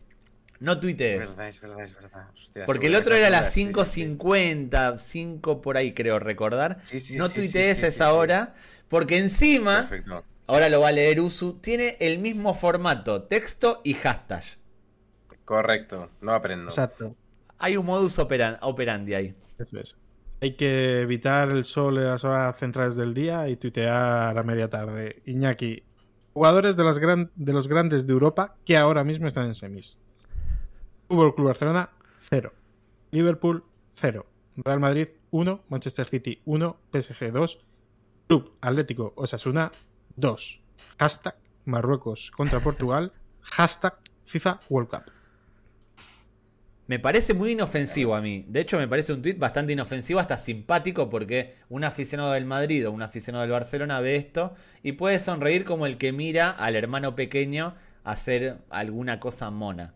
[0.59, 1.19] no Es tuitees.
[1.19, 2.27] verdad, es verdad, es verdad.
[2.33, 4.01] Hostia, Porque el otro era a las sí, sí, sí.
[4.01, 6.79] 5.50, 5 por ahí creo recordar.
[6.83, 8.15] Sí, sí, no sí, tuitees sí, a sí, esa sí.
[8.15, 8.55] hora,
[8.87, 10.23] porque encima, Perfecto.
[10.53, 14.43] Ahora lo va a leer Usu, tiene el mismo formato, texto y hashtag.
[15.45, 16.65] Correcto, no aprendo.
[16.69, 17.15] Exacto.
[17.59, 19.35] Hay un modus operan- operandi ahí.
[19.57, 19.97] Eso es.
[20.41, 24.69] Hay que evitar el sol en las horas centrales del día y tuitear a media
[24.69, 25.21] tarde.
[25.25, 25.83] Iñaki,
[26.33, 29.97] jugadores de, las gran- de los grandes de Europa que ahora mismo están en semis.
[31.07, 31.89] Fútbol Club Barcelona,
[32.29, 32.51] 0.
[33.11, 33.63] Liverpool,
[33.93, 34.25] 0.
[34.57, 35.63] Real Madrid, 1.
[35.69, 36.77] Manchester City, 1.
[36.91, 37.59] PSG, 2.
[38.27, 39.71] Club Atlético Osasuna,
[40.15, 40.59] 2.
[40.99, 41.35] Hashtag
[41.65, 43.11] Marruecos contra Portugal.
[43.41, 43.95] Hashtag
[44.25, 45.11] FIFA World Cup.
[46.85, 48.45] Me parece muy inofensivo a mí.
[48.49, 52.85] De hecho, me parece un tweet bastante inofensivo, hasta simpático, porque un aficionado del Madrid
[52.87, 54.53] o un aficionado del Barcelona ve esto
[54.83, 59.93] y puede sonreír como el que mira al hermano pequeño hacer alguna cosa mona.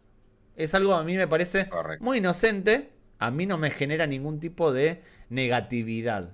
[0.56, 2.06] Es algo a mí me parece Correcto.
[2.06, 2.92] muy inocente.
[3.20, 6.32] A mí no me genera ningún tipo de negatividad.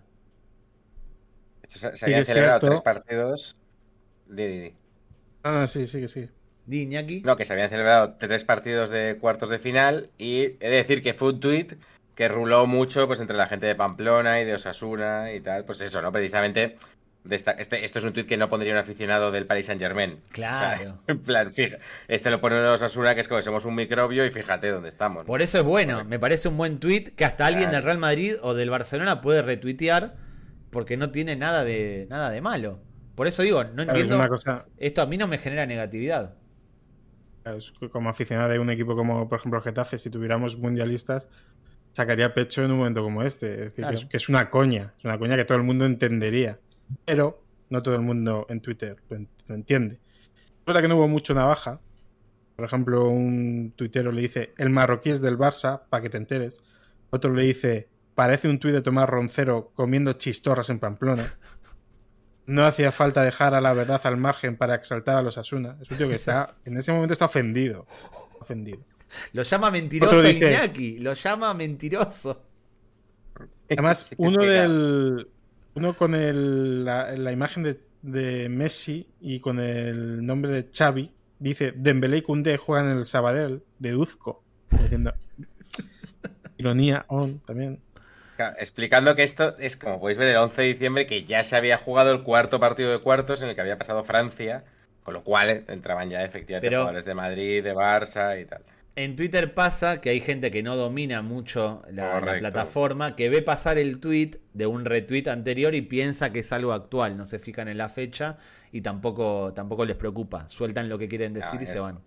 [1.68, 2.68] Se, se habían celebrado cierto.
[2.68, 3.58] tres partidos.
[4.36, 4.74] Di, di, di.
[5.44, 6.30] Ah, sí, sí, que sí.
[6.66, 7.22] Di, Iñaki.
[7.22, 11.04] No, que se habían celebrado tres partidos de cuartos de final y he de decir
[11.04, 11.74] que fue un tuit
[12.16, 15.66] que ruló mucho pues entre la gente de Pamplona y de Osasuna y tal.
[15.66, 16.12] Pues eso, ¿no?
[16.12, 16.76] Precisamente
[17.30, 20.20] este, esto es un tuit que no pondría un aficionado del Paris Saint Germain.
[20.32, 21.00] Claro.
[21.08, 21.78] en plan, fija,
[22.08, 25.26] este lo pone Osasuna, que es como somos un microbio y fíjate dónde estamos.
[25.26, 28.36] Por eso es bueno, me parece un buen tuit que hasta alguien del Real Madrid
[28.42, 30.16] o del Barcelona puede retuitear
[30.70, 32.80] porque no tiene nada de, nada de malo.
[33.16, 34.20] Por eso digo, no entiendo.
[34.78, 36.36] Esto a mí no me genera negatividad.
[37.92, 41.30] Como aficionado de un equipo como, por ejemplo, Getafe, si tuviéramos mundialistas,
[41.94, 43.66] sacaría pecho en un momento como este.
[43.66, 44.94] Es decir, que, es, una coña.
[44.98, 46.60] Es una coña que todo el mundo entendería.
[47.06, 49.96] Pero no todo el mundo en Twitter lo, entiende.
[49.96, 51.80] Es verdad que no hubo mucho navaja.
[52.56, 56.64] Por ejemplo, un tuitero le dice: El marroquí es del Barça, para que te enteres.
[57.10, 61.26] Otro le dice: Parece un tuit de Tomás Roncero comiendo chistorras en Pamplona.
[62.46, 65.78] No hacía falta dejar a la verdad al margen para exaltar a los Asuna.
[65.82, 67.86] Es un tío que está, en ese momento está ofendido.
[68.40, 68.80] Ofendido.
[69.34, 71.00] Lo llama mentiroso Iñaki.
[71.00, 72.42] Lo llama mentiroso.
[73.70, 75.28] Además, uno del.
[75.76, 81.12] Uno con el, la, imagen de, de, Messi y con el nombre de Xavi.
[81.40, 83.64] Dice: Dembélé y Koundé juegan en el Sabadell.
[83.80, 84.44] Deduzco.
[84.70, 85.14] Diciendo.
[86.58, 87.80] Ironía on también
[88.58, 91.78] explicando que esto es, como podéis ver, el 11 de diciembre, que ya se había
[91.78, 94.64] jugado el cuarto partido de cuartos en el que había pasado Francia,
[95.04, 98.64] con lo cual eh, entraban ya efectivamente jugadores de Madrid, de Barça y tal.
[98.96, 103.80] En Twitter pasa que hay gente que no domina mucho la, plataforma, que ve pasar
[103.80, 107.68] el tweet de un retweet anterior y piensa que es algo actual, no se fijan
[107.68, 108.38] en la fecha
[108.72, 112.02] y tampoco, tampoco les preocupa, sueltan lo que quieren decir y se van.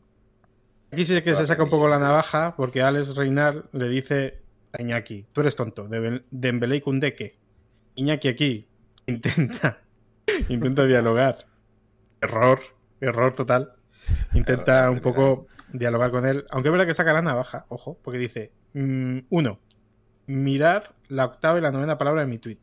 [0.93, 4.46] Aquí sí que se saca un poco la navaja porque Alex Reinar le dice
[4.79, 7.39] Iñaki, tú eres tonto, de Dembélé y Kundeke.
[7.95, 8.67] Iñaki aquí
[9.07, 9.83] intenta,
[10.49, 11.47] intenta dialogar.
[12.21, 12.59] Error,
[13.01, 13.73] error total.
[14.35, 18.19] Intenta un poco dialogar con él, aunque es verdad que saca la navaja, ojo, porque
[18.19, 19.61] dice, mm, uno,
[20.27, 22.59] mirar la octava y la novena palabra de mi tweet.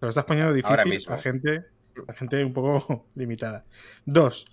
[0.00, 1.64] lo estás poniendo difícil a gente,
[2.06, 3.64] a gente un poco limitada.
[4.04, 4.46] Dos,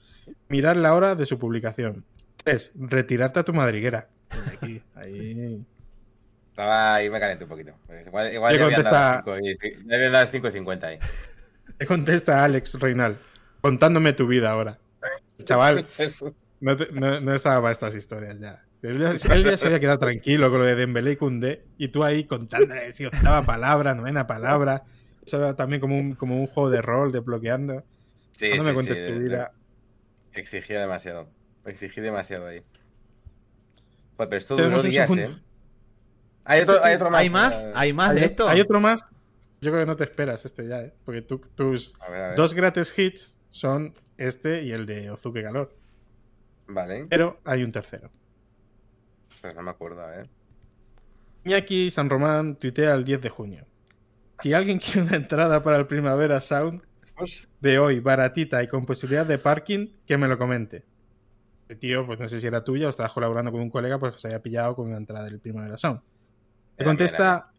[0.49, 2.05] mirar la hora de su publicación.
[2.43, 4.09] Tres, retirarte a tu madriguera.
[4.29, 5.63] Aquí, ahí.
[6.53, 7.73] Estaba ahí, me calenté un poquito.
[8.05, 9.23] Igual, igual ya contesta...
[9.25, 10.99] habían dado 5 y 50 ahí.
[11.79, 13.17] ¿Qué contesta Alex Reinal?
[13.59, 14.77] Contándome tu vida ahora.
[15.43, 15.87] Chaval,
[16.59, 16.75] no,
[17.21, 18.63] no, estaba para estas historias ya.
[18.83, 22.25] Él, ya se había quedado tranquilo con lo de Dembélé y Koundé y tú ahí
[22.25, 24.83] contándole si octava palabra, novena palabra.
[25.25, 27.83] Eso era también como un, como un juego de rol, de bloqueando.
[28.29, 29.53] Sí, no me cuentes tu vida.
[30.33, 31.29] Exigía demasiado.
[31.65, 32.61] Exigí demasiado ahí.
[34.17, 35.31] Pues, pero esto duró días, ¿eh?
[36.45, 37.21] Hay otro, más.
[37.21, 37.67] ¿Hay más?
[37.73, 38.49] ¿Hay más de esto?
[38.49, 39.05] Hay otro más.
[39.61, 40.93] Yo creo que no te esperas este ya, ¿eh?
[41.05, 41.93] Porque tus
[42.35, 45.73] dos gratis hits son este y el de Ozuke Calor.
[46.67, 47.07] Vale.
[47.09, 48.09] Pero hay un tercero.
[49.55, 50.27] no me acuerdo, ¿eh?
[51.45, 53.65] Iñaki San Román tuitea el 10 de junio.
[54.41, 56.81] Si alguien quiere una entrada para el Primavera Sound
[57.61, 60.83] de hoy, baratita y con posibilidad de parking, que me lo comente.
[61.69, 64.19] El tío, pues no sé si era tuya o estabas colaborando con un colega, pues
[64.19, 66.01] se había pillado con una entrada del Primavera Sound.
[66.77, 67.51] Le contesta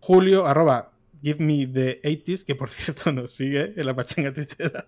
[0.00, 0.92] Julio, arroba,
[1.22, 4.86] give me the 80s, que por cierto nos sigue en la pachanga twittera.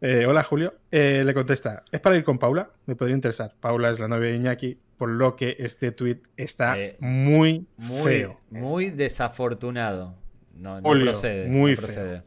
[0.00, 0.74] Eh, hola Julio.
[0.90, 2.70] Eh, le contesta, ¿es para ir con Paula?
[2.86, 3.54] Me podría interesar.
[3.60, 7.66] Paula es la novia de Iñaki, por lo que este tweet está eh, muy,
[8.02, 8.38] feo.
[8.50, 10.14] Muy desafortunado.
[10.54, 11.48] No, procede.
[11.48, 12.22] Muy Feo.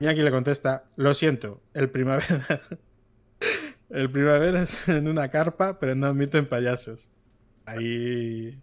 [0.00, 2.62] Iñaki le contesta, lo siento, el primavera...
[3.90, 7.10] el primavera es en una carpa, pero no admiten payasos.
[7.68, 8.58] Ahí.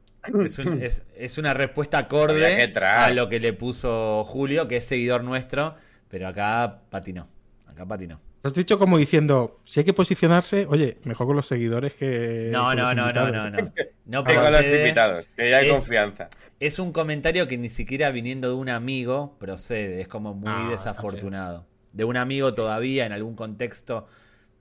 [1.16, 5.76] Es, una respuesta acorde a lo que le puso Julio, que es seguidor nuestro,
[6.08, 7.28] pero acá patinó.
[7.68, 8.20] Acá patinó.
[8.42, 12.50] Lo has dicho como diciendo, si hay que posicionarse, oye, mejor con los seguidores que.
[12.52, 13.72] No, no, no, no, no, no.
[14.06, 16.30] No con los invitados, que ya hay confianza.
[16.60, 20.68] Es un comentario que ni siquiera viniendo de un amigo procede, es como muy ah,
[20.70, 21.66] desafortunado.
[21.92, 24.08] De un amigo todavía, en algún contexto,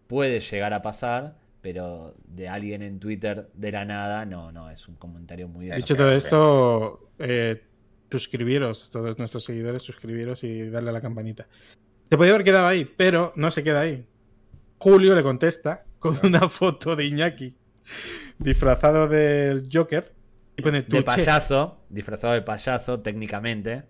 [0.06, 4.86] puede llegar a pasar pero de alguien en Twitter de la nada, no, no, es
[4.86, 5.70] un comentario muy...
[5.70, 7.62] Dicho todo esto, eh,
[8.10, 11.48] suscribiros, todos nuestros seguidores, suscribiros y darle a la campanita.
[12.10, 14.04] Se podía haber quedado ahí, pero no se queda ahí.
[14.76, 17.54] Julio le contesta con una foto de Iñaki
[18.38, 20.12] disfrazado del Joker
[20.58, 23.84] y pone De payaso, disfrazado de payaso técnicamente.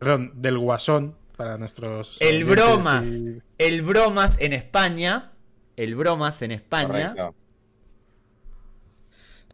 [0.00, 2.16] Perdón, del guasón para nuestros...
[2.18, 3.22] El bromas,
[3.56, 5.31] el bromas en España
[5.76, 7.14] el bromas en España.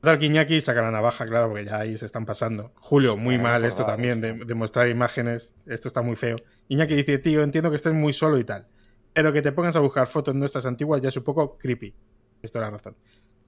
[0.01, 2.73] Total, Iñaki saca la navaja, claro, porque ya ahí se están pasando.
[2.77, 5.57] Julio, muy mal esto también, de, mostrar imágenes.
[5.67, 6.37] Esto está muy feo.
[6.69, 8.69] Iñaki dice, tío, entiendo que estés muy solo y tal.
[9.13, 11.95] Pero que te pongas a buscar fotos nuestras antiguas ya es un poco creepy.
[12.43, 12.97] Esto es la razón.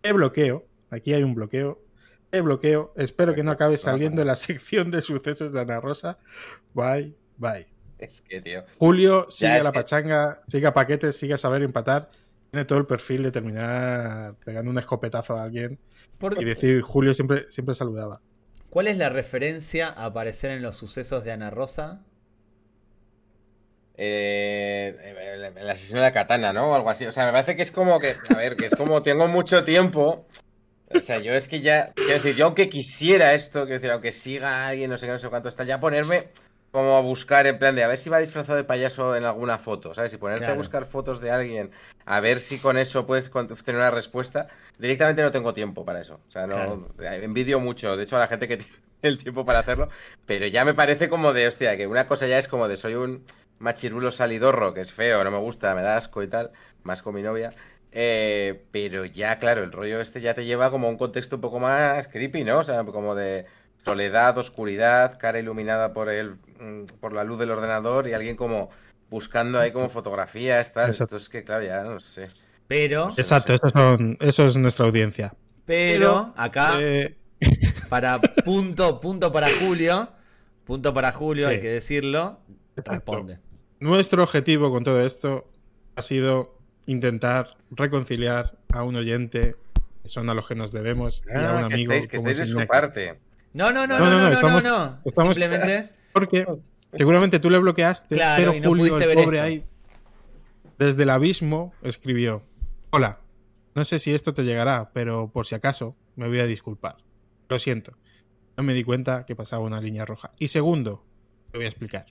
[0.02, 1.84] El bloqueo, aquí hay un bloqueo,
[2.30, 2.92] Te bloqueo.
[2.96, 6.18] Espero que no acabe saliendo en la sección de sucesos de Ana Rosa.
[6.74, 7.68] Bye, bye.
[7.98, 8.64] Es que, tío.
[8.78, 12.10] Julio sigue a la que- pachanga, sigue a paquetes, sigue a saber empatar.
[12.50, 15.78] Tiene todo el perfil de terminar pegando un escopetazo a alguien
[16.18, 18.20] Por- y decir Julio siempre, siempre saludaba.
[18.70, 22.02] ¿Cuál es la referencia a aparecer en los sucesos de Ana Rosa?
[23.96, 26.70] Eh, el asesino de la katana, ¿no?
[26.70, 27.04] O algo así.
[27.04, 29.62] O sea, me parece que es como que, a ver, que es como tengo mucho
[29.64, 30.26] tiempo.
[30.92, 34.12] O sea, yo es que ya, quiero decir, yo aunque quisiera esto, quiero decir, aunque
[34.12, 36.28] siga alguien, no sé qué, no sé cuánto está, ya ponerme
[36.70, 39.58] como a buscar en plan de a ver si va disfrazado de payaso en alguna
[39.58, 40.12] foto, ¿sabes?
[40.12, 40.54] Y ponerte Claro.
[40.54, 41.70] a buscar fotos de alguien,
[42.04, 44.48] a ver si con eso puedes tener una respuesta.
[44.78, 46.20] Directamente no tengo tiempo para eso.
[46.28, 49.60] O sea, no, envidio mucho, de hecho, a la gente que tiene el tiempo para
[49.60, 49.88] hacerlo,
[50.26, 52.94] pero ya me parece como de, hostia, que una cosa ya es como de soy
[52.94, 53.24] un
[53.58, 56.52] machirulo salidorro, que es feo, no me gusta, me da asco y tal,
[56.82, 57.52] más con mi novia.
[57.92, 61.42] Eh, pero ya, claro, el rollo este ya te lleva como a un contexto un
[61.42, 62.58] poco más creepy, ¿no?
[62.58, 63.46] O sea, como de
[63.84, 68.70] soledad, oscuridad, cara iluminada por el, mm, por la luz del ordenador y alguien como
[69.10, 70.90] buscando ahí como fotografías, tal.
[70.90, 71.16] Exacto.
[71.16, 72.28] Esto es que, claro, ya no sé.
[72.68, 75.34] Pero, Exacto, eso, son, eso es nuestra audiencia.
[75.66, 77.16] pero, acá, Eh,
[77.88, 80.08] para punto, punto para Julio,
[80.64, 81.54] punto para Julio, Sí.
[81.54, 82.38] hay que decirlo,
[82.76, 82.92] Exacto.
[82.92, 83.38] responde.
[83.80, 85.50] nuestro objetivo con todo esto
[85.96, 89.56] ha sido intentar reconciliar a un oyente,
[90.02, 92.30] que son a los que nos debemos, y a un Ah, que amigo que como
[92.30, 93.16] estáis de su parte.
[93.52, 94.98] No, no, no, No, no, no, no, estamos- no.
[95.04, 96.46] estamos- Simplemente, Porque
[96.96, 99.46] seguramente tú le bloqueaste, Claro, pero Julio, el pobre esto.
[99.46, 99.64] ahí,
[100.78, 102.42] desde el abismo, escribió:
[102.90, 103.18] Hola,
[103.74, 106.96] no sé si esto te llegará, pero por si acaso me voy a disculpar.
[107.48, 107.92] Lo siento,
[108.56, 110.30] no me di cuenta que pasaba una línea roja.
[110.38, 111.04] Y segundo,
[111.50, 112.06] te voy a explicar.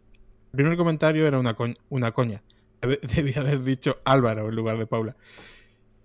[0.51, 1.55] El primer comentario era una,
[1.89, 2.41] una coña.
[2.81, 5.15] Debía haber dicho Álvaro en lugar de Paula.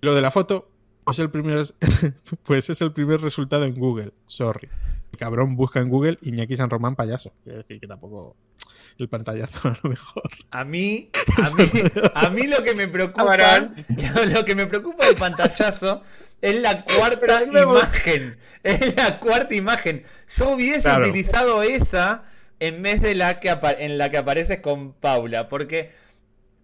[0.00, 0.70] Lo de la foto,
[1.04, 1.64] pues, el primer,
[2.44, 4.12] pues es el primer resultado en Google.
[4.26, 4.68] Sorry.
[5.16, 7.32] Cabrón busca en Google Iñaki San Román payaso.
[7.42, 8.36] Quiero decir que tampoco
[8.98, 10.22] el pantallazo a lo mejor.
[10.50, 11.10] a mí,
[11.42, 11.64] a mí,
[12.14, 13.36] a mí lo que me preocupa,
[14.32, 16.02] lo que me preocupa del pantallazo
[16.40, 18.36] es la cuarta imagen.
[18.62, 20.04] Es la cuarta imagen.
[20.36, 21.06] Yo hubiese Claro.
[21.08, 22.24] utilizado esa
[22.60, 25.90] en vez de la que en la que apareces con Paula, porque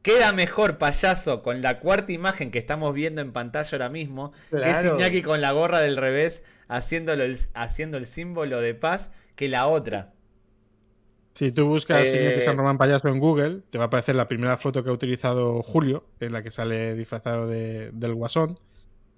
[0.03, 4.57] queda mejor payaso con la cuarta imagen que estamos viendo en pantalla ahora mismo, que
[4.61, 4.93] es.
[4.93, 9.67] Iñaki con la gorra del revés haciéndolo el- haciendo el símbolo de paz que la
[9.67, 10.13] otra.
[11.33, 14.27] Si tú buscas Eh, Iñaki San Román payaso en Google, te va a aparecer la
[14.29, 18.59] primera foto que ha utilizado Julio, en la que sale disfrazado de- del guasón.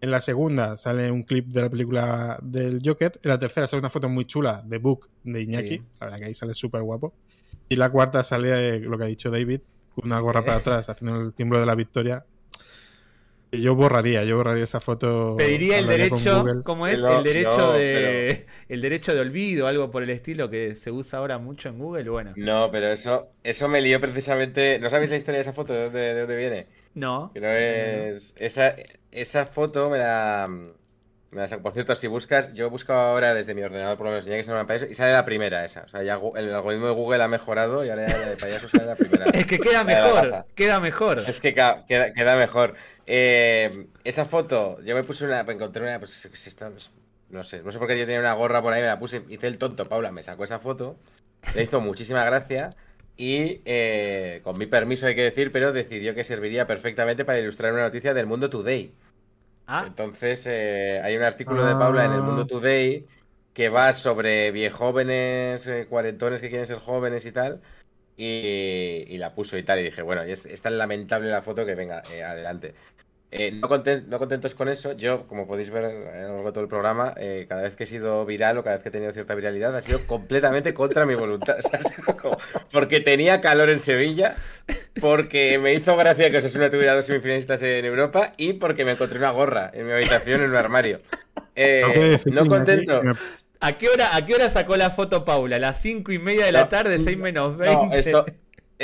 [0.00, 3.20] En la segunda sale un clip de la película del Joker.
[3.22, 5.68] En la tercera sale una foto muy chula de Book de Iñaki.
[5.78, 5.82] Sí.
[6.00, 7.14] La verdad que ahí sale súper guapo.
[7.68, 9.60] Y la cuarta sale eh, lo que ha dicho David,
[9.94, 12.24] con una gorra para atrás, haciendo el símbolo de la victoria.
[13.54, 15.36] Y yo borraría, yo borraría esa foto.
[15.36, 16.42] Pediría el derecho.
[16.64, 16.94] ¿cómo es?
[16.94, 21.18] El derecho no, de el derecho de olvido, algo por el estilo que se usa
[21.18, 22.32] ahora mucho en Google, bueno.
[22.36, 24.78] No, pero eso, eso me lió precisamente.
[24.78, 25.74] ¿No sabéis la historia de esa foto?
[25.74, 26.66] ¿De dónde, de dónde viene?
[26.94, 27.30] No.
[27.34, 28.32] No es.
[28.36, 28.74] Esa,
[29.10, 30.48] esa foto me la.
[31.62, 34.44] Por cierto, si buscas, yo he buscado ahora desde mi ordenador por lo menos que
[34.44, 35.82] se llama payaso y sale la primera esa.
[35.84, 38.68] O sea, ya el algoritmo de Google ha mejorado y ahora ya la de payaso
[38.68, 39.24] sale la primera.
[39.32, 41.24] Es que queda mejor, queda mejor.
[41.26, 42.74] Es que queda, queda mejor.
[43.06, 46.90] Eh, esa foto, yo me puse una, encontré una, pues, es esta, pues,
[47.30, 49.22] no sé, no sé por qué yo tenía una gorra por ahí, me la puse,
[49.28, 50.96] hice el tonto, Paula me sacó esa foto,
[51.54, 52.70] le hizo muchísima gracia
[53.16, 57.72] y eh, con mi permiso hay que decir, pero decidió que serviría perfectamente para ilustrar
[57.72, 58.92] una noticia del Mundo Today.
[59.74, 62.46] Ah, Entonces eh, hay un artículo de Paula en el Mundo Ah.
[62.46, 63.06] Today
[63.54, 67.62] que va sobre viejóvenes, eh, cuarentones que quieren ser jóvenes y tal.
[68.16, 69.80] Y, y la puso y tal.
[69.80, 72.74] Y dije, bueno, es, es tan lamentable la foto que venga, eh, adelante.
[73.34, 76.52] Eh, no, conten- no contentos con eso, yo, como podéis ver a lo largo de
[76.52, 78.92] todo el programa, eh, cada vez que he sido viral o cada vez que he
[78.92, 81.56] tenido cierta viralidad, ha sido completamente contra mi voluntad.
[81.64, 82.36] O sea, ha sido como-
[82.70, 84.34] porque tenía calor en Sevilla,
[85.00, 89.18] porque me hizo gracia que Osasuna tuviera dos semifinalistas en Europa y porque me encontré
[89.18, 91.00] una gorra en mi habitación en un armario.
[91.56, 93.00] Eh, no contento.
[93.60, 95.56] ¿a qué hora, a qué hora sacó la foto Paula?
[95.56, 97.76] A las cinco y media de la No, tarde, seis menos 20.
[97.86, 98.26] No, esto,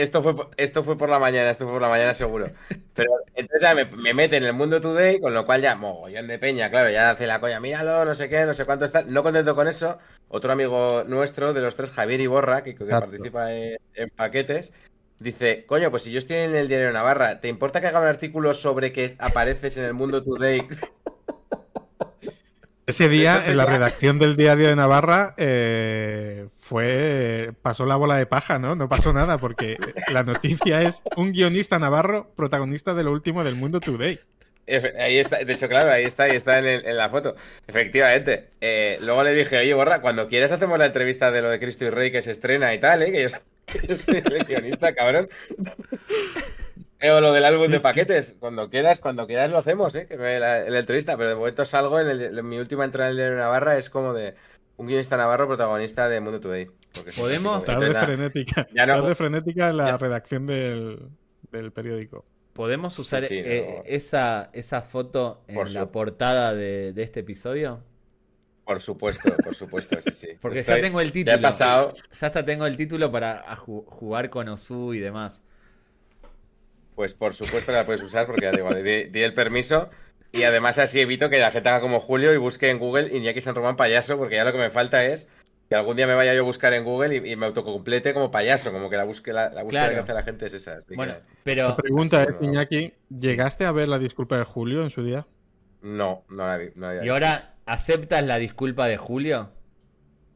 [0.03, 2.47] esto, fue, por- esto fue por la mañana, esto fue por la mañana seguro.
[2.95, 6.27] Pero entonces ya me, me mete en el mundo today, con lo cual ya mogollón
[6.29, 9.03] de peña, claro, ya hace la coña, míralo, no sé qué, no sé cuánto está.
[9.03, 9.99] No contento con eso,
[10.29, 14.73] otro amigo nuestro de los tres, Javier Iborra, que, que participa en, en paquetes,
[15.19, 18.07] dice, coño, pues si yo estoy en el diario Navarra, ¿te importa que haga un
[18.07, 20.66] artículo sobre que apareces en el mundo today?
[22.89, 27.52] Ese día, en la redacción del diario de Navarra, eh, fue.
[27.60, 28.77] pasó la bola de paja, ¿no?
[28.77, 29.77] No pasó nada, porque
[30.09, 34.19] la noticia es un guionista navarro protagonista de lo último del mundo today.
[34.98, 37.35] Ahí está, de hecho, claro, ahí está, ahí está en, la foto.
[37.66, 38.48] Efectivamente.
[38.62, 41.85] Eh, luego le dije, oye, Borra, cuando quieras hacemos la entrevista de lo de Cristo
[41.85, 43.12] y Rey que se estrena y tal, ¿eh?
[43.12, 45.28] Que yo, soy el guionista, cabrón.
[47.01, 48.37] Eh, o lo del álbum de paquetes.
[48.41, 50.07] Cuando quieras, cuando quieras lo hacemos, ¿eh?
[50.07, 51.16] Que me la, entrevista.
[51.16, 54.35] Pero de momento salgo en, mi última entrada en el de Navarra es como de
[54.77, 56.69] un guionista navarro protagonista de Mundo Today.
[57.16, 57.65] Podemos.
[57.65, 58.66] Tarde frenética.
[58.75, 61.09] Ya no, frenética en la redacción del,
[61.53, 62.25] del periódico.
[62.59, 67.85] ¿Podemos usar eh, esa, esa foto en la portada de, este episodio?
[68.65, 70.29] Por supuesto, por supuesto, sí, sí.
[70.41, 71.37] Porque ya tengo el título.
[71.37, 71.95] Ya, pasado.
[72.20, 75.45] ya hasta tengo el título para jugar con Osu y demás.
[76.99, 79.89] Pues por supuesto la puedes usar porque ya digo, di, el permiso.
[80.33, 83.41] Y además así evito que la gente haga como Julio y busque en Google Iñaki
[83.41, 85.29] San Román payaso, porque ya lo que me falta es
[85.69, 88.73] que algún día me vaya yo a buscar en Google y, me autocomplete como payaso,
[88.73, 90.81] como que la, busque, la, búsqueda que hace la gente es esa.
[90.97, 91.15] Bueno,
[91.45, 91.69] pero...
[91.69, 95.25] La pregunta es, Iñaki, ¿llegaste a ver la disculpa de Julio en su día?
[95.83, 96.73] No, no la vi.
[97.05, 99.53] ¿Y ahora aceptas la disculpa de Julio?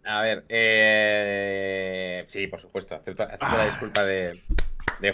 [0.05, 2.23] A ver, eh...
[2.29, 3.67] sí, por supuesto, acepto, la ah.
[3.67, 4.41] disculpa de,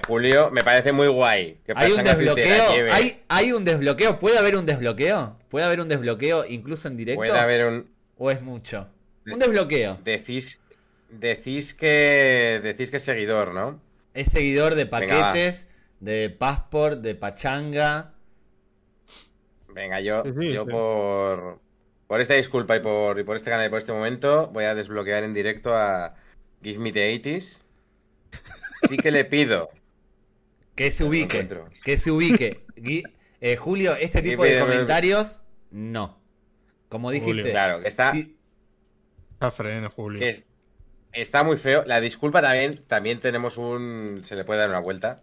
[0.07, 0.51] Julio.
[0.51, 1.59] Me parece muy guay.
[1.75, 5.37] hay un desbloqueo, hay, hay un desbloqueo, ¿puede haber un desbloqueo?
[5.49, 7.21] ¿Puede haber un desbloqueo incluso en directo?
[7.21, 7.89] Puede haber un...
[8.19, 8.89] ¿O es mucho?
[9.27, 9.99] Un desbloqueo.
[10.05, 10.61] Decís,
[11.09, 13.81] decís que decís que es seguidor, ¿no?
[14.15, 15.67] Es seguidor de paquetes,
[16.01, 18.15] de passport, de pachanga.
[19.69, 21.61] Venga, yo, yo por,
[22.07, 24.75] por esta disculpa y por, y por este canal y por este momento voy a
[24.75, 26.15] desbloquear en directo a
[26.63, 27.59] Give Me the 80s.
[28.89, 29.71] Sí que le pido.
[30.79, 31.49] Que se ubique.
[31.83, 32.65] que se ubique.
[33.41, 35.41] Eh, Julio, este tipo de comentarios,
[35.73, 36.21] no.
[36.89, 40.25] Como dijiste, claro, está, Está freno, Julio.
[41.13, 41.83] está muy feo.
[41.85, 44.21] La disculpa también, también tenemos un.
[44.23, 45.21] Se le puede dar una vuelta.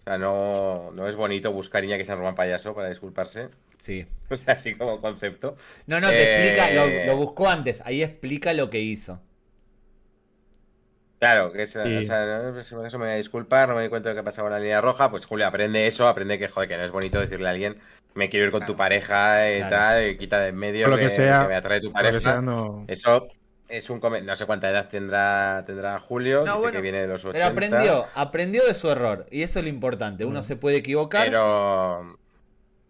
[0.00, 3.48] O sea, no, no es bonito buscar niña que se roban payaso para disculparse.
[3.78, 4.06] Sí.
[4.28, 5.56] O sea, así como concepto.
[5.86, 7.80] No, no, te explica, lo, eh, buscó antes.
[7.86, 9.20] Ahí explica lo que hizo.
[11.22, 14.16] Claro, que eso, o sea, eso me voy a disculpar, no me di cuenta de
[14.16, 15.08] que pasaba en la línea roja.
[15.08, 17.78] Pues Julio, aprende eso, aprende que, joder, que no es bonito decirle a alguien,
[18.14, 21.10] me quiero ir con tu pareja y tal, y quita de en medio lo que,
[21.10, 22.42] sea, me atrae tu pareja.
[22.88, 23.28] Eso
[23.68, 27.38] es un no sé cuánta edad tendrá tendrá Julio, dice que viene de los 80.
[27.38, 30.24] Pero aprendió, aprendió de su error y eso es lo importante.
[30.24, 30.42] Uno mm.
[30.42, 31.26] se puede equivocar.
[31.26, 32.18] Pero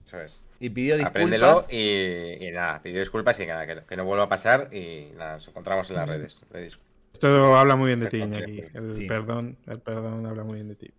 [0.06, 0.42] eso es.
[0.58, 1.10] Y pidió disculpas.
[1.10, 5.48] Apréndelo y, nada, pidió disculpas y nada, que, no vuelva a pasar y nada, nos
[5.48, 6.42] encontramos en las redes.
[7.12, 8.64] Esto habla muy bien de ti, Iñaki.
[8.74, 10.90] El perdón, el perdón habla muy bien de ti.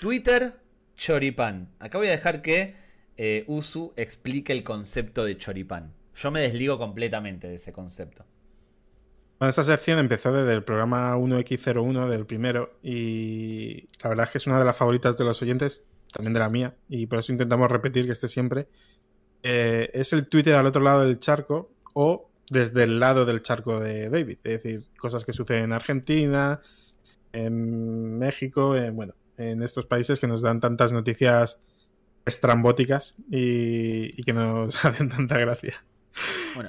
[0.00, 0.54] Twitter,
[0.96, 1.68] choripán.
[1.78, 2.76] Acá voy a dejar que
[3.16, 5.92] eh, Usu explique el concepto de choripán.
[6.14, 8.24] Yo me desligo completamente de ese concepto.
[9.38, 14.38] Bueno, esta sección empezó desde el programa 1X01 del primero y la verdad es que
[14.38, 17.32] es una de las favoritas de los oyentes, también de la mía, y por eso
[17.32, 18.66] intentamos repetir que esté siempre.
[19.42, 23.80] Eh, es el Twitter al otro lado del charco o desde el lado del charco
[23.80, 26.60] de David, es decir, cosas que suceden en Argentina,
[27.32, 31.62] en México, en, bueno, en estos países que nos dan tantas noticias
[32.24, 35.84] estrambóticas y que nos hacen tanta gracia.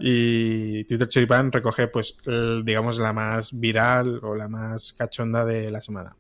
[0.02, 2.18] Y Twitter Choripan recoge, pues,
[2.64, 6.16] digamos, la más viral o la más cachonda de la semana.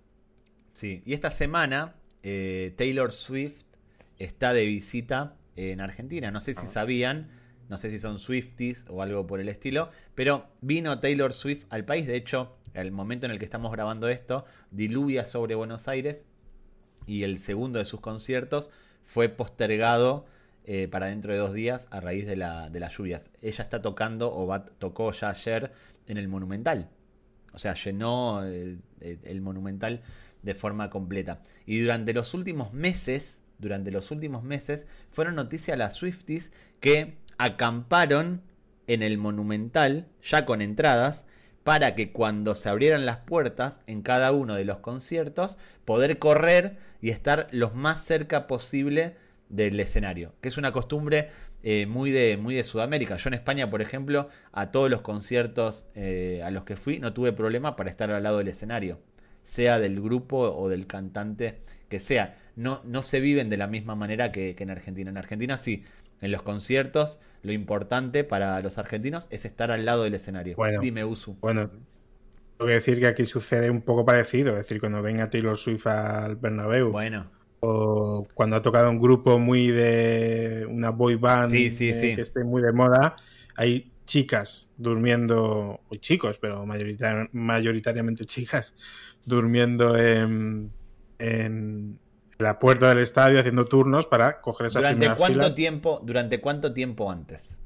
[0.73, 3.63] Sí, y esta semana eh, Taylor Swift
[4.19, 6.31] está de visita en Argentina.
[6.31, 6.69] No sé si ah.
[6.69, 7.29] sabían,
[7.69, 11.85] no sé si son Swifties o algo por el estilo, pero vino Taylor Swift al
[11.85, 12.07] país.
[12.07, 16.25] De hecho, el momento en el que estamos grabando esto, diluvia sobre Buenos Aires
[17.05, 18.69] y el segundo de sus conciertos
[19.03, 20.25] fue postergado
[20.65, 23.29] eh, para dentro de dos días a raíz de, la, de, las lluvias.
[23.41, 25.71] Ella está tocando o va, tocó ya ayer
[26.07, 26.89] en el Monumental.
[27.53, 30.01] O sea, llenó eh, eh, el Monumental
[30.43, 31.41] de forma completa.
[31.65, 38.41] Y durante los últimos meses, durante los últimos meses, fueron noticias las Swifties que acamparon
[38.87, 41.25] en el Monumental, ya con entradas,
[41.63, 46.77] para que cuando se abrieran las puertas en cada uno de los conciertos, poder correr
[47.01, 49.15] y estar lo más cerca posible
[49.49, 51.29] del escenario, que es una costumbre
[51.63, 53.15] eh, muy, de, muy de Sudamérica.
[53.17, 57.13] Yo en España, por ejemplo, a todos los conciertos eh, a los que fui no
[57.13, 58.99] tuve problema para estar al lado del escenario,
[59.43, 61.59] sea del grupo o del cantante
[61.89, 62.37] que sea.
[62.55, 65.09] No, no se viven de la misma manera que, en Argentina.
[65.09, 65.83] En Argentina sí,
[66.21, 70.55] en los conciertos lo importante para los argentinos es estar al lado del escenario.
[70.55, 71.37] Bueno, Dime, Usu.
[71.39, 71.69] Bueno,
[72.57, 74.51] tengo que decir que aquí sucede un poco parecido.
[74.51, 76.91] Es decir, cuando venga Taylor Swift al Bernabéu.
[76.91, 82.43] Bueno o cuando ha tocado un grupo muy de una boy band eh, que esté
[82.43, 83.15] muy de moda,
[83.55, 88.75] hay chicas durmiendo, o chicos, pero mayoritariamente chicas,
[89.25, 90.71] durmiendo en,
[91.19, 91.99] en,
[92.39, 95.55] la puerta del estadio haciendo turnos para coger esas ¿Durante primeras cuánto filas.
[95.55, 97.59] tiempo, durante cuánto tiempo antes?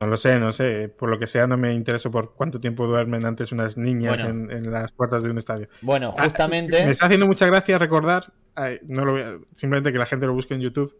[0.00, 0.88] No lo sé, no sé.
[0.88, 4.50] Por lo que sea, no me intereso por cuánto tiempo duermen antes unas niñas Bueno.
[4.52, 5.68] en, en las puertas de un estadio.
[5.82, 6.84] Bueno, Ah, justamente.
[6.84, 10.26] me está haciendo mucha gracia recordar, ay, no lo voy a- simplemente que la gente
[10.26, 10.96] lo busque en YouTube.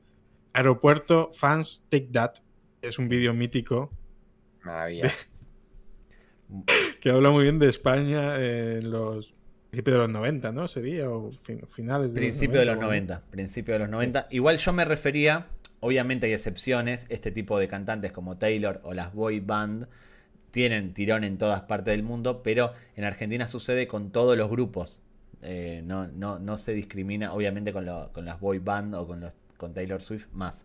[0.53, 2.35] Aeropuerto Fans Take That.
[2.83, 3.91] Es un vídeo mítico
[4.65, 5.13] Maravilla.
[7.01, 9.35] que habla muy bien de España en los
[9.71, 10.69] principios de los 90, ¿no?
[10.69, 13.23] Sería, o fin- finales de Principio de los o- 90.
[13.31, 14.27] Principio de los 90.
[14.31, 15.47] Igual yo me refería,
[15.81, 19.87] obviamente hay excepciones, este tipo de cantantes como Taylor o las boy band
[20.51, 25.01] tienen tirón en todas partes del mundo, pero en Argentina sucede con todos los grupos.
[25.43, 29.21] Eh, no, no, no se discrimina, obviamente, con, lo- con las boy band o con,
[29.21, 30.65] los, con Taylor Swift más.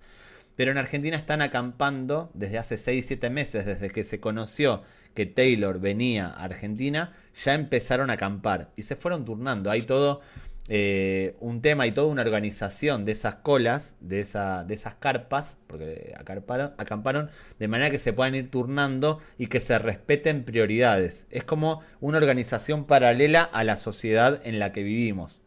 [0.55, 5.79] Pero en Argentina están acampando desde hace 6-7 meses, desde que se conoció que Taylor
[5.79, 7.13] venía a Argentina,
[7.43, 9.69] ya empezaron a acampar y se fueron turnando.
[9.69, 10.21] Hay todo
[10.69, 15.57] eh, un tema y toda una organización de esas colas, de, esa, de esas carpas,
[15.67, 17.29] porque acamparon, acamparon,
[17.59, 21.27] de manera que se puedan ir turnando y que se respeten prioridades.
[21.31, 25.41] Es como una organización paralela a la sociedad en la que vivimos.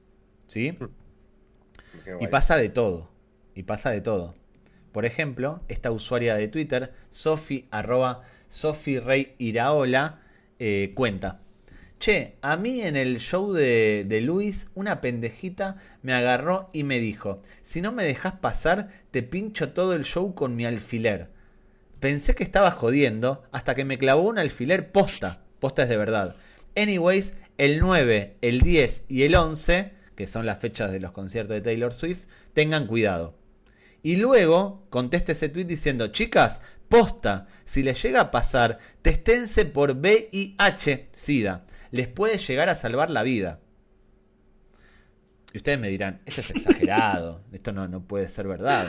[0.47, 0.77] ¿Sí?
[2.05, 3.11] Qué Y pasa de todo.
[3.55, 4.35] Y pasa de todo.
[4.93, 10.21] Por ejemplo, esta usuaria de Twitter, Sofi, arroba Sofi Rey Iraola,
[10.59, 11.41] eh, cuenta.
[11.99, 17.01] Che, a mí en el show de, de Luis, una pendejita me agarró y me
[17.01, 21.31] dijo, si no me dejas pasar, te pincho todo el show con mi alfiler.
[22.01, 25.43] Pensé que estaba jodiendo hasta que me clavó un alfiler posta.
[25.59, 26.37] Posta es de verdad.
[26.77, 31.55] Anyways, el 9, el 10 y el 11, que son las fechas de los conciertos
[31.55, 33.35] de Taylor Swift, tengan cuidado.
[34.03, 39.93] Y luego contesta ese tweet diciendo, chicas, posta, si les llega a pasar, testense por
[39.97, 41.65] VIH, SIDA.
[41.91, 43.61] Les puede llegar a salvar la vida.
[45.53, 48.87] Y ustedes me dirán, esto es exagerado, esto no, no puede ser verdad.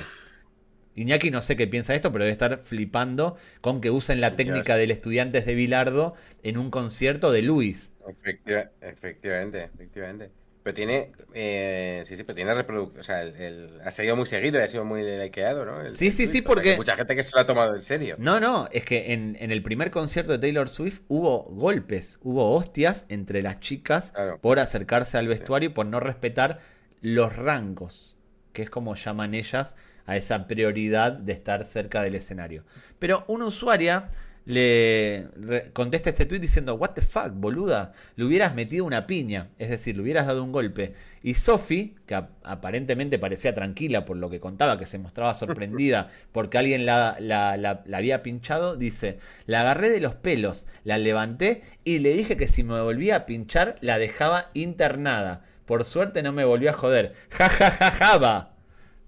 [0.95, 4.75] Iñaki no sé qué piensa esto, pero debe estar flipando con que usen la técnica
[4.75, 7.91] del estudiantes de Bilardo en un concierto de Luis.
[8.07, 10.31] Efectiva- efectivamente, efectivamente.
[10.67, 14.25] Pero tiene, eh, sí, sí, pero tiene reproducción, o sea, el, el- ha seguido muy
[14.25, 15.79] seguido y ha sido muy likeado, ¿no?
[15.79, 18.17] El- Sí, el sí, sí, porque- Mucha gente que se lo ha tomado en serio.
[18.19, 22.51] No, no, es que en, en el primer concierto de Taylor Swift hubo golpes, hubo
[22.53, 24.39] hostias entre las chicas Claro.
[24.41, 26.59] por acercarse al vestuario y por no respetar
[26.99, 28.17] los rangos,
[28.51, 29.73] que es como llaman ellas
[30.05, 32.65] a esa prioridad de estar cerca del escenario.
[32.99, 34.09] Pero una usuaria
[34.47, 35.27] le
[35.73, 39.95] contesta este tweet diciendo, what the fuck, boluda, le hubieras metido una piña, es decir,
[39.97, 40.93] le hubieras dado un golpe.
[41.21, 46.09] Y Sophie, que ap- aparentemente parecía tranquila por lo que contaba, que se mostraba sorprendida
[46.31, 50.97] porque alguien la, la- la- la había pinchado, dice, la agarré de los pelos, la
[50.97, 55.43] levanté y le dije que si me volvía a pinchar la dejaba internada.
[55.65, 57.13] Por suerte no me volvió a joder.
[57.31, 58.55] Ja ja ja ja va.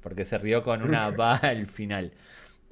[0.02, 2.12] Porque se rió con una va al final.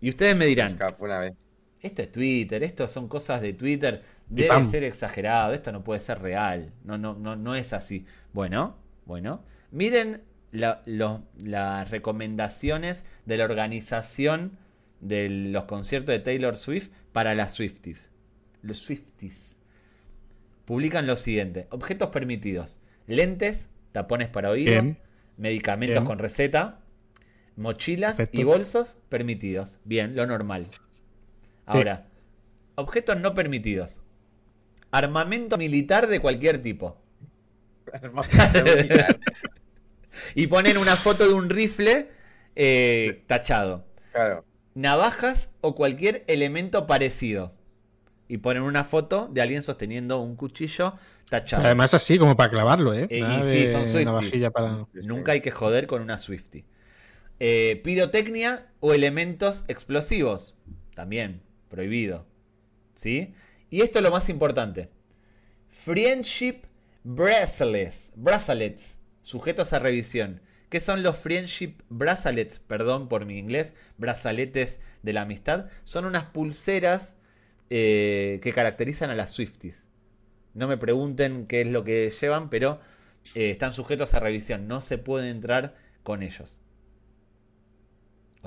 [0.01, 1.33] Y ustedes me dirán, una vez.
[1.81, 6.19] Esto es Twitter, esto son cosas de Twitter, debe ser exagerado, esto no puede ser
[6.21, 8.05] real, no, no, no, no es así.
[8.33, 10.21] Bueno, bueno, miren
[10.51, 14.57] la- lo- las recomendaciones de la organización
[15.01, 18.09] de los conciertos de Taylor Swift para las Swifties.
[18.63, 19.59] Los Swifties.
[20.65, 24.97] Publican lo siguiente, objetos permitidos, lentes, tapones para oídos, Bien.
[25.37, 26.05] medicamentos Bien.
[26.05, 26.79] con receta,
[27.55, 28.41] mochilas Perfecto.
[28.41, 29.77] y bolsos permitidos.
[29.85, 30.67] Bien, lo normal.
[31.67, 32.07] Ahora,
[32.75, 34.01] objetos no permitidos.
[34.89, 36.97] Armamento militar de cualquier tipo.
[40.35, 42.09] Y ponen una foto de un rifle
[42.55, 43.85] eh, tachado.
[44.11, 44.43] Claro.
[44.73, 47.53] Navajas o cualquier elemento parecido.
[48.27, 50.95] Y ponen una foto de alguien sosteniendo un cuchillo
[51.29, 51.63] tachado.
[51.65, 53.07] Además, así como para clavarlo, ¿eh?
[53.09, 54.05] Eh, Nada sí, son Swifties.
[54.05, 54.87] navajilla para.
[54.93, 56.65] Nunca hay que joder con una Swifty.
[57.39, 60.55] Eh, pirotecnia o elementos explosivos.
[60.93, 62.25] También, prohibido.
[62.95, 63.33] ¿Sí?
[63.69, 64.89] Y esto es lo más importante.
[65.67, 66.61] Friendship
[67.03, 68.11] bracelets.
[68.15, 68.97] Bracelets.
[69.21, 70.41] Sujetos a revisión.
[70.69, 72.59] ¿Qué son los friendship bracelets?
[72.59, 73.73] Perdón por mi inglés.
[73.97, 75.69] Brazaletes de la amistad.
[75.83, 77.15] Son unas pulseras
[77.69, 79.85] eh, que caracterizan a las Swifties.
[80.53, 82.79] No me pregunten qué es lo que llevan, pero
[83.35, 84.67] eh, están sujetos a revisión.
[84.67, 86.59] No se puede entrar con ellos.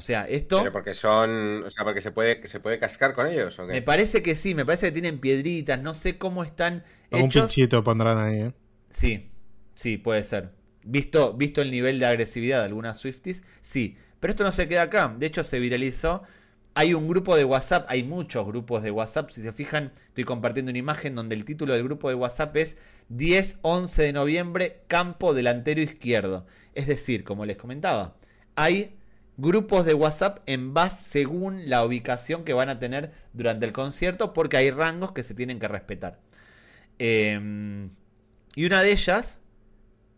[0.00, 3.26] O sea, esto Pero porque son, o sea, porque se puede, se puede cascar con
[3.26, 3.74] ellos, ¿o qué?
[3.74, 7.42] me parece que sí, me parece que tienen piedritas, no sé cómo están Algún hechos.
[7.42, 8.52] pinchito pondrán ahí, ¿eh?
[8.88, 9.30] Sí,
[9.74, 10.52] sí, puede ser.
[10.84, 13.98] Visto, visto el nivel de agresividad de algunas Swifties, sí.
[14.20, 15.14] Pero esto no se queda acá.
[15.18, 16.22] De hecho, se viralizó
[16.74, 19.30] hay un grupo de WhatsApp, hay muchos grupos de WhatsApp.
[19.30, 22.76] Si se fijan, estoy compartiendo una imagen donde el título del grupo de WhatsApp es
[23.10, 26.46] 10-11 de noviembre, campo delantero izquierdo.
[26.74, 28.16] Es decir, como les comentaba,
[28.54, 28.96] hay
[29.40, 34.32] grupos de WhatsApp en base según la ubicación que van a tener durante el concierto,
[34.32, 36.20] porque hay rangos que se tienen que respetar.
[36.98, 37.90] Em,
[38.54, 39.40] y una de ellas,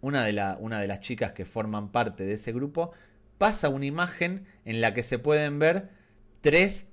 [0.01, 2.93] una de, la, una de las chicas que forman parte de ese grupo,
[3.39, 5.91] pasa una imagen en la que se pueden ver
[6.41, 6.89] tres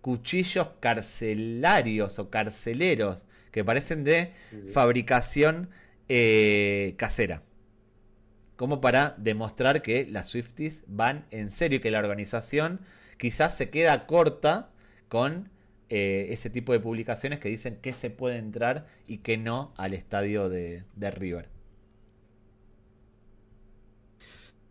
[0.00, 4.32] cuchillos carcelarios o carceleros que parecen de
[4.72, 5.70] fabricación
[6.08, 7.42] eh, casera.
[8.62, 12.78] Como para demostrar que las Swifties van en serio y que la organización
[13.18, 14.70] quizás se queda corta
[15.08, 15.48] con
[15.88, 19.94] eh, ese tipo de publicaciones que dicen que se puede entrar y que no al
[19.94, 21.48] estadio de, de River.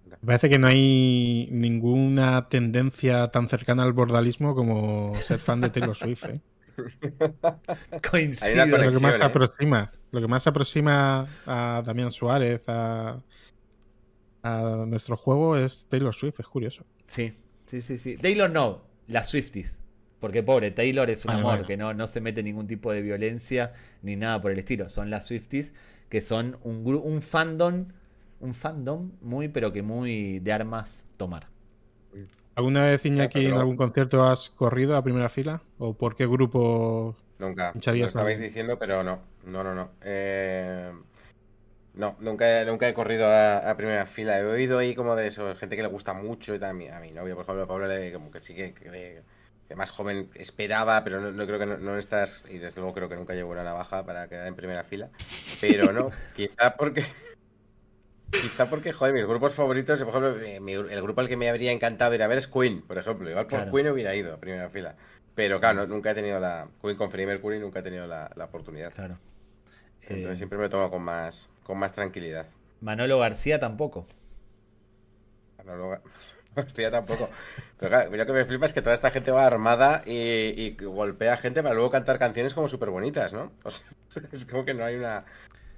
[0.09, 5.69] Me parece que no hay ninguna tendencia tan cercana al bordalismo como ser fan de
[5.69, 6.27] Taylor Swift.
[6.29, 6.39] ¿eh?
[8.09, 8.65] Coincido.
[8.67, 9.25] Lo que más se ¿eh?
[9.25, 13.19] aproxima, lo que más se aproxima a Damián Suárez, a,
[14.43, 16.83] a nuestro juego es Taylor Swift, es curioso.
[17.07, 17.33] Sí,
[17.65, 18.17] sí, sí, sí.
[18.17, 19.79] Taylor no, las Swifties.
[20.19, 23.01] Porque pobre, Taylor es un Vale, amor que no, no se mete ningún tipo de
[23.01, 23.73] violencia
[24.03, 24.87] ni nada por el estilo.
[24.89, 25.73] Son las Swifties
[26.09, 27.87] que son un, gru- un fandom,
[28.39, 31.47] un fandom muy, pero que muy de armas tomar.
[32.55, 35.63] ¿Alguna vez, Iñaki, pero- en algún concierto has corrido a primera fila?
[35.77, 37.15] ¿O por qué grupo?
[37.39, 37.73] Nunca.
[37.73, 39.19] Lo estabais diciendo, pero no.
[39.45, 39.91] No, no, no.
[40.01, 40.91] Eh,
[41.93, 44.39] No, nunca, nunca he corrido a, a primera fila.
[44.39, 46.69] He oído ahí como de eso, gente que le gusta mucho y tal.
[46.69, 49.75] A mi, a mi novia, por ejemplo, a Pablo, le- como que sí que, que
[49.75, 53.09] más joven esperaba, pero no, no creo que no, no estás, y desde luego creo
[53.09, 55.09] que nunca llevo una navaja para quedar en primera fila.
[55.59, 57.03] Pero no, quizá porque...
[58.31, 61.73] Quizá porque, joder, mis grupos favoritos, por ejemplo, mi- el grupo al que me habría
[61.73, 63.29] encantado ir a ver es Queen, por ejemplo.
[63.29, 63.71] Igual por Claro.
[63.73, 64.95] Queen hubiera ido a primera fila.
[65.35, 66.67] Pero claro, no- nunca he tenido la.
[66.81, 68.93] Queen con Freddie Mercury nunca he tenido la, la oportunidad.
[68.93, 69.17] Claro.
[70.15, 72.47] Entonces Eh, siempre me lo tomo con más, con más tranquilidad.
[72.81, 74.05] Manolo García tampoco.
[75.65, 76.01] No lo-
[76.53, 77.29] Hostia, tampoco.
[77.79, 80.11] Pero claro, lo que me flipa es que toda esta gente va armada y,
[80.61, 83.53] y golpea gente para luego cantar canciones como súper bonitas, ¿no?
[83.63, 83.85] O sea,
[84.33, 85.23] es como que no hay una.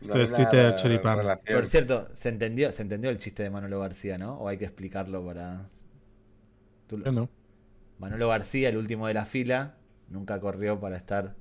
[0.02, 1.18] Esto hay es Twitter choripán.
[1.20, 1.56] relación.
[1.60, 4.36] Por cierto, se entendió, se entendió el chiste de Manolo García, ¿no?
[4.40, 5.62] O hay que explicarlo para.
[6.88, 7.30] Tú lo- Yo no.
[8.00, 9.76] Manolo García, el último de la fila,
[10.10, 11.36] nunca corrió para estar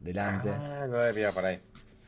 [0.00, 0.50] delante.
[0.50, 1.58] Ah, no pillado por ahí.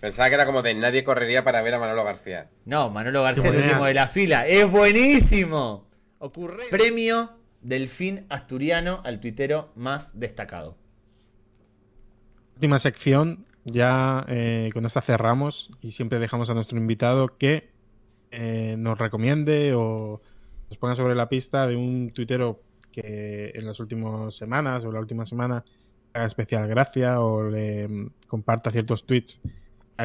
[0.00, 2.48] Pensaba que era como de nadie correría para ver a Manolo García.
[2.64, 3.70] No, Manolo García, el buenas.
[3.70, 4.46] último de la fila.
[4.46, 5.86] ¡Es buenísimo!
[6.18, 6.64] Ocurre.
[6.70, 10.76] Premio Delfín Asturiano al tuitero más destacado.
[12.54, 17.70] Última sección, ya eh, con esta cerramos y siempre dejamos a nuestro invitado que
[18.30, 20.22] eh, nos recomiende o
[20.68, 25.00] nos ponga sobre la pista de un tuitero que en las últimas semanas o la
[25.00, 25.64] última semana
[26.12, 29.40] haga especial gracia o le mm, comparta ciertos tweets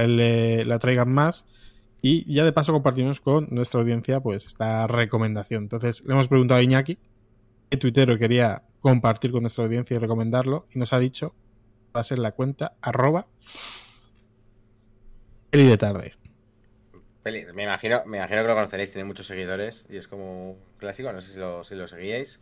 [0.04, 1.46] le, la traigan más
[2.02, 5.64] y ya de paso compartimos con nuestra audiencia pues esta recomendación.
[5.64, 7.00] Entonces le hemos preguntado a Iñaki
[7.70, 11.34] qué tuitero quería compartir con nuestra audiencia y recomendarlo y nos ha dicho
[11.96, 13.28] va a ser la cuenta arroba
[15.50, 16.14] peli de tarde.
[17.24, 20.58] Peli- Me imagino, me imagino que lo conoceréis, tiene muchos seguidores y es como un
[20.78, 22.40] clásico, no sé si lo, si lo seguíais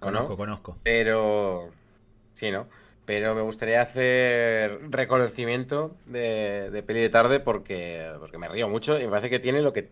[0.00, 0.36] Conozco, no.
[0.36, 0.76] conozco.
[0.84, 1.70] Pero.
[2.32, 2.68] Sí, ¿no?
[3.08, 9.00] Pero me gustaría hacer reconocimiento de, de peli de tarde porque, porque me río mucho
[9.00, 9.88] y me parece que tiene lo que,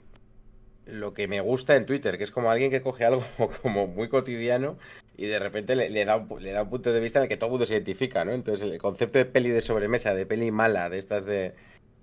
[0.85, 3.25] lo que me gusta en Twitter, que es como alguien que coge algo
[3.63, 4.77] como muy cotidiano
[5.17, 7.29] y de repente le, le da un, le da un punto de vista en el
[7.31, 8.33] que todo el mundo se identifica, ¿no?
[8.33, 11.55] Entonces el concepto de peli de sobremesa, de peli mala, de estas de...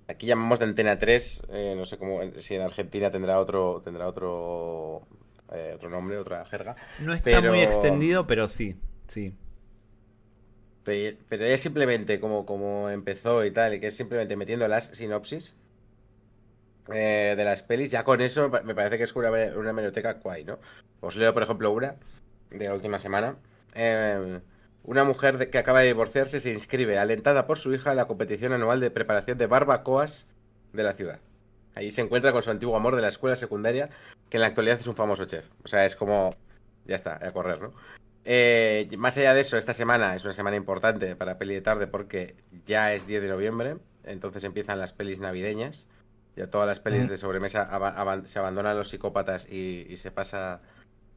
[0.07, 4.07] Aquí llamamos de Antena 3, eh, no sé cómo, si en Argentina tendrá otro, tendrá
[4.07, 5.03] otro,
[5.53, 6.76] eh, otro nombre, otra jerga.
[6.98, 8.76] No está Pero- muy extendido, pero sí,
[9.06, 9.31] sí.
[10.84, 14.85] Pe- Pero es simplemente como, como empezó y tal, y que es simplemente metiendo las
[14.88, 15.55] sinopsis
[16.93, 20.43] eh, de las pelis, ya con eso me parece que es una, una hemeroteca guay,
[20.43, 20.60] ¿no?
[20.99, 21.95] Os leo, por ejemplo, una
[22.49, 23.38] de la última semana.
[23.76, 24.39] Eh,
[24.84, 28.51] una mujer que acaba de divorciarse se inscribe, alentada por su hija, en la competición
[28.51, 30.26] anual de preparación de barbacoas
[30.73, 31.19] de la ciudad.
[31.76, 33.89] Allí se encuentra con su antiguo amor de la escuela secundaria,
[34.30, 35.49] que en la actualidad es un famoso chef.
[35.64, 36.35] O sea, es como...
[36.85, 37.73] Ya está, a correr, ¿no?
[38.25, 41.87] Eh, más allá de eso, esta semana es una semana importante para Peli de Tarde
[41.87, 42.35] porque
[42.65, 45.87] ya es 10 de noviembre, entonces empiezan las pelis navideñas.
[46.35, 47.69] Ya todas las pelis de sobremesa
[48.25, 50.61] se abandonan los psicópatas y, y se pasa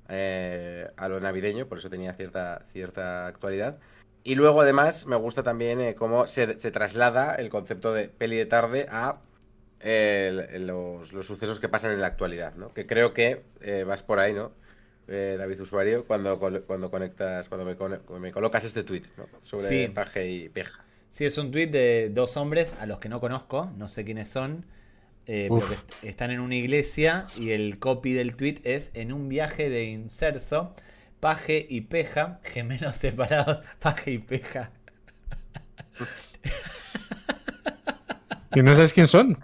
[0.08, 3.80] eh, a lo navideño, por eso tenía cierta, cierta actualidad.
[4.22, 8.36] Y luego, además, me gusta también eh, cómo se, se traslada el concepto de peli
[8.36, 9.20] de tarde a
[9.80, 12.72] eh, los, los sucesos que pasan en la actualidad, ¿no?
[12.74, 13.42] Que creo que
[13.86, 14.52] vas por ahí, ¿no?
[15.08, 19.02] Eh, David Usuario, cuando, cuando conectas, cuando me, me colocas este tweet
[19.42, 20.84] sobre Paje y Peja.
[21.10, 24.28] Sí, es un tweet de dos hombres a los que no conozco, no sé quiénes
[24.28, 24.66] son,
[25.26, 29.28] eh, pero que están en una iglesia y el copy del tweet es en un
[29.28, 30.74] viaje de inserso,
[31.20, 34.72] Paje y Peja, gemelos separados, Paje y Peja.
[38.54, 39.38] ¿Y no sabes quién son?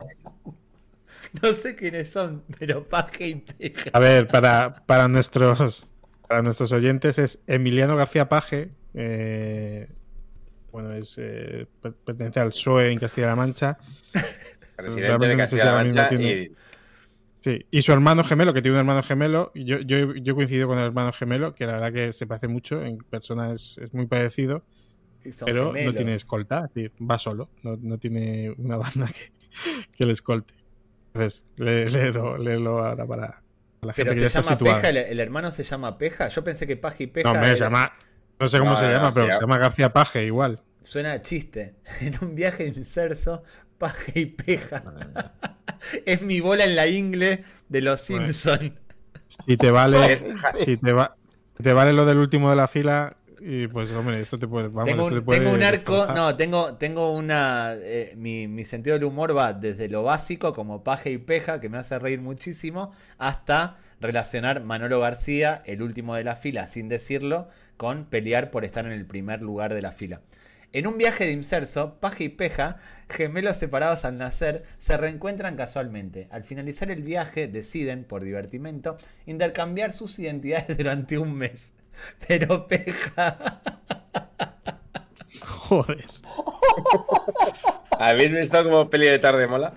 [1.53, 3.91] No sé quiénes son, pero Paje y Peja.
[3.93, 5.91] A ver, para, para, nuestros,
[6.29, 8.71] para nuestros oyentes es Emiliano García Paje.
[8.95, 9.89] Eh,
[10.71, 11.67] bueno, es, eh,
[12.05, 13.79] pertenece al PSOE en Castilla-La Mancha.
[14.77, 16.53] Presidente de Castilla-La Mancha y...
[17.41, 20.79] Sí, y su hermano gemelo, que tiene un hermano gemelo, yo, yo, yo coincido con
[20.79, 24.07] el hermano gemelo, que la verdad que se parece mucho, en persona es, es muy
[24.07, 24.63] parecido,
[25.45, 26.71] pero no tiene escolta,
[27.01, 29.33] va solo, no, no tiene una banda que,
[29.91, 30.62] que le escolte.
[31.15, 33.43] Entonces, léelo, ahora para,
[33.83, 36.29] la gente que se llama Peja, el, hermano se llama Peja.
[36.29, 37.33] Yo pensé que Paja y Peja.
[37.33, 37.93] No, me llama.
[38.39, 40.61] No sé cómo se llama, pero se llama García Paje igual.
[40.83, 41.75] Suena a chiste.
[42.01, 43.43] En un viaje inserso,
[43.79, 44.85] Paje y Peja.
[46.07, 48.73] es mi bola en la ingle de los Simpsons.
[49.27, 50.17] Si te vale.
[50.55, 51.17] si te, va,
[51.57, 54.69] si te vale lo del último de la fila, y pues, hombre, esto te puede.
[54.69, 56.07] Vamos, tengo, un, te puede tengo un arco.
[56.15, 57.75] No, tengo, tengo una.
[57.75, 61.69] Eh, mi, mi, sentido del humor va desde lo básico, como paje y peja, que
[61.69, 67.49] me hace reír muchísimo, hasta relacionar Manolo García, el último de la fila, sin decirlo,
[67.77, 70.21] con pelear por estar en el primer lugar de la fila.
[70.75, 72.79] En un viaje de inserso, Paja y Peja,
[73.09, 76.29] gemelos separados al nacer, se reencuentran casualmente.
[76.31, 78.97] Al finalizar el viaje, deciden, por divertimento,
[79.27, 81.75] intercambiar sus identidades durante un mes.
[82.29, 83.61] Pero peja.
[85.45, 86.05] Joder.
[87.99, 89.75] ¿Habéis visto como peli de tarde mola?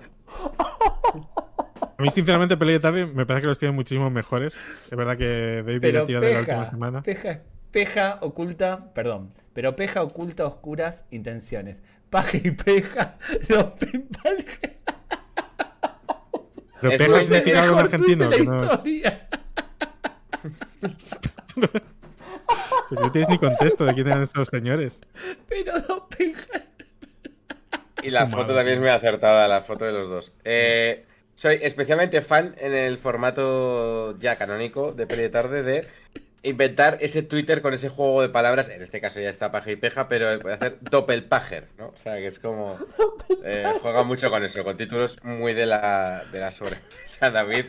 [1.98, 4.58] A mí, sinceramente, peli de tarde me parece que los tienen muchísimo mejores.
[4.84, 7.02] Es verdad que David ha tirado de la última semana.
[7.02, 7.40] Peja,
[7.70, 11.82] peja oculta, perdón, pero peja oculta oscuras intenciones.
[12.10, 13.16] Paja y peja,
[13.48, 13.72] los
[16.80, 18.28] Pero peja significa algo argentino.
[18.28, 18.68] Que no
[22.88, 25.00] Pues no tienes ni contexto de quién eran esos señores.
[25.48, 26.08] Pero no
[28.02, 30.32] Y la foto también es muy acertada, la foto de los dos.
[30.44, 31.04] Eh,
[31.34, 35.86] soy especialmente fan en el formato ya canónico de peli de tarde de
[36.42, 38.68] inventar ese Twitter con ese juego de palabras.
[38.68, 41.88] En este caso ya está paja y peja, pero puede hacer doppelpager, ¿no?
[41.88, 42.78] O sea, que es como.
[43.44, 46.76] Eh, juega mucho con eso, con títulos muy de la, de la sobre.
[47.06, 47.66] O sea, David.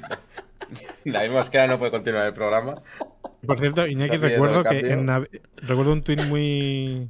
[1.05, 2.81] David Mosquera no puede continuar el programa.
[3.45, 5.07] Por cierto, Iñaki, recuerdo que en
[5.57, 7.07] recuerdo un tweet muy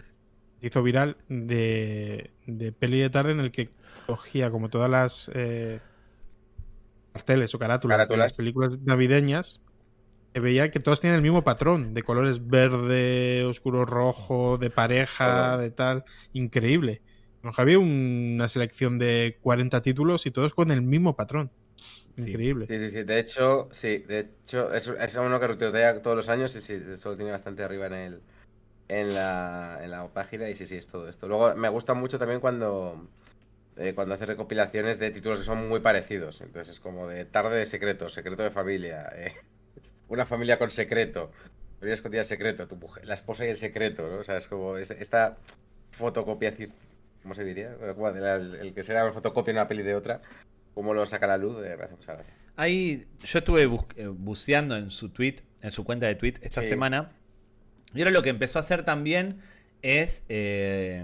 [0.61, 3.69] hizo viral de, de peli de tarde en el que
[4.05, 5.79] cogía como todas las eh,
[7.13, 9.61] carteles o carátulas, de las películas navideñas
[10.33, 15.57] que veía que todas tienen el mismo patrón de colores verde, oscuro rojo, de pareja,
[15.57, 16.03] de tal,
[16.33, 17.01] increíble.
[17.55, 21.51] Había una selección de 40 títulos y todos con el mismo patrón.
[22.17, 22.65] Increíble.
[22.67, 23.03] Sí, sí, sí.
[23.03, 26.81] De hecho, sí, de hecho, es, es uno que ruteotea todos los años y sí,
[26.93, 28.21] eso lo tiene bastante arriba en el
[28.89, 31.27] en la, en la página y sí, sí, es todo esto.
[31.27, 33.07] Luego me gusta mucho también cuando
[33.77, 36.41] eh, cuando hace recopilaciones de títulos que son muy parecidos.
[36.41, 39.33] Entonces es como de tarde de secretos, secreto de familia, eh,
[40.09, 41.31] una familia con secreto,
[41.79, 44.19] familia escondida secreto, tu mujer, la esposa y el secreto, ¿no?
[44.19, 45.37] O sea, es como esta
[45.91, 46.53] fotocopia,
[47.23, 47.75] ¿cómo se diría?
[47.75, 50.21] El, el que será una fotocopia de una peli de otra
[50.77, 51.57] cómo lo saca a la luz,
[52.55, 57.13] Ahí yo estuve eh, buceando en su tweet, en su cuenta de tweet esta semana.
[57.95, 59.39] Y ahora lo que empezó a hacer también
[59.81, 61.03] es eh,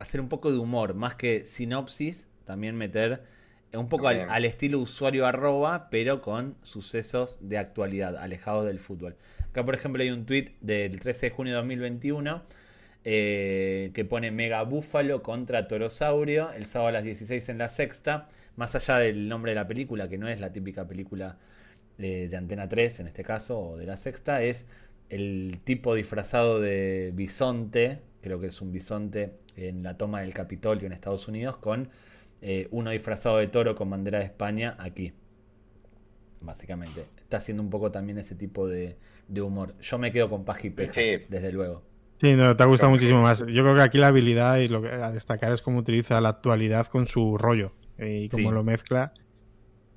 [0.00, 3.22] hacer un poco de humor, más que sinopsis, también meter
[3.72, 9.16] un poco al, estilo usuario arroba, pero con sucesos de actualidad, alejados del fútbol.
[9.48, 12.42] Acá, por ejemplo, hay un tweet del 13 de junio de 2021
[13.04, 18.28] eh, que pone Mega Búfalo contra Torosaurio, el sábado a las 16 en la sexta
[18.56, 21.38] más allá del nombre de la película, que no es la típica película
[21.98, 24.66] de, Antena 3 en este caso, o de la sexta, es
[25.08, 30.86] el tipo disfrazado de bisonte, creo que es un bisonte en la toma del Capitolio
[30.86, 31.88] en Estados Unidos, con
[32.42, 35.12] eh, uno disfrazado de toro con bandera de España aquí.
[36.40, 37.06] Básicamente.
[37.18, 38.96] Está haciendo un poco también ese tipo de,
[39.40, 39.74] humor.
[39.80, 41.82] Yo me quedo con Paji desde luego.
[42.20, 43.40] Sí, no, te ha gustado muchísimo más.
[43.40, 46.30] Yo creo que aquí la habilidad y lo que a destacar es cómo utiliza la
[46.30, 47.72] actualidad con su rollo.
[47.98, 49.12] Eh, y cómo lo mezcla,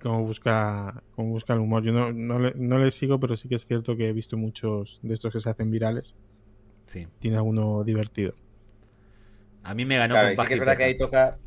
[0.02, 1.84] cómo busca, cómo busca el humor.
[1.84, 4.38] Yo no, no, le, no, le, sigo, pero sí que es cierto que he visto
[4.38, 6.16] muchos de estos que se hacen virales.
[6.86, 7.08] Sí.
[7.20, 8.34] Tiene alguno divertido.
[9.64, 11.38] A mí me ganó con sí que es verdad que ahí toca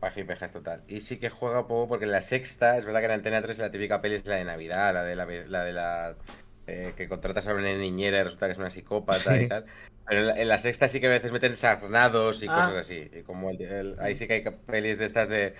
[0.00, 0.82] Paja y Pejas total.
[0.88, 3.42] Y sí que juega un poco porque en la sexta, es verdad que en Antena
[3.42, 6.16] 3 la típica peli es la de Navidad, la de la, la de la
[6.66, 9.64] eh, que contratas a una niñera y resulta que es una psicópata y tal.
[10.08, 12.80] Pero en la, sexta sí que a veces meten sarnados y cosas ah.
[12.80, 13.10] así.
[13.12, 13.50] Y como
[13.98, 15.54] ahí sí que hay pelis de estas de.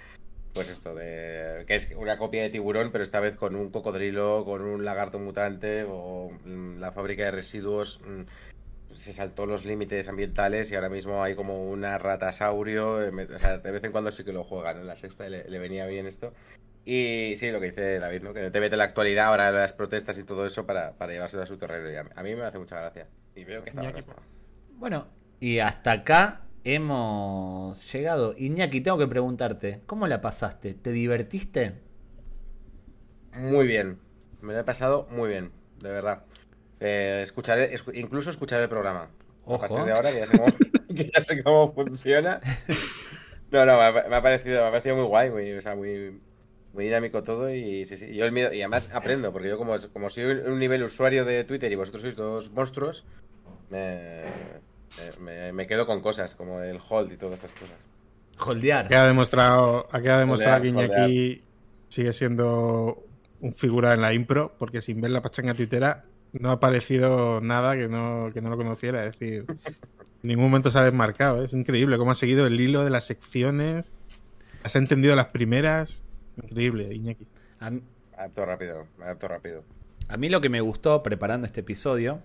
[0.57, 1.65] Pues esto, de.
[1.67, 5.19] que es una copia de tiburón, pero esta vez con un cocodrilo, con un lagarto
[5.19, 8.01] mutante o mm, la fábrica de residuos.
[8.01, 8.23] Mm,
[8.97, 13.03] se saltó los límites ambientales y ahora mismo hay como una ratasaurio.
[13.03, 14.79] Eh, o sea, de vez en cuando sí que lo juegan.
[14.79, 16.33] En la sexta le, le venía bien esto.
[16.87, 18.33] Y sí, lo que dice David, ¿no?
[18.33, 21.47] Que te mete la actualidad ahora las protestas y todo eso para, para llevárselo a
[21.47, 21.91] su terreno.
[21.91, 23.09] Y a, mí me hace mucha gracia.
[23.35, 23.83] Y veo que está
[24.77, 25.09] Bueno,
[25.39, 28.35] y hasta acá hemos llegado.
[28.37, 30.75] Iñaki, tengo que preguntarte, ¿cómo la pasaste?
[30.75, 31.75] ¿Te divertiste?
[33.33, 33.99] Muy bien.
[34.41, 36.25] Me lo he pasado muy bien, de verdad.
[36.81, 39.09] Eh, escucharé, incluso escucharé el programa.
[39.47, 40.47] A partir de ahora, que ya sé cómo,
[40.97, 42.41] que ya sé cómo funciona.
[43.53, 46.21] No, no, me ha, parecido, me ha parecido muy guay, muy, o sea, muy,
[46.73, 48.13] muy dinámico todo y sí, sí.
[48.13, 51.71] Yo el y además aprendo, porque yo como, como soy un nivel usuario de Twitter
[51.71, 53.05] y vosotros sois dos monstruos,
[55.21, 57.77] me, me, quedo con cosas como el hold y todas esas cosas.
[58.39, 58.95] Holdear.
[58.95, 61.43] Ha demostrado, ha demostrado que Iñaki
[61.89, 63.03] sigue siendo
[63.41, 67.77] un figura en la impro, porque sin ver la pachanga tuitera no ha aparecido nada
[67.77, 69.07] que no, que no lo conociera.
[69.07, 69.77] Es decir, en
[70.23, 71.43] ningún momento se ha desmarcado.
[71.43, 73.93] Es increíble cómo ha seguido el hilo de las secciones.
[74.63, 76.05] Has entendido las primeras.
[76.43, 77.27] Increíble, Iñaki.
[77.61, 77.83] A mí,
[78.35, 78.87] rápido,
[79.21, 79.65] rápido.
[80.09, 82.21] A mí lo que me gustó preparando este episodio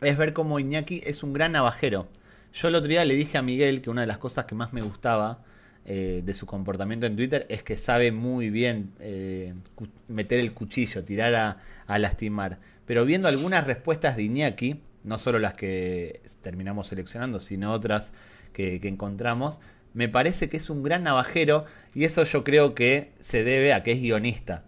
[0.00, 2.08] es ver cómo Iñaki es un gran navajero.
[2.52, 4.72] Yo el otro día le dije a Miguel que una de las cosas que más
[4.72, 5.44] me gustaba
[5.84, 9.54] eh, de su comportamiento en Twitter es que sabe muy bien eh,
[10.08, 11.34] meter el cuchillo, tirar
[11.86, 12.58] a, lastimar.
[12.86, 18.12] Pero viendo algunas respuestas de Iñaki, no solo las que terminamos seleccionando, sino otras
[18.52, 19.60] que encontramos,
[19.94, 21.64] me parece que es un gran navajero
[21.94, 24.64] y eso yo creo que se debe a que es guionista.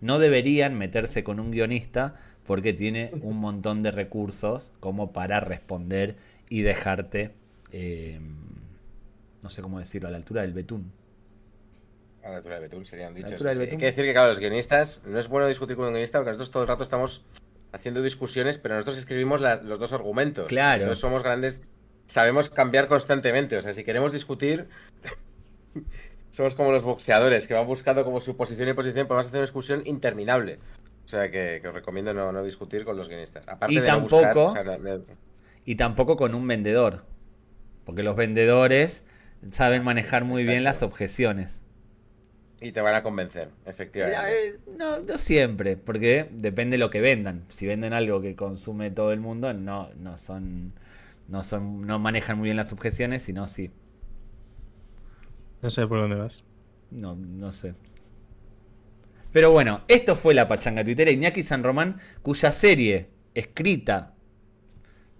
[0.00, 2.14] No deberían meterse con un guionista
[2.50, 6.16] porque tiene un montón de recursos como para responder
[6.48, 7.30] y dejarte,
[7.70, 8.34] em,
[9.40, 10.90] no sé cómo decirlo, a la altura del betún.
[12.24, 13.40] A la altura del betún serían dichos.
[13.46, 16.30] Hay que decir que, claro, los guionistas, no es bueno discutir con un guionista porque
[16.30, 17.24] nosotros todo el rato estamos
[17.70, 20.48] haciendo discusiones, pero nosotros escribimos los dos argumentos.
[20.48, 20.86] Claro.
[20.86, 21.60] No somos grandes
[22.06, 23.58] sabemos cambiar constantemente.
[23.58, 24.66] O sea, si queremos discutir,
[26.32, 29.46] somos como los boxeadores que van buscando como su posición y posición, podemos hacer una
[29.46, 30.58] discusión interminable.
[31.10, 33.42] O sea, que, os recomiendo no, discutir con los guionistas.
[33.48, 34.54] Aparte y tampoco,
[35.64, 37.04] y tampoco con un vendedor.
[37.84, 39.02] Porque los vendedores
[39.50, 41.62] saben manejar muy bien las objeciones.
[42.60, 44.46] Y te van a convencer, efectivamente.
[44.46, 47.44] Eh, no, no siempre, porque depende de lo que vendan.
[47.48, 50.74] Si venden algo que consume todo el mundo, no, no son
[51.26, 53.72] no, son, no manejan muy bien las objeciones, sino sí.
[55.60, 56.44] No sé por dónde vas.
[56.92, 57.74] No, no sé.
[59.32, 64.14] Pero bueno, esto fue la pachanga Twitter Iñaki San Román, cuya serie escrita.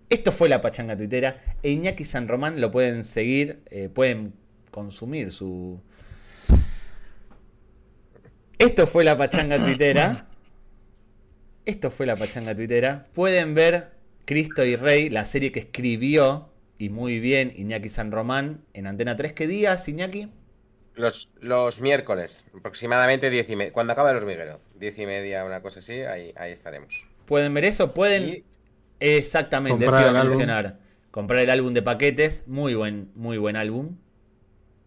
[0.08, 1.40] Esto fue la pachanga tuitera.
[1.62, 4.34] E Iñaki San Román lo pueden seguir, eh, pueden
[4.72, 5.80] consumir su.
[8.58, 10.26] Esto fue la pachanga tuitera.
[11.64, 13.06] Esto fue la pachanga tuitera.
[13.14, 13.92] Pueden ver
[14.24, 19.16] Cristo y Rey, la serie que escribió y muy bien Iñaki San Román en Antena
[19.16, 19.32] 3.
[19.32, 20.26] ¿Qué días, Iñaki?
[20.94, 23.72] Los, los miércoles, aproximadamente 10 y media.
[23.72, 27.06] Cuando acaba el hormiguero, 10 y media, una cosa así, ahí, ahí estaremos.
[27.26, 27.94] ¿Pueden ver eso?
[27.94, 28.44] Pueden.
[28.98, 30.78] Exactamente, eso iba a mencionar.
[31.10, 33.96] Comprar el álbum de paquetes, muy buen, muy buen álbum.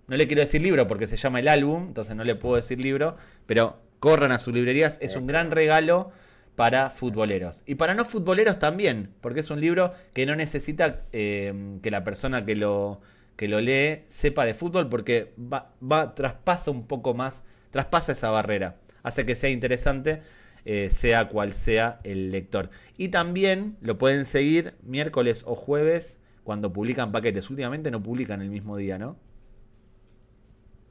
[0.07, 2.80] No le quiero decir libro porque se llama el álbum, entonces no le puedo decir
[2.80, 3.15] libro,
[3.45, 6.11] pero corran a sus librerías, es un gran regalo
[6.55, 7.63] para futboleros.
[7.65, 12.03] Y para no futboleros también, porque es un libro que no necesita eh, que la
[12.03, 13.01] persona que lo,
[13.35, 18.30] que lo lee sepa de fútbol, porque va, va, traspasa un poco más, traspasa esa
[18.30, 20.22] barrera, hace que sea interesante,
[20.65, 22.69] eh, sea cual sea el lector.
[22.97, 27.49] Y también lo pueden seguir miércoles o jueves cuando publican paquetes.
[27.49, 29.18] Últimamente no publican el mismo día, ¿no?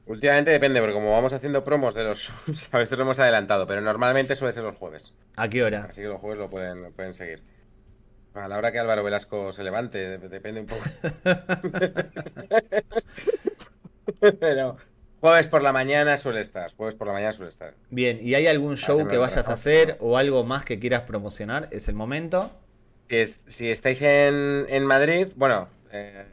[0.05, 2.29] Últimamente depende, porque como vamos haciendo promos de los
[2.71, 5.13] a veces lo hemos adelantado, pero normalmente suele ser los jueves.
[5.37, 5.85] ¿A qué hora?
[5.89, 7.41] Así que los jueves lo pueden, pueden seguir.
[8.33, 10.81] A la hora que Álvaro Velasco se levante, depende un poco.
[14.39, 14.77] pero
[15.21, 17.75] jueves por la mañana suele estar, jueves por la mañana suele estar.
[17.89, 21.67] Bien, ¿y hay algún show que vayas a hacer o algo más que quieras promocionar?
[21.71, 22.51] ¿Es el momento?
[23.09, 26.25] Si, si estáis en, en Madrid, bueno, eh,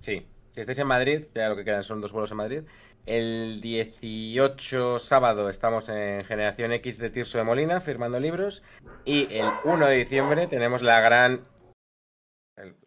[0.00, 2.60] sí, si estáis en Madrid, ya lo que quedan son dos vuelos en Madrid.
[3.06, 8.64] El 18 sábado estamos en Generación X de Tirso de Molina firmando libros.
[9.04, 11.42] Y el 1 de diciembre tenemos la gran.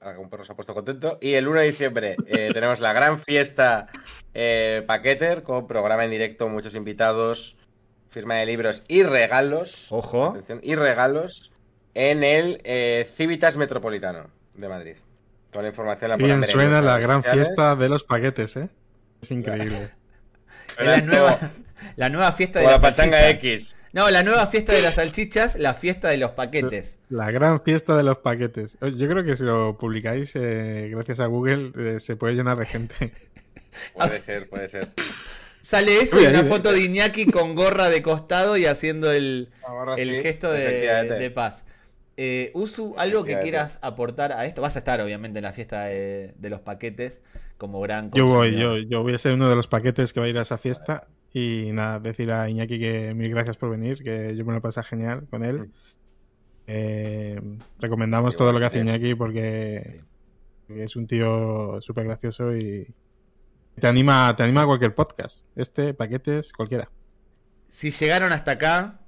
[0.02, 1.20] algún perro se ha puesto contento.
[1.22, 3.88] Y el 1 de diciembre eh, tenemos la gran fiesta
[4.34, 7.56] eh, Paqueter con programa en directo, muchos invitados.
[8.10, 9.90] firma de libros y regalos.
[9.90, 10.32] Ojo.
[10.32, 11.54] Atención, y regalos
[11.94, 14.96] en el eh, Civitas Metropolitano de Madrid.
[15.50, 17.48] Toda la información la Bien suena la gran sociales.
[17.48, 18.70] fiesta de los paquetes, ¿eh?
[19.22, 19.91] Es increíble.
[20.78, 21.40] La nueva,
[21.96, 23.48] la nueva fiesta de la la pachanga salchicha.
[23.48, 23.76] X.
[23.91, 27.00] No, la nueva fiesta de las salchichas, la fiesta de los paquetes.
[27.10, 28.78] La gran fiesta de los paquetes.
[28.82, 32.66] Yo creo que si lo publicáis, eh, gracias a Google, eh, se puede llenar de
[32.66, 32.94] gente.
[33.94, 34.90] Puede ser, puede ser.
[35.62, 39.52] Sale eso Uy, y una foto de Iñaki con gorra de costado y haciendo el,
[39.96, 41.64] el sí, gesto de, paz.
[42.18, 44.62] Eh, Usu, algo que quieras aportar a esto.
[44.62, 47.22] Vas a estar, obviamente, en la fiesta de, de los paquetes
[47.60, 50.26] como gran Yo voy, yo, yo voy a ser uno de los paquetes que va
[50.26, 51.07] a ir a esa fiesta.
[51.31, 54.81] Y nada, decir a Iñaki que mil gracias por venir, que yo me lo pasé
[54.81, 55.69] genial con él.
[56.65, 57.40] Eh,
[57.80, 58.80] recomendamos todo lo que hace.
[58.80, 60.02] Iñaki porque,
[60.65, 62.88] porque es un tío súper gracioso y
[63.76, 65.45] te anima, te anima a cualquier podcast.
[65.56, 66.90] Este, paquetes, cualquiera.
[67.68, 69.02] Si llegaron hasta acá,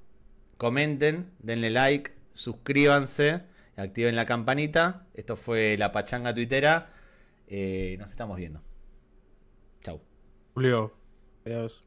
[0.58, 3.42] comenten, denle like, suscríbanse,
[3.76, 5.06] activen la campanita.
[5.14, 6.92] Esto fue la pachanga tuitera.
[7.54, 8.62] Eh, nos estamos viendo.
[9.84, 10.00] Chau.
[10.54, 10.90] Julio,
[11.44, 11.84] adiós.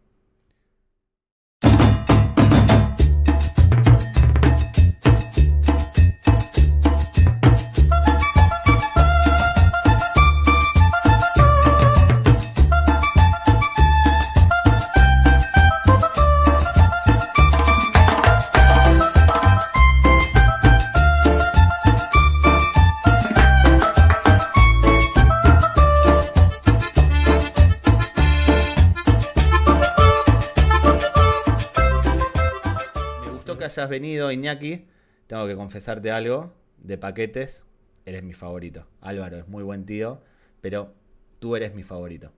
[33.77, 34.88] Hayas venido, Iñaki.
[35.27, 36.53] Tengo que confesarte algo.
[36.77, 37.65] De paquetes,
[38.06, 38.88] eres mi favorito.
[39.02, 40.22] Álvaro es muy buen tío,
[40.61, 40.93] pero
[41.39, 42.31] tú eres mi favorito.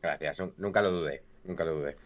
[0.00, 1.96] Gracias, nunca lo dudé, nunca lo dudé.